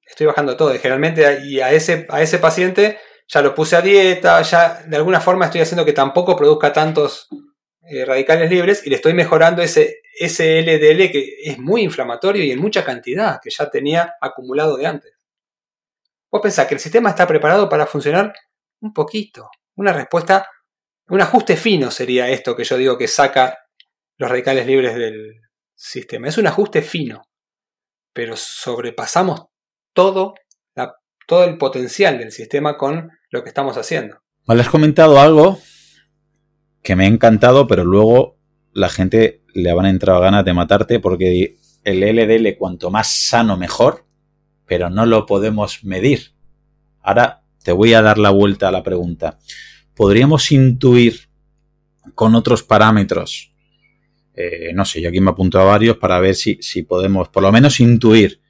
Estoy 0.00 0.26
bajando 0.26 0.56
todo. 0.56 0.74
Y 0.74 0.78
generalmente 0.78 1.26
a, 1.62 1.70
ese, 1.70 2.06
a 2.08 2.22
ese 2.22 2.38
paciente 2.38 2.98
ya 3.28 3.42
lo 3.42 3.54
puse 3.54 3.76
a 3.76 3.82
dieta, 3.82 4.40
ya 4.40 4.82
de 4.86 4.96
alguna 4.96 5.20
forma 5.20 5.44
estoy 5.44 5.60
haciendo 5.60 5.84
que 5.84 5.92
tampoco 5.92 6.34
produzca 6.36 6.72
tantos 6.72 7.28
eh, 7.82 8.06
radicales 8.06 8.50
libres 8.50 8.86
y 8.86 8.90
le 8.90 8.96
estoy 8.96 9.12
mejorando 9.12 9.60
ese, 9.60 10.00
ese 10.18 10.62
LDL 10.62 11.12
que 11.12 11.36
es 11.44 11.58
muy 11.58 11.82
inflamatorio 11.82 12.42
y 12.42 12.50
en 12.52 12.58
mucha 12.58 12.84
cantidad 12.86 13.38
que 13.42 13.50
ya 13.50 13.68
tenía 13.68 14.14
acumulado 14.18 14.78
de 14.78 14.86
antes. 14.86 15.12
Vos 16.30 16.40
pensás 16.40 16.66
que 16.66 16.74
el 16.74 16.80
sistema 16.80 17.10
está 17.10 17.26
preparado 17.26 17.68
para 17.68 17.86
funcionar 17.86 18.32
un 18.80 18.94
poquito. 18.94 19.50
Una 19.76 19.92
respuesta, 19.92 20.48
un 21.08 21.20
ajuste 21.20 21.56
fino 21.56 21.90
sería 21.90 22.30
esto 22.30 22.56
que 22.56 22.64
yo 22.64 22.78
digo 22.78 22.96
que 22.96 23.08
saca 23.08 23.58
los 24.16 24.30
radicales 24.30 24.66
libres 24.66 24.94
del 24.94 25.49
sistema. 25.80 26.28
Es 26.28 26.36
un 26.36 26.46
ajuste 26.46 26.82
fino, 26.82 27.22
pero 28.12 28.36
sobrepasamos 28.36 29.46
todo, 29.94 30.34
todo 31.26 31.44
el 31.44 31.58
potencial 31.58 32.18
del 32.18 32.32
sistema 32.32 32.76
con 32.76 33.10
lo 33.30 33.42
que 33.42 33.48
estamos 33.48 33.76
haciendo. 33.76 34.18
Vale, 34.46 34.62
has 34.62 34.68
comentado 34.68 35.20
algo 35.20 35.58
que 36.82 36.96
me 36.96 37.04
ha 37.04 37.08
encantado, 37.08 37.66
pero 37.66 37.84
luego 37.84 38.36
la 38.72 38.88
gente 38.88 39.42
le 39.54 39.72
van 39.72 39.86
a 39.86 39.90
entrar 39.90 40.20
ganas 40.20 40.44
de 40.44 40.52
matarte 40.52 41.00
porque 41.00 41.56
el 41.84 42.00
LDL 42.00 42.56
cuanto 42.58 42.90
más 42.90 43.08
sano 43.08 43.56
mejor, 43.56 44.06
pero 44.66 44.90
no 44.90 45.06
lo 45.06 45.24
podemos 45.24 45.84
medir. 45.84 46.34
Ahora 47.00 47.42
te 47.62 47.72
voy 47.72 47.94
a 47.94 48.02
dar 48.02 48.18
la 48.18 48.30
vuelta 48.30 48.68
a 48.68 48.72
la 48.72 48.82
pregunta. 48.82 49.38
¿Podríamos 49.94 50.52
intuir 50.52 51.28
con 52.14 52.34
otros 52.34 52.62
parámetros? 52.62 53.50
Eh, 54.40 54.72
no 54.72 54.84
sé, 54.84 55.00
yo 55.00 55.08
aquí 55.08 55.20
me 55.20 55.30
apunto 55.30 55.60
a 55.60 55.64
varios 55.64 55.96
para 55.98 56.18
ver 56.18 56.34
si, 56.34 56.58
si 56.62 56.82
podemos 56.82 57.28
por 57.28 57.42
lo 57.42 57.52
menos 57.52 57.80
intuir 57.80 58.40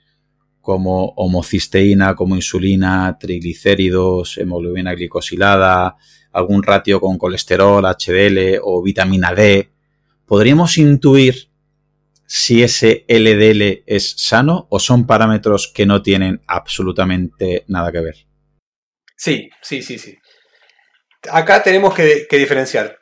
como 0.61 1.07
homocisteína, 1.16 2.14
como 2.14 2.36
insulina, 2.36 3.16
triglicéridos, 3.18 4.38
hemoglobina 4.38 4.95
glicosilada, 4.95 5.97
algún 6.32 6.62
ratio 6.62 7.01
con 7.01 7.18
colesterol, 7.18 7.84
HDL 7.84 8.61
o 8.62 8.82
vitamina 8.82 9.34
D, 9.34 9.70
¿podríamos 10.26 10.78
intuir 10.78 11.51
si 12.26 12.62
ese 12.62 13.05
LDL 13.09 13.82
es 13.86 14.14
sano 14.16 14.68
o 14.70 14.78
son 14.78 15.07
parámetros 15.07 15.66
que 15.74 15.86
no 15.86 16.03
tienen 16.03 16.41
absolutamente 16.47 17.64
nada 17.66 17.91
que 17.91 18.01
ver? 18.01 18.26
Sí, 19.16 19.51
sí, 19.61 19.82
sí, 19.82 19.99
sí. 19.99 20.16
Acá 21.30 21.62
tenemos 21.62 21.95
que, 21.95 22.26
diferenciar. 22.30 22.99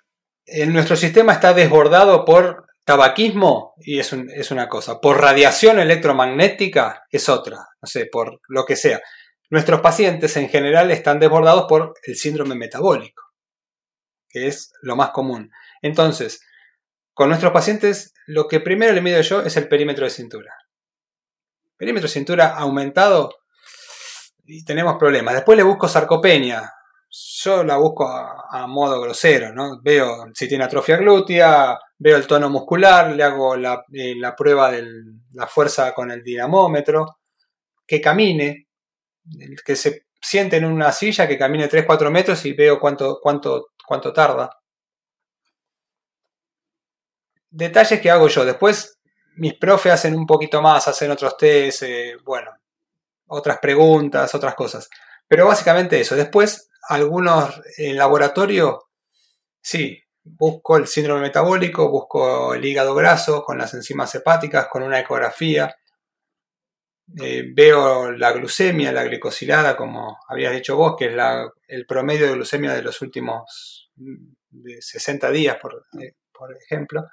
En 0.46 0.72
nuestro 0.72 0.96
sistema 0.96 1.34
está 1.34 1.52
desbordado 1.52 2.24
por 2.24 2.67
tabaquismo 2.88 3.74
y 3.76 3.98
es, 3.98 4.14
es 4.14 4.50
una 4.50 4.66
cosa. 4.66 4.98
Por 4.98 5.20
radiación 5.20 5.78
electromagnética 5.78 7.04
es 7.10 7.28
otra. 7.28 7.58
No 7.82 7.86
sé, 7.86 8.06
por 8.06 8.40
lo 8.48 8.64
que 8.64 8.76
sea. 8.76 9.02
Nuestros 9.50 9.82
pacientes 9.82 10.34
en 10.38 10.48
general 10.48 10.90
están 10.90 11.20
desbordados 11.20 11.66
por 11.68 11.92
el 12.02 12.16
síndrome 12.16 12.54
metabólico, 12.54 13.24
que 14.26 14.46
es 14.46 14.72
lo 14.80 14.96
más 14.96 15.10
común. 15.10 15.50
Entonces, 15.82 16.40
con 17.12 17.28
nuestros 17.28 17.52
pacientes, 17.52 18.14
lo 18.26 18.48
que 18.48 18.58
primero 18.58 18.94
le 18.94 19.02
mido 19.02 19.20
yo 19.20 19.42
es 19.42 19.58
el 19.58 19.68
perímetro 19.68 20.06
de 20.06 20.10
cintura. 20.10 20.54
Perímetro 21.76 22.08
de 22.08 22.14
cintura 22.14 22.56
aumentado, 22.56 23.36
y 24.46 24.64
tenemos 24.64 24.96
problemas. 24.98 25.34
Después 25.34 25.58
le 25.58 25.62
busco 25.62 25.88
sarcopenia. 25.88 26.72
Yo 27.20 27.64
la 27.64 27.76
busco 27.76 28.06
a, 28.08 28.66
modo 28.66 29.00
grosero, 29.00 29.52
¿no? 29.52 29.80
Veo 29.82 30.26
si 30.34 30.46
tiene 30.48 30.64
atrofia 30.64 30.96
glútea, 30.96 31.78
veo 31.98 32.16
el 32.16 32.26
tono 32.26 32.48
muscular, 32.48 33.10
le 33.10 33.24
hago 33.24 33.56
la, 33.56 33.84
eh, 33.92 34.14
prueba 34.36 34.70
de 34.70 34.86
la 35.32 35.46
fuerza 35.46 35.92
con 35.94 36.10
el 36.10 36.22
dinamómetro, 36.22 37.18
que 37.86 38.00
camine, 38.00 38.68
que 39.64 39.76
se 39.76 40.06
siente 40.20 40.56
en 40.56 40.64
una 40.66 40.92
silla, 40.92 41.26
que 41.26 41.38
camine 41.38 41.68
3-4 41.68 42.10
metros 42.10 42.44
y 42.44 42.52
veo 42.52 42.78
cuánto, 42.78 43.18
cuánto, 43.20 43.68
cuánto 43.86 44.12
tarda. 44.12 44.50
Detalles 47.50 48.00
que 48.00 48.10
hago 48.10 48.28
yo. 48.28 48.44
Después 48.44 48.98
mis 49.36 49.54
profes 49.54 49.92
hacen 49.92 50.14
un 50.14 50.26
poquito 50.26 50.60
más, 50.62 50.86
hacen 50.88 51.10
otros 51.10 51.36
test, 51.36 51.82
eh, 51.82 52.16
bueno, 52.24 52.50
otras 53.28 53.58
preguntas, 53.58 54.34
otras 54.34 54.54
cosas. 54.54 54.88
Pero 55.26 55.46
básicamente 55.46 56.00
eso. 56.00 56.16
Después, 56.16 56.67
algunos 56.88 57.60
en 57.76 57.96
laboratorio, 57.96 58.88
sí, 59.60 60.02
busco 60.22 60.76
el 60.76 60.86
síndrome 60.86 61.20
metabólico, 61.20 61.90
busco 61.90 62.54
el 62.54 62.64
hígado 62.64 62.94
graso 62.94 63.42
con 63.42 63.58
las 63.58 63.74
enzimas 63.74 64.14
hepáticas, 64.14 64.68
con 64.68 64.82
una 64.82 64.98
ecografía. 64.98 65.74
Eh, 67.22 67.44
veo 67.54 68.12
la 68.12 68.32
glucemia, 68.32 68.92
la 68.92 69.04
glicosilada, 69.04 69.76
como 69.76 70.18
habías 70.28 70.52
dicho 70.52 70.76
vos, 70.76 70.94
que 70.98 71.06
es 71.06 71.16
el 71.68 71.86
promedio 71.86 72.26
de 72.26 72.34
glucemia 72.34 72.72
de 72.74 72.82
los 72.82 73.00
últimos 73.02 73.90
60 74.80 75.30
días, 75.30 75.56
por, 75.60 75.86
eh, 76.00 76.14
por 76.32 76.56
ejemplo. 76.56 77.06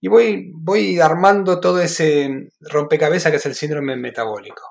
Y 0.00 0.08
voy, 0.08 0.50
voy 0.54 1.00
armando 1.00 1.60
todo 1.60 1.80
ese 1.80 2.50
rompecabezas 2.60 3.32
que 3.32 3.38
es 3.38 3.46
el 3.46 3.54
síndrome 3.54 3.96
metabólico. 3.96 4.62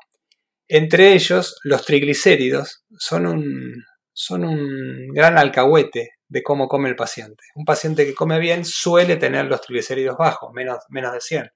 Entre 0.69 1.13
ellos, 1.13 1.59
los 1.63 1.85
triglicéridos 1.85 2.85
son 2.97 3.25
un, 3.25 3.85
son 4.19 4.45
un 4.45 5.09
gran 5.09 5.37
alcahuete 5.37 6.13
de 6.27 6.41
cómo 6.41 6.67
come 6.67 6.89
el 6.89 6.95
paciente. 6.95 7.43
Un 7.53 7.65
paciente 7.65 8.03
que 8.03 8.15
come 8.15 8.39
bien 8.39 8.65
suele 8.65 9.15
tener 9.17 9.45
los 9.45 9.61
triglicéridos 9.61 10.17
bajos, 10.17 10.51
menos, 10.53 10.79
menos 10.89 11.13
de 11.13 11.21
100. 11.21 11.51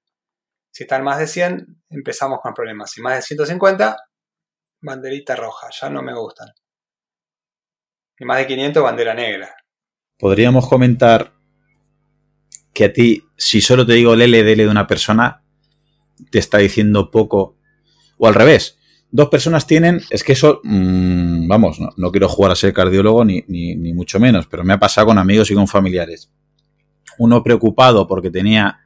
Si 0.69 0.83
están 0.83 1.03
más 1.03 1.17
de 1.17 1.25
100, 1.25 1.81
empezamos 1.89 2.39
con 2.39 2.53
problemas. 2.53 2.91
Si 2.91 3.01
más 3.01 3.15
de 3.15 3.23
150, 3.23 3.97
banderita 4.79 5.35
roja, 5.35 5.69
ya 5.71 5.89
no 5.89 6.03
me 6.03 6.13
gustan. 6.13 6.49
Y 8.19 8.25
más 8.25 8.37
de 8.37 8.45
500, 8.45 8.83
bandera 8.83 9.15
negra. 9.15 9.55
Podríamos 10.19 10.69
comentar 10.69 11.33
que 12.75 12.85
a 12.85 12.93
ti, 12.93 13.23
si 13.37 13.59
solo 13.59 13.87
te 13.87 13.93
digo 13.93 14.13
el 14.13 14.19
LDL 14.31 14.57
de 14.57 14.69
una 14.69 14.85
persona, 14.85 15.43
te 16.29 16.37
está 16.37 16.59
diciendo 16.59 17.09
poco. 17.09 17.57
O 18.19 18.27
al 18.27 18.35
revés, 18.35 18.77
dos 19.11 19.29
personas 19.29 19.67
tienen, 19.67 20.01
es 20.09 20.23
que 20.23 20.33
eso, 20.33 20.61
mm, 20.63 21.47
vamos, 21.47 21.79
no, 21.97 22.11
quiero 22.11 22.29
jugar 22.29 22.51
a 22.51 22.55
ser 22.55 22.73
cardiólogo 22.73 23.25
ni, 23.25 23.43
ni, 23.47 23.93
mucho 23.93 24.19
menos, 24.19 24.47
pero 24.47 24.63
me 24.63 24.73
ha 24.73 24.79
pasado 24.79 25.07
con 25.07 25.17
amigos 25.17 25.51
y 25.51 25.53
con 25.53 25.67
familiares. 25.67 26.31
Uno 27.17 27.43
preocupado 27.43 28.07
porque 28.07 28.31
tenía 28.31 28.79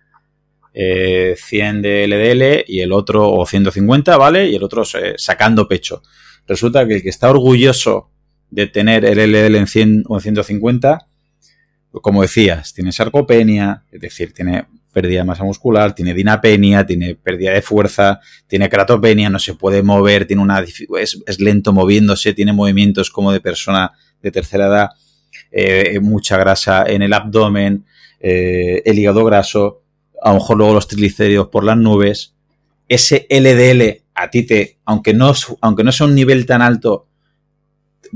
100 0.73 0.73
eh, 0.73 1.35
de 1.81 2.07
LDL 2.07 2.65
y 2.67 2.81
el 2.81 2.91
otro, 2.91 3.31
o 3.31 3.45
150, 3.45 4.17
¿vale? 4.17 4.49
Y 4.49 4.55
el 4.55 4.63
otro 4.63 4.83
sacando 5.17 5.67
pecho. 5.67 6.01
Resulta 6.47 6.87
que 6.87 6.95
el 6.95 7.03
que 7.03 7.09
está 7.09 7.29
orgulloso 7.29 8.09
de 8.49 8.67
tener 8.67 9.05
el 9.05 9.31
LDL 9.31 9.55
en 9.55 9.67
100 9.67 10.03
o 10.07 10.17
en 10.17 10.21
150, 10.21 11.07
como 11.91 12.23
decías, 12.23 12.73
tiene 12.73 12.91
sarcopenia, 12.91 13.83
es 13.91 14.01
decir, 14.01 14.33
tiene 14.33 14.65
pérdida 14.95 15.19
de 15.19 15.25
masa 15.25 15.43
muscular, 15.43 15.93
tiene 15.93 16.13
dinapenia, 16.13 16.85
tiene 16.85 17.15
pérdida 17.15 17.51
de 17.51 17.61
fuerza, 17.61 18.21
tiene 18.47 18.69
cratopenia, 18.69 19.29
no 19.29 19.39
se 19.39 19.55
puede 19.55 19.83
mover, 19.83 20.25
tiene 20.25 20.41
una 20.41 20.63
es, 20.63 21.39
lento 21.39 21.73
moviéndose, 21.73 22.33
tiene 22.33 22.53
movimientos 22.53 23.11
como 23.11 23.33
de 23.33 23.41
persona 23.41 23.91
de 24.21 24.31
tercera 24.31 24.67
edad, 24.67 24.89
eh, 25.51 25.99
mucha 25.99 26.37
grasa 26.37 26.85
en 26.87 27.01
el 27.01 27.11
abdomen, 27.11 27.83
eh, 28.21 28.81
el 28.85 28.97
hígado 28.97 29.25
graso, 29.25 29.83
a 30.21 30.29
lo 30.29 30.35
mejor 30.35 30.57
luego 30.57 30.73
los 30.73 30.87
triglicéridos 30.87 31.49
por 31.49 31.65
las 31.65 31.75
nubes. 31.75 32.33
Ese 32.87 33.27
LDL 33.29 34.05
a 34.15 34.29
ti 34.29 34.43
te, 34.43 34.77
aunque 34.85 35.13
no, 35.13 35.33
aunque 35.59 35.83
no 35.83 35.91
sea 35.91 36.07
un 36.07 36.15
nivel 36.15 36.45
tan 36.45 36.61
alto, 36.61 37.09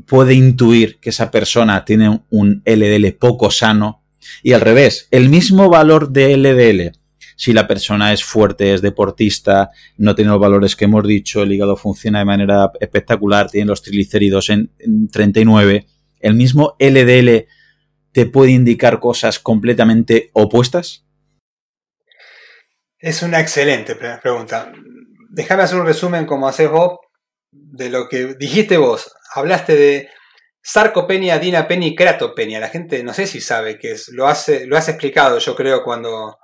puede 0.06 0.34
intuir 0.34 0.98
que 1.02 1.10
esa 1.10 1.30
persona 1.30 1.84
tiene 1.84 2.22
un 2.30 2.62
LDL 2.66 3.12
poco 3.20 3.52
sano 3.52 3.99
y 4.43 4.53
al 4.53 4.61
revés, 4.61 5.07
el 5.11 5.30
mismo 5.30 5.70
valor 5.70 6.09
de 6.09 6.38
LDL, 6.38 6.97
si 7.36 7.53
la 7.53 7.67
persona 7.67 8.11
es 8.11 8.24
fuerte, 8.24 8.74
es 8.74 8.82
deportista, 8.82 9.72
no 9.97 10.13
tiene 10.15 10.32
los 10.32 10.39
valores 10.39 10.76
que 10.76 10.86
hemos 10.86 11.07
dicho, 11.07 11.41
el 11.41 11.53
hígado 11.53 11.78
funciona 11.78 12.20
de 12.20 12.26
manera 12.26 12.72
espectacular, 12.80 13.49
tiene 13.49 13.67
los 13.67 13.82
triglicéridos 13.82 14.49
en, 14.49 14.70
39, 15.11 15.86
el 16.20 16.34
mismo 16.34 16.76
LDL 16.80 17.47
te 18.11 18.26
puede 18.26 18.51
indicar 18.51 18.99
cosas 18.99 19.39
completamente 19.39 20.32
opuestas? 20.34 21.05
Es 22.97 23.24
una 23.24 23.39
excelente 23.39 23.95
pregunta. 23.95 24.74
Déjame 25.30 25.63
hacer 25.63 25.80
un 25.80 25.86
resumen 25.86 26.26
como 26.26 26.47
haces 26.47 26.70
vos 26.70 26.97
de 27.51 27.89
lo 27.89 28.09
que 28.09 28.36
dijiste 28.36 28.78
vos. 28.78 29.13
Hablaste 29.34 29.76
de 29.76 30.09
sarcopenia, 30.62 31.39
dinapenia 31.39 31.88
y 31.88 31.95
cratopenia. 31.95 32.60
La 32.60 32.70
gente 32.70 33.03
no 33.03 33.14
sé 33.14 33.28
si 33.28 33.41
sabe 33.41 33.78
qué 33.78 33.91
es. 33.91 34.10
Lo, 34.10 34.28
hace, 34.28 34.66
lo 34.66 34.78
has 34.78 34.89
explicado, 34.89 35.39
yo 35.39 35.55
creo, 35.55 35.84
cuando 35.84 36.38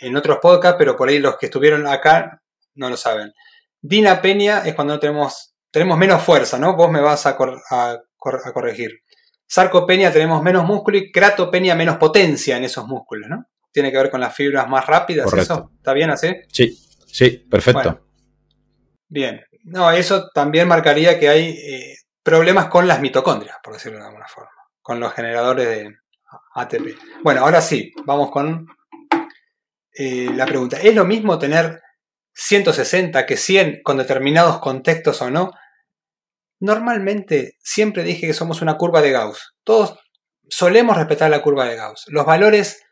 en 0.00 0.16
otros 0.16 0.38
podcasts, 0.40 0.76
pero 0.78 0.96
por 0.96 1.08
ahí 1.08 1.18
los 1.18 1.36
que 1.36 1.46
estuvieron 1.46 1.86
acá 1.86 2.42
no 2.74 2.90
lo 2.90 2.96
saben. 2.96 3.32
Dinapenia 3.80 4.60
es 4.60 4.74
cuando 4.74 4.98
tenemos, 4.98 5.54
tenemos 5.70 5.98
menos 5.98 6.22
fuerza, 6.22 6.58
¿no? 6.58 6.74
Vos 6.74 6.90
me 6.90 7.00
vas 7.00 7.26
a, 7.26 7.36
corregir. 7.36 9.00
Sarcopenia 9.46 10.12
tenemos 10.12 10.42
menos 10.42 10.64
músculo 10.64 10.98
y 10.98 11.12
cratopenia 11.12 11.74
menos 11.74 11.98
potencia 11.98 12.56
en 12.56 12.64
esos 12.64 12.86
músculos, 12.86 13.28
¿no? 13.28 13.44
Tiene 13.70 13.90
que 13.90 13.98
ver 13.98 14.10
con 14.10 14.20
las 14.20 14.34
fibras 14.34 14.68
más 14.68 14.86
rápidas, 14.86 15.32
¿eso? 15.32 15.70
¿Está 15.76 15.92
bien 15.92 16.10
así? 16.10 16.34
Sí, 16.50 16.78
sí, 17.06 17.30
perfecto. 17.50 18.00
bien. 19.08 19.44
No, 19.64 19.90
eso 19.90 20.28
también 20.34 20.68
marcaría 20.68 21.18
que 21.18 21.28
hay 21.28 21.48
eh, 21.50 21.96
problemas 22.24 22.66
con 22.66 22.88
las 22.88 23.00
mitocondrias, 23.00 23.58
por 23.62 23.74
decirlo 23.74 23.98
de 23.98 24.06
alguna 24.06 24.26
forma, 24.26 24.50
con 24.80 24.98
los 24.98 25.12
generadores 25.12 25.68
de 25.68 25.94
ATP. 26.54 26.98
Bueno, 27.22 27.42
ahora 27.42 27.60
sí, 27.60 27.92
vamos 28.04 28.30
con 28.30 28.66
eh, 29.92 30.30
la 30.34 30.46
pregunta. 30.46 30.80
¿Es 30.80 30.94
lo 30.94 31.04
mismo 31.04 31.38
tener 31.38 31.82
160 32.32 33.26
que 33.26 33.36
100 33.36 33.82
con 33.84 33.98
determinados 33.98 34.58
contextos 34.58 35.20
o 35.22 35.30
no? 35.30 35.52
Normalmente 36.60 37.56
siempre 37.60 38.02
dije 38.02 38.26
que 38.26 38.32
somos 38.32 38.62
una 38.62 38.78
curva 38.78 39.02
de 39.02 39.12
Gauss. 39.12 39.54
Todos 39.62 39.98
solemos 40.48 40.96
respetar 40.96 41.30
la 41.30 41.42
curva 41.42 41.66
de 41.66 41.76
Gauss. 41.76 42.06
Los 42.08 42.24
valores 42.24 42.82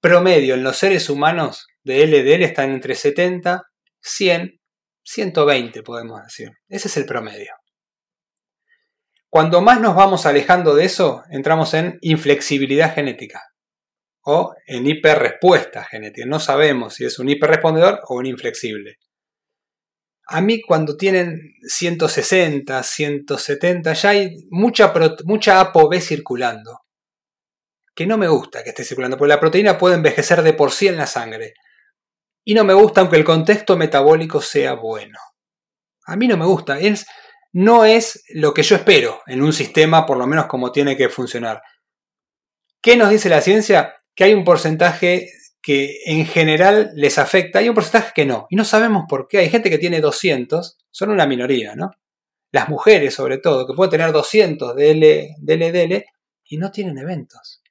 promedio 0.00 0.54
en 0.54 0.64
los 0.64 0.76
seres 0.76 1.08
humanos 1.08 1.66
de 1.82 2.06
LDL 2.06 2.42
están 2.42 2.72
entre 2.72 2.94
70, 2.94 3.62
100, 4.00 4.60
120 5.02 5.82
podemos 5.82 6.22
decir. 6.22 6.50
Ese 6.68 6.88
es 6.88 6.96
el 6.98 7.06
promedio. 7.06 7.61
Cuando 9.32 9.62
más 9.62 9.80
nos 9.80 9.96
vamos 9.96 10.26
alejando 10.26 10.74
de 10.74 10.84
eso, 10.84 11.22
entramos 11.30 11.72
en 11.72 11.96
inflexibilidad 12.02 12.94
genética 12.94 13.42
o 14.26 14.54
en 14.66 14.86
hiperrespuesta 14.86 15.84
genética. 15.84 16.26
No 16.26 16.38
sabemos 16.38 16.96
si 16.96 17.06
es 17.06 17.18
un 17.18 17.30
hiperrespondedor 17.30 18.00
o 18.08 18.16
un 18.16 18.26
inflexible. 18.26 18.98
A 20.26 20.42
mí 20.42 20.60
cuando 20.60 20.98
tienen 20.98 21.54
160, 21.62 22.82
170, 22.82 23.94
ya 23.94 24.10
hay 24.10 24.36
mucha, 24.50 24.92
mucha 25.24 25.60
ApoB 25.60 25.98
circulando. 26.02 26.80
Que 27.94 28.06
no 28.06 28.18
me 28.18 28.28
gusta 28.28 28.62
que 28.62 28.68
esté 28.68 28.84
circulando, 28.84 29.16
porque 29.16 29.30
la 29.30 29.40
proteína 29.40 29.78
puede 29.78 29.94
envejecer 29.94 30.42
de 30.42 30.52
por 30.52 30.72
sí 30.72 30.88
en 30.88 30.98
la 30.98 31.06
sangre. 31.06 31.54
Y 32.44 32.52
no 32.52 32.64
me 32.64 32.74
gusta 32.74 33.00
aunque 33.00 33.16
el 33.16 33.24
contexto 33.24 33.78
metabólico 33.78 34.42
sea 34.42 34.74
bueno. 34.74 35.18
A 36.04 36.16
mí 36.16 36.28
no 36.28 36.36
me 36.36 36.44
gusta. 36.44 36.78
Es, 36.78 37.06
no 37.52 37.84
es 37.84 38.24
lo 38.30 38.54
que 38.54 38.62
yo 38.62 38.76
espero 38.76 39.20
en 39.26 39.42
un 39.42 39.52
sistema, 39.52 40.06
por 40.06 40.16
lo 40.16 40.26
menos 40.26 40.46
como 40.46 40.72
tiene 40.72 40.96
que 40.96 41.08
funcionar. 41.08 41.62
¿Qué 42.80 42.96
nos 42.96 43.10
dice 43.10 43.28
la 43.28 43.42
ciencia? 43.42 43.94
Que 44.14 44.24
hay 44.24 44.34
un 44.34 44.44
porcentaje 44.44 45.28
que 45.60 45.98
en 46.06 46.26
general 46.26 46.90
les 46.94 47.18
afecta, 47.18 47.60
hay 47.60 47.68
un 47.68 47.74
porcentaje 47.74 48.12
que 48.14 48.26
no. 48.26 48.46
Y 48.50 48.56
no 48.56 48.64
sabemos 48.64 49.04
por 49.08 49.28
qué. 49.28 49.38
Hay 49.38 49.50
gente 49.50 49.70
que 49.70 49.78
tiene 49.78 50.00
200, 50.00 50.78
son 50.90 51.10
una 51.10 51.26
minoría, 51.26 51.76
¿no? 51.76 51.90
Las 52.50 52.68
mujeres, 52.68 53.14
sobre 53.14 53.38
todo, 53.38 53.66
que 53.66 53.74
pueden 53.74 53.90
tener 53.90 54.12
200 54.12 54.74
de, 54.74 54.90
L, 54.90 55.34
de 55.38 55.56
LDL 55.56 56.04
y 56.44 56.56
no 56.56 56.70
tienen 56.70 56.98
eventos. 56.98 57.62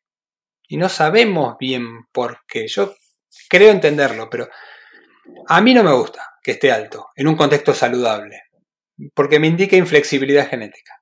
Y 0.68 0.78
no 0.78 0.90
sabemos 0.90 1.58
bien 1.60 2.06
por 2.12 2.40
qué. 2.48 2.68
Yo 2.68 2.96
creo 3.50 3.72
entenderlo, 3.72 4.30
pero 4.30 4.48
a 5.48 5.60
mí 5.60 5.74
no 5.74 5.84
me 5.84 5.92
gusta 5.92 6.36
que 6.42 6.52
esté 6.52 6.72
alto 6.72 7.10
en 7.16 7.28
un 7.28 7.36
contexto 7.36 7.74
saludable 7.74 8.44
porque 9.14 9.40
me 9.40 9.48
indica 9.48 9.76
inflexibilidad 9.76 10.50
genética. 10.50 10.94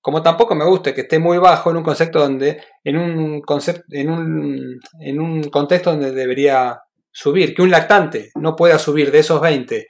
Como 0.00 0.22
tampoco 0.22 0.54
me 0.54 0.64
gusta 0.64 0.94
que 0.94 1.02
esté 1.02 1.18
muy 1.18 1.38
bajo 1.38 1.70
en 1.70 1.76
un 1.76 1.82
concepto 1.82 2.20
donde, 2.20 2.62
en 2.84 2.96
un, 2.96 3.40
concepto, 3.42 3.84
en 3.90 4.10
un, 4.10 4.80
en 4.98 5.20
un 5.20 5.42
contexto 5.44 5.90
donde 5.90 6.12
debería 6.12 6.80
subir, 7.10 7.54
que 7.54 7.62
un 7.62 7.70
lactante 7.70 8.30
no 8.36 8.56
pueda 8.56 8.78
subir 8.78 9.10
de 9.10 9.18
esos 9.18 9.40
20 9.40 9.86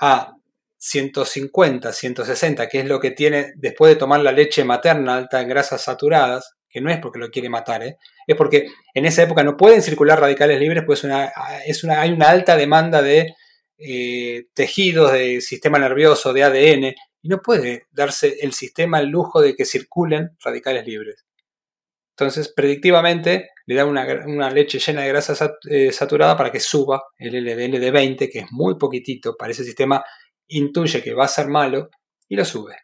a 0.00 0.32
150, 0.76 1.92
160, 1.92 2.68
que 2.68 2.80
es 2.80 2.86
lo 2.86 2.98
que 2.98 3.12
tiene 3.12 3.52
después 3.54 3.94
de 3.94 4.00
tomar 4.00 4.20
la 4.20 4.32
leche 4.32 4.64
materna 4.64 5.14
alta 5.14 5.40
en 5.40 5.48
grasas 5.48 5.82
saturadas, 5.82 6.56
que 6.68 6.80
no 6.80 6.90
es 6.90 6.98
porque 6.98 7.20
lo 7.20 7.30
quiere 7.30 7.48
matar, 7.48 7.84
¿eh? 7.84 7.98
es 8.26 8.34
porque 8.34 8.66
en 8.92 9.04
esa 9.04 9.22
época 9.22 9.44
no 9.44 9.56
pueden 9.56 9.82
circular 9.82 10.20
radicales 10.20 10.58
libres, 10.58 10.82
pues 10.84 11.04
es 11.66 11.84
una, 11.84 12.00
hay 12.00 12.10
una 12.10 12.30
alta 12.30 12.56
demanda 12.56 13.00
de 13.00 13.34
eh, 13.84 14.46
tejidos, 14.54 15.12
de 15.12 15.40
sistema 15.40 15.78
nervioso, 15.78 16.32
de 16.32 16.44
ADN, 16.44 16.94
y 17.22 17.28
no 17.28 17.40
puede 17.40 17.86
darse 17.90 18.38
el 18.40 18.52
sistema 18.52 19.00
el 19.00 19.08
lujo 19.08 19.40
de 19.40 19.54
que 19.54 19.64
circulen 19.64 20.36
radicales 20.42 20.86
libres. 20.86 21.24
Entonces, 22.16 22.52
predictivamente, 22.54 23.50
le 23.66 23.74
da 23.74 23.84
una, 23.86 24.50
leche 24.50 24.78
llena 24.78 25.02
de 25.02 25.08
grasa 25.08 25.54
eh, 25.68 25.92
saturada 25.92 26.36
para 26.36 26.52
que 26.52 26.60
suba 26.60 27.02
el 27.16 27.34
LDL 27.44 27.80
de 27.80 27.90
20, 27.90 28.28
que 28.28 28.40
es 28.40 28.46
muy 28.50 28.76
poquitito 28.76 29.36
para 29.36 29.52
ese 29.52 29.64
sistema, 29.64 30.04
intuye 30.48 31.02
que 31.02 31.14
va 31.14 31.24
a 31.24 31.28
ser 31.28 31.48
malo 31.48 31.90
y 32.28 32.36
lo 32.36 32.44
sube. 32.44 32.76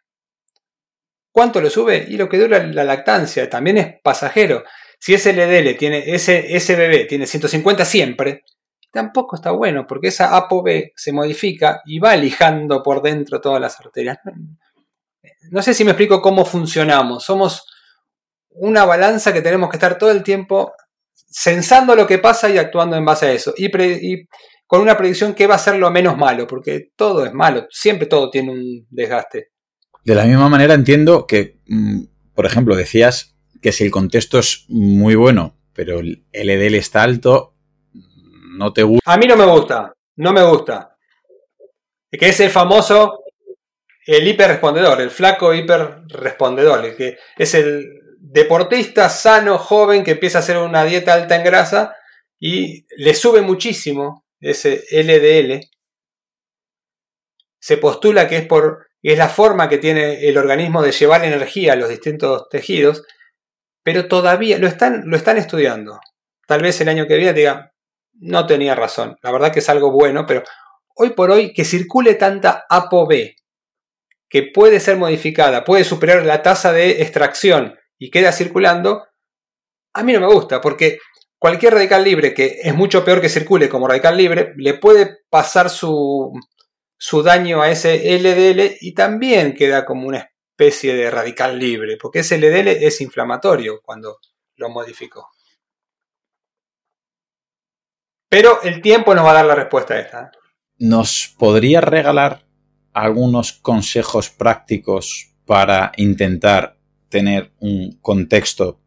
¿Cuánto 1.31 1.61
lo 1.61 1.69
sube? 1.69 2.05
Y 2.09 2.17
lo 2.17 2.27
que 2.27 2.37
dura 2.37 2.65
la 2.65 2.83
lactancia 2.83 3.49
también 3.49 3.77
es 3.77 4.01
pasajero. 4.01 4.63
Si 4.99 5.13
ese 5.13 5.31
LDL 5.31 5.77
tiene, 5.77 6.03
ese, 6.13 6.55
ese 6.55 6.75
bebé 6.75 7.05
tiene 7.05 7.27
150 7.27 7.85
siempre, 7.85 8.43
tampoco 8.91 9.35
está 9.35 9.51
bueno, 9.51 9.85
porque 9.87 10.07
esa 10.07 10.35
ApoB 10.35 10.91
se 10.95 11.11
modifica 11.11 11.81
y 11.85 11.99
va 11.99 12.15
lijando 12.15 12.81
por 12.81 13.01
dentro 13.01 13.39
todas 13.41 13.61
las 13.61 13.79
arterias. 13.79 14.17
No 15.51 15.61
sé 15.61 15.73
si 15.73 15.83
me 15.83 15.91
explico 15.91 16.21
cómo 16.21 16.45
funcionamos. 16.45 17.23
Somos 17.23 17.65
una 18.49 18.85
balanza 18.85 19.33
que 19.33 19.41
tenemos 19.41 19.69
que 19.69 19.77
estar 19.77 19.97
todo 19.97 20.11
el 20.11 20.23
tiempo 20.23 20.73
sensando 21.13 21.95
lo 21.95 22.07
que 22.07 22.17
pasa 22.17 22.49
y 22.49 22.57
actuando 22.57 22.95
en 22.95 23.05
base 23.05 23.27
a 23.27 23.31
eso. 23.31 23.53
Y, 23.57 23.69
con 24.65 24.81
una 24.81 24.97
predicción 24.97 25.33
que 25.33 25.47
va 25.47 25.55
a 25.55 25.59
ser 25.59 25.77
lo 25.77 25.89
menos 25.89 26.15
malo, 26.15 26.45
porque 26.45 26.91
todo 26.95 27.25
es 27.25 27.33
malo, 27.33 27.65
siempre 27.71 28.05
todo 28.05 28.29
tiene 28.29 28.51
un 28.51 28.85
desgaste. 28.91 29.49
De 30.05 30.13
la 30.13 30.25
misma 30.25 30.47
manera 30.47 30.75
entiendo 30.75 31.25
que, 31.25 31.57
mm, 31.65 32.03
por 32.35 32.45
ejemplo, 32.45 32.75
decías 32.75 33.35
que 33.63 33.71
si 33.71 33.83
el 33.83 33.89
contexto 33.89 34.37
es 34.37 34.65
muy 34.67 35.15
bueno, 35.15 35.57
pero 35.73 35.99
el 35.99 36.23
LDL 36.31 36.75
está 36.75 37.01
alto, 37.01 37.55
A 39.05 39.17
mí 39.17 39.27
no 39.27 39.35
me 39.35 39.45
gusta, 39.45 39.93
no 40.17 40.33
me 40.33 40.43
gusta. 40.43 40.95
Que 42.11 42.29
es 42.29 42.39
el 42.39 42.49
famoso, 42.49 43.23
el 44.05 44.27
hiperrespondedor, 44.27 45.01
el 45.01 45.11
flaco 45.11 45.53
hiperrespondedor, 45.53 46.85
el 46.85 46.95
que 46.95 47.17
es 47.37 47.53
el 47.53 47.87
deportista 48.19 49.09
sano, 49.09 49.57
joven, 49.57 50.03
que 50.03 50.11
empieza 50.11 50.39
a 50.39 50.41
hacer 50.41 50.57
una 50.57 50.83
dieta 50.83 51.13
alta 51.13 51.35
en 51.35 51.43
grasa 51.43 51.95
y 52.39 52.85
le 52.97 53.13
sube 53.13 53.41
muchísimo 53.41 54.25
ese 54.39 54.83
LDL. 54.91 55.69
Se 57.61 57.77
postula 57.77 58.27
que 58.27 58.37
es 58.37 58.45
por 58.45 58.89
es 59.01 59.17
la 59.17 59.29
forma 59.29 59.69
que 59.69 59.77
tiene 59.77 60.27
el 60.27 60.37
organismo 60.37 60.81
de 60.81 60.91
llevar 60.91 61.23
energía 61.23 61.73
a 61.73 61.75
los 61.75 61.89
distintos 61.89 62.49
tejidos, 62.49 63.03
pero 63.83 64.07
todavía 64.07 64.57
lo 64.57 64.67
están, 64.67 65.03
lo 65.05 65.15
están 65.15 65.37
estudiando. 65.37 65.99
Tal 66.45 66.61
vez 66.61 66.81
el 66.81 66.89
año 66.89 67.07
que 67.07 67.15
viene 67.15 67.33
diga, 67.33 67.73
no 68.19 68.45
tenía 68.45 68.75
razón. 68.75 69.17
La 69.21 69.31
verdad 69.31 69.51
que 69.51 69.59
es 69.59 69.69
algo 69.69 69.91
bueno, 69.91 70.25
pero 70.25 70.43
hoy 70.95 71.11
por 71.11 71.31
hoy 71.31 71.53
que 71.53 71.65
circule 71.65 72.15
tanta 72.15 72.65
ApoB 72.69 73.35
que 74.29 74.43
puede 74.43 74.79
ser 74.79 74.97
modificada, 74.97 75.63
puede 75.63 75.83
superar 75.83 76.25
la 76.25 76.43
tasa 76.43 76.71
de 76.71 77.01
extracción 77.01 77.75
y 77.97 78.11
queda 78.11 78.31
circulando, 78.31 79.07
a 79.93 80.03
mí 80.03 80.13
no 80.13 80.19
me 80.19 80.27
gusta, 80.27 80.61
porque 80.61 80.99
cualquier 81.39 81.73
radical 81.73 82.03
libre 82.03 82.33
que 82.33 82.59
es 82.61 82.75
mucho 82.75 83.03
peor 83.03 83.21
que 83.21 83.29
circule 83.29 83.69
como 83.69 83.87
radical 83.87 84.15
libre, 84.15 84.53
le 84.57 84.75
puede 84.75 85.17
pasar 85.29 85.69
su, 85.69 86.31
su 86.97 87.23
daño 87.23 87.61
a 87.61 87.71
ese 87.71 88.19
LDL 88.19 88.77
y 88.81 88.93
también 88.93 89.55
queda 89.55 89.83
como 89.85 90.07
una 90.07 90.29
especie 90.51 90.93
de 90.93 91.09
radical 91.09 91.57
libre, 91.57 91.97
porque 91.97 92.19
ese 92.19 92.37
LDL 92.37 92.67
es 92.67 93.01
inflamatorio 93.01 93.81
cuando 93.81 94.19
lo 94.57 94.69
modificó. 94.69 95.29
Pero 98.29 98.61
el 98.63 98.81
tiempo 98.81 99.15
nos 99.15 99.25
va 99.25 99.31
a 99.31 99.35
dar 99.35 99.45
la 99.45 99.55
respuesta 99.55 99.95
a 99.95 99.99
esta. 99.99 100.31
¿Nos 100.77 101.33
podría 101.37 101.81
regalar 101.81 102.45
algunos 102.93 103.53
consejos 103.53 104.29
prácticos 104.29 105.31
para 105.45 105.91
intentar 105.97 106.77
tener 107.09 107.51
un 107.59 107.97
contexto 108.01 108.79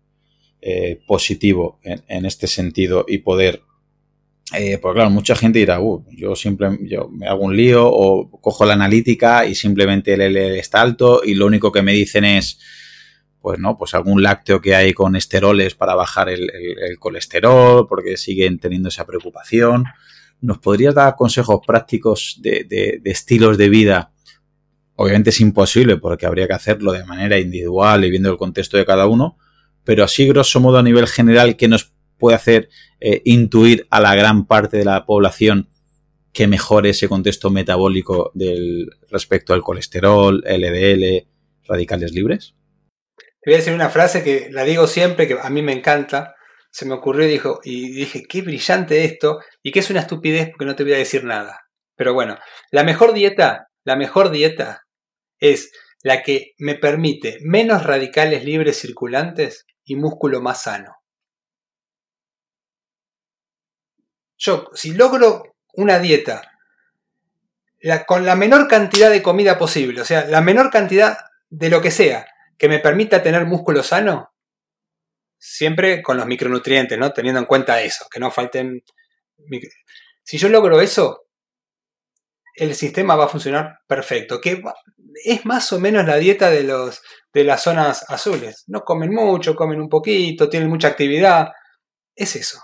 eh, 0.60 1.00
positivo 1.06 1.80
en, 1.82 2.24
este 2.24 2.46
sentido 2.46 3.04
y 3.08 3.18
poder 3.18 3.62
eh, 4.54 4.78
porque 4.78 4.98
claro, 4.98 5.10
mucha 5.10 5.34
gente 5.34 5.58
dirá, 5.58 5.80
uh, 5.80 6.04
yo 6.10 6.36
simplemente 6.36 6.88
yo 6.88 7.08
me 7.08 7.26
hago 7.26 7.42
un 7.42 7.56
lío 7.56 7.88
o 7.88 8.30
cojo 8.40 8.64
la 8.64 8.74
analítica 8.74 9.46
y 9.46 9.54
simplemente 9.54 10.12
el 10.12 10.20
LL 10.20 10.58
está 10.58 10.82
alto 10.82 11.22
y 11.24 11.34
lo 11.34 11.46
único 11.46 11.72
que 11.72 11.82
me 11.82 11.92
dicen 11.92 12.24
es, 12.24 12.60
pues 13.42 13.58
no, 13.58 13.76
pues 13.76 13.92
algún 13.94 14.22
lácteo 14.22 14.60
que 14.60 14.76
hay 14.76 14.94
con 14.94 15.16
esteroles 15.16 15.74
para 15.74 15.96
bajar 15.96 16.28
el, 16.30 16.48
colesterol, 17.00 17.86
porque 17.88 18.16
siguen 18.16 18.60
teniendo 18.60 18.88
esa 18.88 19.04
preocupación. 19.04 19.84
¿Nos 20.40 20.58
podrías 20.58 20.94
dar 20.94 21.16
consejos 21.16 21.60
prácticos 21.66 22.38
de, 22.40 23.00
estilos 23.04 23.58
de 23.58 23.68
vida? 23.68 24.12
Obviamente 24.94 25.30
es 25.30 25.40
imposible 25.40 25.96
porque 25.96 26.24
habría 26.24 26.46
que 26.46 26.52
hacerlo 26.52 26.92
de 26.92 27.04
manera 27.04 27.38
individual 27.38 28.04
y 28.04 28.10
viendo 28.10 28.30
el 28.30 28.36
contexto 28.36 28.76
de 28.76 28.86
cada 28.86 29.06
uno, 29.06 29.36
pero 29.82 30.04
así 30.04 30.26
grosso 30.28 30.60
modo 30.60 30.78
a 30.78 30.82
nivel 30.82 31.08
general, 31.08 31.56
¿qué 31.56 31.66
nos 31.66 31.92
puede 32.18 32.36
hacer 32.36 32.68
eh, 33.00 33.22
intuir 33.24 33.88
a 33.90 34.00
la 34.00 34.14
gran 34.14 34.46
parte 34.46 34.76
de 34.76 34.84
la 34.84 35.04
población 35.04 35.68
que 36.32 36.46
mejore 36.46 36.90
ese 36.90 37.08
contexto 37.08 37.50
metabólico 37.50 38.30
del, 38.34 38.88
respecto 39.10 39.52
al 39.52 39.62
colesterol, 39.62 40.44
LDL, 40.46 41.26
radicales 41.66 42.12
libres? 42.12 42.54
Te 43.42 43.50
voy 43.50 43.54
a 43.54 43.58
decir 43.58 43.74
una 43.74 43.90
frase 43.90 44.22
que 44.22 44.48
la 44.52 44.62
digo 44.62 44.86
siempre, 44.86 45.26
que 45.26 45.36
a 45.40 45.50
mí 45.50 45.62
me 45.62 45.72
encanta. 45.72 46.36
Se 46.70 46.86
me 46.86 46.94
ocurrió 46.94 47.26
y, 47.26 47.30
dijo, 47.30 47.60
y 47.64 47.92
dije, 47.92 48.22
qué 48.28 48.40
brillante 48.40 49.04
esto, 49.04 49.40
y 49.62 49.72
que 49.72 49.80
es 49.80 49.90
una 49.90 50.00
estupidez 50.00 50.48
porque 50.48 50.64
no 50.64 50.76
te 50.76 50.84
voy 50.84 50.94
a 50.94 50.98
decir 50.98 51.24
nada. 51.24 51.66
Pero 51.96 52.14
bueno, 52.14 52.38
la 52.70 52.84
mejor 52.84 53.12
dieta, 53.12 53.68
la 53.84 53.96
mejor 53.96 54.30
dieta 54.30 54.86
es 55.38 55.72
la 56.02 56.22
que 56.22 56.52
me 56.58 56.76
permite 56.76 57.38
menos 57.42 57.84
radicales 57.84 58.44
libres 58.44 58.80
circulantes 58.80 59.66
y 59.84 59.96
músculo 59.96 60.40
más 60.40 60.62
sano. 60.62 60.96
Yo, 64.38 64.70
si 64.72 64.94
logro 64.94 65.54
una 65.74 65.98
dieta 65.98 66.42
con 68.06 68.24
la 68.24 68.36
menor 68.36 68.68
cantidad 68.68 69.10
de 69.10 69.22
comida 69.22 69.58
posible, 69.58 70.00
o 70.00 70.04
sea, 70.04 70.26
la 70.26 70.40
menor 70.40 70.70
cantidad 70.70 71.18
de 71.50 71.70
lo 71.70 71.82
que 71.82 71.90
sea, 71.90 72.26
que 72.58 72.68
me 72.68 72.78
permita 72.78 73.22
tener 73.22 73.46
músculo 73.46 73.82
sano, 73.82 74.32
siempre 75.38 76.02
con 76.02 76.16
los 76.16 76.26
micronutrientes, 76.26 76.98
¿no? 76.98 77.12
Teniendo 77.12 77.40
en 77.40 77.46
cuenta 77.46 77.82
eso, 77.82 78.06
que 78.10 78.20
no 78.20 78.30
falten... 78.30 78.82
Si 80.22 80.38
yo 80.38 80.48
logro 80.48 80.80
eso, 80.80 81.26
el 82.54 82.74
sistema 82.74 83.16
va 83.16 83.24
a 83.24 83.28
funcionar 83.28 83.80
perfecto, 83.86 84.40
que 84.40 84.62
es 85.24 85.44
más 85.44 85.72
o 85.72 85.80
menos 85.80 86.06
la 86.06 86.16
dieta 86.16 86.50
de, 86.50 86.62
los, 86.62 87.02
de 87.32 87.44
las 87.44 87.62
zonas 87.62 88.08
azules. 88.08 88.64
No 88.66 88.82
comen 88.82 89.12
mucho, 89.12 89.56
comen 89.56 89.80
un 89.80 89.88
poquito, 89.88 90.48
tienen 90.48 90.68
mucha 90.68 90.88
actividad. 90.88 91.48
Es 92.14 92.36
eso. 92.36 92.60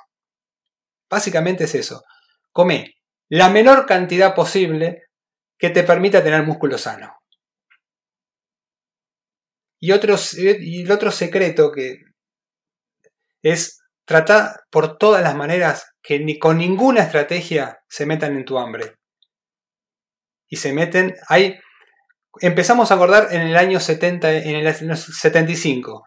Básicamente 1.09 1.65
es 1.65 1.75
eso. 1.75 2.05
Come 2.53 2.95
la 3.31 3.51
menor 3.51 3.85
cantidad 3.85 4.35
posible 4.35 5.09
que 5.59 5.71
te 5.71 5.83
permita 5.83 6.23
tener 6.23 6.45
músculo 6.45 6.79
sano. 6.79 7.18
Y, 9.81 9.93
y 9.93 10.83
el 10.83 10.91
otro 10.91 11.11
secreto 11.11 11.71
que 11.73 11.99
es 13.43 13.81
tratar 14.05 14.61
por 14.71 14.97
todas 14.97 15.23
las 15.23 15.37
maneras 15.37 15.93
que 16.03 16.19
ni 16.19 16.39
con 16.39 16.59
ninguna 16.59 17.03
estrategia 17.03 17.81
se 17.89 18.07
metan 18.07 18.37
en 18.37 18.45
tu 18.45 18.59
hambre. 18.59 18.95
Y 20.49 20.57
se 20.57 20.73
meten, 20.73 21.15
hay, 21.29 21.59
empezamos 22.41 22.91
a 22.91 22.95
acordar 22.95 23.29
en 23.33 23.43
el 23.43 23.57
año 23.57 23.81
70, 23.81 24.33
en 24.33 24.55
el 24.57 24.75
75. 24.75 26.05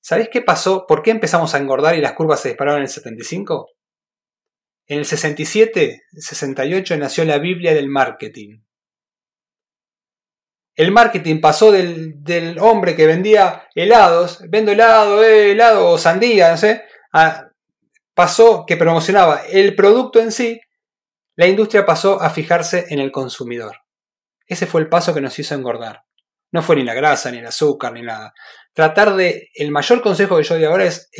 ¿Sabéis 0.00 0.28
qué 0.32 0.42
pasó? 0.42 0.84
¿Por 0.86 1.02
qué 1.02 1.10
empezamos 1.10 1.54
a 1.54 1.58
engordar 1.58 1.96
y 1.96 2.00
las 2.00 2.14
curvas 2.14 2.40
se 2.40 2.48
dispararon 2.48 2.80
en 2.80 2.84
el 2.86 2.90
75? 2.90 3.68
En 4.86 4.98
el 4.98 5.04
67, 5.04 6.02
68 6.12 6.96
nació 6.96 7.24
la 7.24 7.38
Biblia 7.38 7.74
del 7.74 7.88
marketing. 7.88 8.62
El 10.78 10.92
marketing 10.92 11.40
pasó 11.40 11.72
del, 11.72 12.56
hombre 12.60 12.94
que 12.94 13.04
vendía 13.04 13.68
helados, 13.74 14.38
vendo 14.48 14.70
helado, 14.70 15.24
eh, 15.24 15.50
helado 15.50 15.88
o 15.88 15.98
sandía, 15.98 16.52
no 16.52 16.56
sé, 16.56 16.84
pasó 18.14 18.64
que 18.64 18.76
promocionaba 18.76 19.42
el 19.50 19.74
producto 19.74 20.20
en 20.20 20.30
sí, 20.30 20.60
la 21.34 21.48
industria 21.48 21.84
pasó 21.84 22.22
a 22.22 22.30
fijarse 22.30 22.86
en 22.90 23.00
el 23.00 23.10
consumidor. 23.10 23.78
Ese 24.46 24.66
fue 24.66 24.80
el 24.80 24.88
paso 24.88 25.12
que 25.12 25.20
nos 25.20 25.36
hizo 25.40 25.56
engordar. 25.56 26.04
No 26.52 26.62
fue 26.62 26.76
ni 26.76 26.84
la 26.84 26.94
grasa, 26.94 27.32
ni 27.32 27.38
el 27.38 27.46
azúcar, 27.46 27.92
ni 27.92 28.02
nada. 28.02 28.32
Tratar 28.72 29.16
de, 29.16 29.48
el 29.54 29.72
mayor 29.72 30.00
consejo 30.00 30.36
que 30.36 30.44
yo 30.44 30.54
doy 30.54 30.64
ahora 30.64 30.84
es 30.84 31.10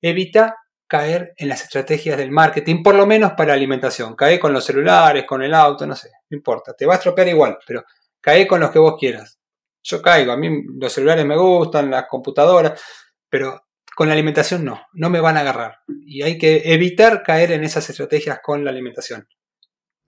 evitar 0.00 0.54
caer 0.86 1.34
en 1.36 1.48
las 1.48 1.64
estrategias 1.64 2.16
del 2.16 2.30
marketing, 2.30 2.84
por 2.84 2.94
lo 2.94 3.06
menos 3.06 3.32
para 3.32 3.54
alimentación. 3.54 4.14
Cae 4.14 4.38
con 4.38 4.52
los 4.52 4.64
celulares, 4.64 5.24
con 5.26 5.42
el 5.42 5.52
auto, 5.52 5.84
no 5.84 5.96
sé, 5.96 6.10
no 6.28 6.36
importa. 6.36 6.74
Te 6.74 6.86
va 6.86 6.94
a 6.94 6.96
estropear 6.98 7.26
igual, 7.26 7.58
pero 7.66 7.84
cae 8.20 8.46
con 8.46 8.60
los 8.60 8.70
que 8.70 8.78
vos 8.78 8.96
quieras. 8.98 9.40
Yo 9.82 10.02
caigo, 10.02 10.32
a 10.32 10.36
mí 10.36 10.62
los 10.78 10.92
celulares 10.92 11.24
me 11.24 11.36
gustan, 11.36 11.90
las 11.90 12.06
computadoras, 12.08 12.80
pero 13.28 13.62
con 13.96 14.08
la 14.08 14.14
alimentación 14.14 14.64
no, 14.64 14.80
no 14.92 15.10
me 15.10 15.20
van 15.20 15.36
a 15.36 15.40
agarrar. 15.40 15.78
Y 16.06 16.22
hay 16.22 16.38
que 16.38 16.62
evitar 16.72 17.22
caer 17.22 17.52
en 17.52 17.64
esas 17.64 17.88
estrategias 17.88 18.40
con 18.42 18.64
la 18.64 18.70
alimentación. 18.70 19.26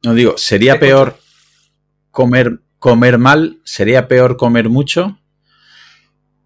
No 0.03 0.15
digo, 0.15 0.37
¿sería 0.37 0.79
peor 0.79 1.19
comer, 2.11 2.61
comer 2.79 3.19
mal? 3.19 3.61
¿Sería 3.65 4.09
peor 4.09 4.37
comer 4.37 4.69
mucho? 4.69 5.19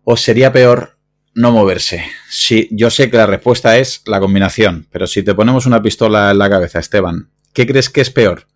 ¿O 0.04 0.16
sería 0.16 0.52
peor 0.52 0.98
no 1.34 1.52
moverse? 1.52 2.04
Sí, 2.28 2.68
yo 2.70 2.90
sé 2.90 3.10
que 3.10 3.16
la 3.16 3.26
respuesta 3.26 3.78
es 3.78 4.02
la 4.06 4.20
combinación, 4.20 4.86
pero 4.90 5.06
si 5.06 5.22
te 5.22 5.34
ponemos 5.34 5.66
una 5.66 5.82
pistola 5.82 6.30
en 6.30 6.38
la 6.38 6.50
cabeza, 6.50 6.78
Esteban, 6.78 7.30
¿qué 7.52 7.66
crees 7.66 7.90
que 7.90 8.02
es 8.02 8.10
peor? 8.10 8.46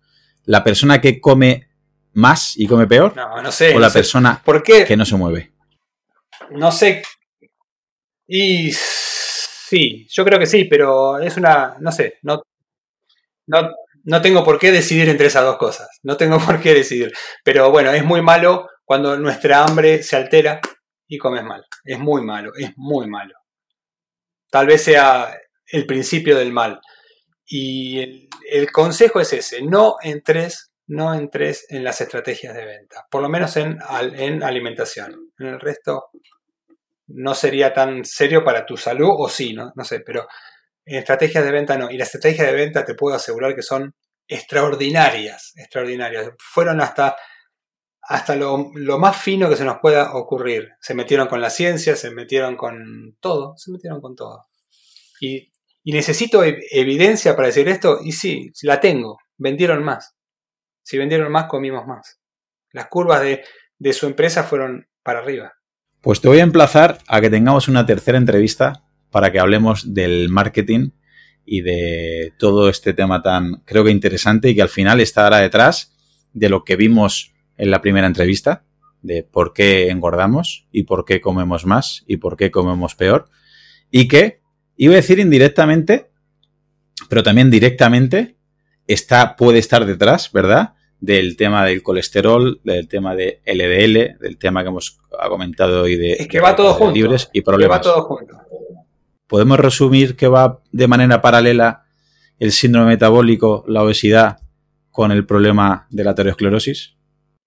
¿La 0.45 0.63
persona 0.63 1.01
que 1.01 1.19
come 1.19 1.70
más 2.13 2.57
y 2.57 2.67
come 2.67 2.87
peor? 2.87 3.15
No, 3.15 3.41
no 3.41 3.51
sé. 3.51 3.75
¿O 3.75 3.79
la 3.79 3.89
persona 3.89 4.41
¿Por 4.43 4.63
qué? 4.63 4.85
que 4.85 4.97
no 4.97 5.05
se 5.05 5.15
mueve? 5.15 5.51
No 6.51 6.71
sé. 6.71 7.03
Y 8.27 8.71
sí, 8.73 10.07
yo 10.09 10.23
creo 10.23 10.39
que 10.39 10.45
sí, 10.45 10.65
pero 10.65 11.19
es 11.19 11.37
una, 11.37 11.75
no 11.79 11.91
sé, 11.91 12.19
no, 12.23 12.41
no, 13.47 13.71
no 14.03 14.21
tengo 14.21 14.43
por 14.43 14.59
qué 14.59 14.71
decidir 14.71 15.09
entre 15.09 15.27
esas 15.27 15.43
dos 15.43 15.57
cosas. 15.57 15.99
No 16.03 16.17
tengo 16.17 16.39
por 16.45 16.61
qué 16.61 16.73
decidir. 16.73 17.13
Pero 17.43 17.71
bueno, 17.71 17.91
es 17.91 18.03
muy 18.03 18.21
malo 18.21 18.69
cuando 18.85 19.17
nuestra 19.17 19.63
hambre 19.63 20.03
se 20.03 20.15
altera 20.15 20.59
y 21.07 21.17
comes 21.17 21.43
mal. 21.43 21.65
Es 21.83 21.99
muy 21.99 22.21
malo, 22.21 22.51
es 22.55 22.71
muy 22.77 23.07
malo. 23.07 23.33
Tal 24.49 24.67
vez 24.67 24.83
sea 24.83 25.33
el 25.67 25.85
principio 25.85 26.37
del 26.37 26.51
mal. 26.51 26.81
Y 27.45 27.99
el, 27.99 28.29
el 28.49 28.71
consejo 28.71 29.19
es 29.19 29.33
ese, 29.33 29.61
no 29.61 29.97
entres, 30.01 30.70
no 30.91 31.13
entres 31.13 31.67
en 31.69 31.85
las 31.85 32.01
estrategias 32.01 32.53
de 32.53 32.65
venta, 32.65 33.07
por 33.09 33.21
lo 33.21 33.29
menos 33.29 33.55
en, 33.55 33.79
en 34.13 34.43
alimentación. 34.43 35.31
En 35.39 35.47
el 35.47 35.59
resto 35.59 36.09
no 37.07 37.33
sería 37.33 37.73
tan 37.73 38.03
serio 38.03 38.43
para 38.43 38.65
tu 38.65 38.75
salud, 38.75 39.09
o 39.17 39.29
sí, 39.29 39.53
no, 39.53 39.71
no 39.73 39.85
sé, 39.85 40.01
pero 40.01 40.27
en 40.83 40.97
estrategias 40.97 41.45
de 41.45 41.51
venta 41.51 41.77
no. 41.77 41.89
Y 41.89 41.97
las 41.97 42.13
estrategias 42.13 42.47
de 42.47 42.53
venta 42.53 42.83
te 42.83 42.95
puedo 42.95 43.15
asegurar 43.15 43.55
que 43.55 43.61
son 43.61 43.95
extraordinarias, 44.27 45.53
extraordinarias. 45.55 46.31
Fueron 46.37 46.81
hasta, 46.81 47.15
hasta 48.01 48.35
lo, 48.35 48.71
lo, 48.75 48.99
más 48.99 49.15
fino 49.15 49.49
que 49.49 49.55
se 49.55 49.63
nos 49.63 49.77
pueda 49.81 50.13
ocurrir. 50.13 50.71
Se 50.81 50.93
metieron 50.93 51.29
con 51.29 51.39
la 51.39 51.49
ciencia, 51.49 51.95
se 51.95 52.11
metieron 52.11 52.57
con 52.57 53.15
todo, 53.21 53.53
se 53.55 53.71
metieron 53.71 54.01
con 54.01 54.13
todo. 54.13 54.45
Y, 55.21 55.53
y 55.85 55.93
necesito 55.93 56.43
evidencia 56.43 57.33
para 57.33 57.47
decir 57.47 57.69
esto, 57.69 57.99
y 58.03 58.11
sí, 58.11 58.51
la 58.63 58.81
tengo, 58.81 59.19
vendieron 59.37 59.85
más. 59.85 60.17
Si 60.83 60.97
vendieron 60.97 61.31
más, 61.31 61.45
comimos 61.45 61.85
más. 61.85 62.19
Las 62.71 62.87
curvas 62.87 63.21
de, 63.21 63.43
de 63.79 63.93
su 63.93 64.05
empresa 64.05 64.43
fueron 64.43 64.87
para 65.03 65.19
arriba. 65.19 65.53
Pues 66.01 66.21
te 66.21 66.27
voy 66.27 66.39
a 66.39 66.43
emplazar 66.43 66.97
a 67.07 67.21
que 67.21 67.29
tengamos 67.29 67.67
una 67.67 67.85
tercera 67.85 68.17
entrevista 68.17 68.83
para 69.11 69.31
que 69.31 69.39
hablemos 69.39 69.93
del 69.93 70.29
marketing 70.29 70.91
y 71.45 71.61
de 71.61 72.33
todo 72.37 72.69
este 72.69 72.93
tema 72.93 73.21
tan, 73.21 73.61
creo 73.65 73.83
que 73.83 73.91
interesante 73.91 74.49
y 74.49 74.55
que 74.55 74.61
al 74.61 74.69
final 74.69 75.01
estará 75.01 75.37
detrás 75.37 75.93
de 76.33 76.49
lo 76.49 76.63
que 76.63 76.75
vimos 76.75 77.33
en 77.57 77.71
la 77.71 77.81
primera 77.81 78.07
entrevista, 78.07 78.63
de 79.01 79.23
por 79.23 79.53
qué 79.53 79.89
engordamos 79.89 80.67
y 80.71 80.83
por 80.83 81.05
qué 81.05 81.21
comemos 81.21 81.65
más 81.65 82.03
y 82.07 82.17
por 82.17 82.37
qué 82.37 82.51
comemos 82.51 82.95
peor. 82.95 83.29
Y 83.89 84.07
que, 84.07 84.41
iba 84.77 84.93
a 84.93 84.97
decir 84.97 85.19
indirectamente, 85.19 86.09
pero 87.09 87.23
también 87.23 87.51
directamente, 87.51 88.37
está, 88.87 89.35
puede 89.35 89.59
estar 89.59 89.85
detrás, 89.85 90.31
¿verdad? 90.31 90.73
Del 90.99 91.35
tema 91.35 91.65
del 91.65 91.81
colesterol, 91.81 92.61
del 92.63 92.87
tema 92.87 93.15
de 93.15 93.41
LDL, 93.45 94.19
del 94.19 94.37
tema 94.37 94.61
que 94.61 94.69
hemos 94.69 94.99
comentado 95.29 95.83
hoy 95.83 95.95
de, 95.95 96.13
es 96.13 96.27
que 96.27 96.39
va 96.39 96.51
de, 96.51 96.57
todo 96.57 96.73
de 96.73 96.73
junto. 96.73 96.93
libres 96.93 97.29
y 97.33 97.41
problemas. 97.41 97.81
Que 97.81 97.87
va 97.87 97.95
todo 97.95 98.03
junto. 98.03 98.37
¿Podemos 99.27 99.59
resumir 99.59 100.15
que 100.15 100.27
va 100.27 100.61
de 100.71 100.87
manera 100.87 101.21
paralela 101.21 101.85
el 102.37 102.51
síndrome 102.51 102.87
metabólico, 102.87 103.63
la 103.67 103.83
obesidad, 103.83 104.37
con 104.91 105.11
el 105.11 105.25
problema 105.25 105.87
de 105.89 106.03
la 106.03 106.11
aterosclerosis? 106.11 106.97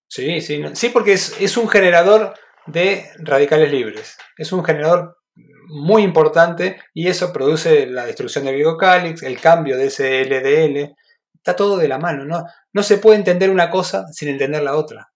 Sí, 0.09 0.41
sí, 0.41 0.63
sí 0.73 0.89
porque 0.89 1.13
es, 1.13 1.41
es, 1.41 1.57
un 1.57 1.69
generador 1.69 2.35
de 2.67 3.07
radicales 3.19 3.71
libres. 3.71 4.17
Es 4.37 4.53
un 4.53 4.65
generador 4.65 5.19
muy 5.67 6.03
importante 6.03 6.79
y 6.93 7.09
eso 7.09 7.33
produce 7.33 7.87
la 7.87 8.07
destrucción 8.07 8.45
del 8.45 8.55
glicocálix, 8.55 9.23
el 9.23 9.41
cambio 9.41 9.77
de 9.77 9.87
ese 9.87 10.25
LDL. 10.25 10.95
Está 11.45 11.55
todo 11.55 11.77
de 11.77 11.89
la 11.89 11.99
mano, 11.99 12.25
¿no? 12.25 12.83
Se 12.83 12.97
puede 12.97 13.19
entender 13.19 13.51
una 13.51 13.69
cosa 13.69 14.07
sin 14.13 14.31
entender 14.31 14.63
la 14.63 14.77
otra. 14.77 15.13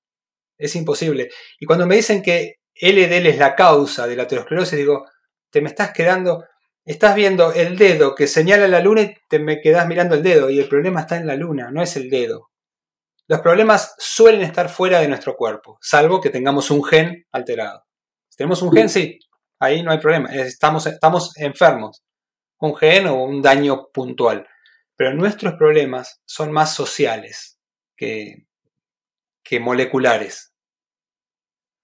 Es 0.58 0.76
imposible. 0.76 1.30
Y 1.58 1.64
cuando 1.64 1.86
me 1.86 1.96
dicen 1.96 2.22
que 2.22 2.56
LDL 2.74 3.28
es 3.28 3.38
la 3.38 3.54
causa 3.54 4.06
de 4.06 4.14
la 4.14 4.24
aterosclerosis, 4.24 4.76
digo, 4.76 5.06
te 5.50 5.62
me 5.62 5.68
estás 5.68 5.92
quedando 5.92 6.44
estás 6.88 7.14
viendo 7.14 7.52
el 7.52 7.76
dedo 7.76 8.14
que 8.14 8.26
señala 8.26 8.66
la 8.66 8.80
luna 8.80 9.02
y 9.02 9.14
te 9.28 9.38
me 9.38 9.60
quedas 9.60 9.86
mirando 9.86 10.14
el 10.14 10.22
dedo 10.22 10.48
y 10.48 10.58
el 10.58 10.68
problema 10.68 11.00
está 11.00 11.16
en 11.16 11.26
la 11.26 11.34
luna, 11.34 11.70
no 11.70 11.82
es 11.82 11.96
el 11.96 12.08
dedo. 12.08 12.48
Los 13.26 13.40
problemas 13.40 13.94
suelen 13.98 14.40
estar 14.40 14.70
fuera 14.70 15.00
de 15.00 15.08
nuestro 15.08 15.36
cuerpo, 15.36 15.76
salvo 15.82 16.18
que 16.18 16.30
tengamos 16.30 16.70
un 16.70 16.82
gen 16.82 17.26
alterado. 17.30 17.84
Si 18.30 18.38
tenemos 18.38 18.62
un 18.62 18.72
gen, 18.72 18.88
sí, 18.88 19.18
ahí 19.58 19.82
no 19.82 19.90
hay 19.90 19.98
problema, 19.98 20.30
estamos 20.30 21.36
enfermos, 21.36 22.02
un 22.58 22.74
gen 22.74 23.06
o 23.06 23.22
un 23.22 23.42
daño 23.42 23.88
puntual. 23.92 24.46
Pero 24.98 25.14
nuestros 25.14 25.54
problemas 25.54 26.20
son 26.26 26.52
más 26.52 26.74
sociales 26.74 27.58
que, 27.96 28.44
moleculares. 29.58 30.52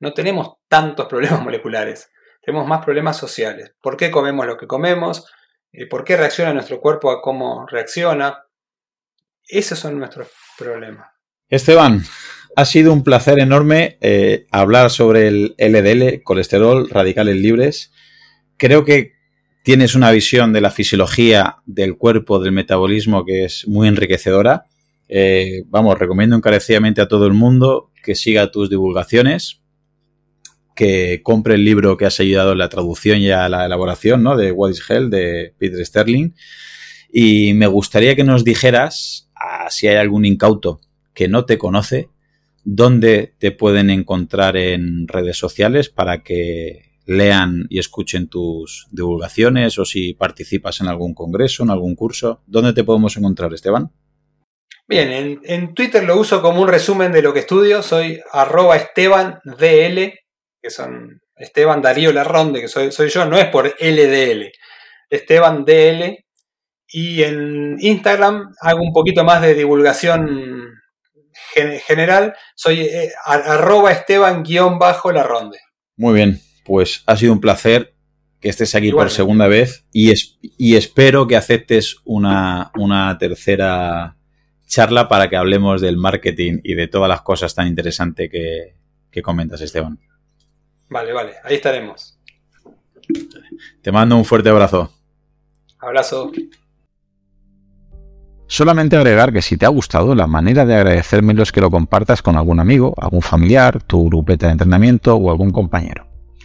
No 0.00 0.12
tenemos 0.12 0.56
tantos 0.68 1.06
problemas 1.06 1.40
moleculares 1.44 2.10
tenemos 2.44 2.66
más 2.66 2.84
problemas 2.84 3.16
sociales. 3.16 3.72
¿Por 3.80 3.96
qué 3.96 4.10
comemos 4.10 4.46
lo 4.46 4.56
que 4.56 4.66
comemos? 4.66 5.26
Eh, 5.72 5.86
¿Por 5.86 6.04
qué 6.04 6.16
reacciona 6.16 6.52
nuestro 6.52 6.80
cuerpo 6.80 7.10
a 7.10 7.22
cómo 7.22 7.66
reacciona? 7.66 8.44
Esos 9.46 9.78
son 9.78 9.98
nuestros 9.98 10.28
problemas. 10.58 11.08
Esteban, 11.48 12.02
ha 12.56 12.64
sido 12.64 12.92
un 12.92 13.02
placer 13.02 13.38
enorme 13.38 13.98
eh, 14.00 14.46
hablar 14.50 14.90
sobre 14.90 15.28
el 15.28 15.54
LDL, 15.58 16.22
colesterol, 16.22 16.88
radicales 16.90 17.36
libres. 17.36 17.92
Creo 18.56 18.84
que 18.84 19.13
tienes 19.64 19.94
una 19.94 20.10
visión 20.10 20.52
de 20.52 20.60
la 20.60 20.70
fisiología 20.70 21.56
del 21.64 21.96
cuerpo, 21.96 22.38
del 22.38 22.52
metabolismo, 22.52 23.24
que 23.24 23.46
es 23.46 23.66
muy 23.66 23.88
enriquecedora. 23.88 24.66
Eh, 25.08 25.62
vamos, 25.68 25.98
recomiendo 25.98 26.36
encarecidamente 26.36 27.00
a 27.00 27.08
todo 27.08 27.26
el 27.26 27.32
mundo 27.32 27.90
que 28.02 28.14
siga 28.14 28.50
tus 28.50 28.68
divulgaciones, 28.68 29.62
que 30.76 31.22
compre 31.22 31.54
el 31.54 31.64
libro 31.64 31.96
que 31.96 32.04
has 32.04 32.20
ayudado 32.20 32.52
en 32.52 32.58
la 32.58 32.68
traducción 32.68 33.20
y 33.20 33.30
a 33.30 33.48
la 33.48 33.64
elaboración, 33.64 34.22
¿no? 34.22 34.36
De 34.36 34.52
What 34.52 34.72
is 34.72 34.82
Hell, 34.86 35.08
de 35.08 35.54
Peter 35.56 35.84
Sterling. 35.84 36.34
Y 37.10 37.54
me 37.54 37.66
gustaría 37.66 38.14
que 38.14 38.24
nos 38.24 38.44
dijeras, 38.44 39.30
a, 39.34 39.70
si 39.70 39.88
hay 39.88 39.96
algún 39.96 40.26
incauto 40.26 40.82
que 41.14 41.26
no 41.26 41.46
te 41.46 41.56
conoce, 41.56 42.10
dónde 42.64 43.32
te 43.38 43.50
pueden 43.50 43.88
encontrar 43.88 44.58
en 44.58 45.08
redes 45.08 45.38
sociales 45.38 45.88
para 45.88 46.22
que 46.22 46.93
lean 47.06 47.66
y 47.68 47.78
escuchen 47.78 48.28
tus 48.28 48.86
divulgaciones 48.90 49.78
o 49.78 49.84
si 49.84 50.14
participas 50.14 50.80
en 50.80 50.88
algún 50.88 51.14
congreso, 51.14 51.62
en 51.62 51.70
algún 51.70 51.94
curso. 51.94 52.42
¿Dónde 52.46 52.72
te 52.72 52.84
podemos 52.84 53.16
encontrar, 53.16 53.52
Esteban? 53.52 53.90
Bien, 54.86 55.10
en, 55.10 55.40
en 55.44 55.74
Twitter 55.74 56.04
lo 56.04 56.18
uso 56.18 56.42
como 56.42 56.60
un 56.60 56.68
resumen 56.68 57.12
de 57.12 57.22
lo 57.22 57.32
que 57.32 57.40
estudio. 57.40 57.82
Soy 57.82 58.20
arroba 58.32 58.76
estebandl 58.76 60.12
que 60.64 60.70
son 60.70 61.20
Esteban 61.36 61.82
Darío 61.82 62.12
Larronde, 62.12 62.60
que 62.60 62.68
soy, 62.68 62.90
soy 62.90 63.10
yo, 63.10 63.26
no 63.26 63.36
es 63.36 63.46
por 63.46 63.66
LDL, 63.66 64.50
Esteban 65.10 65.64
DL. 65.64 66.24
Y 66.88 67.22
en 67.22 67.76
Instagram 67.80 68.54
hago 68.60 68.80
un 68.80 68.92
poquito 68.92 69.24
más 69.24 69.42
de 69.42 69.54
divulgación 69.54 70.70
gen 71.52 71.80
general, 71.80 72.34
soy 72.54 72.82
eh, 72.82 73.10
arroba 73.24 73.92
Esteban-Larronde. 73.92 75.58
Muy 75.96 76.14
bien, 76.14 76.40
pues 76.64 77.02
ha 77.06 77.16
sido 77.16 77.32
un 77.32 77.40
placer 77.40 77.94
que 78.40 78.48
estés 78.48 78.74
aquí 78.74 78.88
Igualmente. 78.88 79.10
por 79.10 79.16
segunda 79.16 79.48
vez 79.48 79.86
y, 79.92 80.10
es, 80.10 80.38
y 80.42 80.76
espero 80.76 81.26
que 81.26 81.36
aceptes 81.36 81.96
una, 82.04 82.70
una 82.76 83.16
tercera 83.18 84.16
charla 84.66 85.08
para 85.08 85.30
que 85.30 85.36
hablemos 85.36 85.80
del 85.80 85.96
marketing 85.96 86.60
y 86.62 86.74
de 86.74 86.88
todas 86.88 87.08
las 87.08 87.22
cosas 87.22 87.54
tan 87.54 87.68
interesantes 87.68 88.30
que, 88.30 88.74
que 89.10 89.22
comentas, 89.22 89.60
Esteban. 89.60 89.98
Vale, 90.88 91.12
vale, 91.12 91.32
ahí 91.44 91.54
estaremos. 91.54 92.18
Te 93.82 93.92
mando 93.92 94.16
un 94.16 94.24
fuerte 94.24 94.48
abrazo. 94.48 94.92
Abrazo. 95.78 96.32
Solamente 98.46 98.96
agregar 98.96 99.32
que 99.32 99.42
si 99.42 99.56
te 99.56 99.66
ha 99.66 99.70
gustado, 99.70 100.14
la 100.14 100.26
manera 100.26 100.66
de 100.66 100.74
agradecérmelo 100.74 101.42
es 101.42 101.50
que 101.50 101.60
lo 101.60 101.70
compartas 101.70 102.22
con 102.22 102.36
algún 102.36 102.60
amigo, 102.60 102.94
algún 102.98 103.22
familiar, 103.22 103.82
tu 103.82 104.06
grupeta 104.06 104.46
de 104.46 104.52
entrenamiento 104.52 105.16
o 105.16 105.30
algún 105.30 105.50
compañero. 105.50 106.13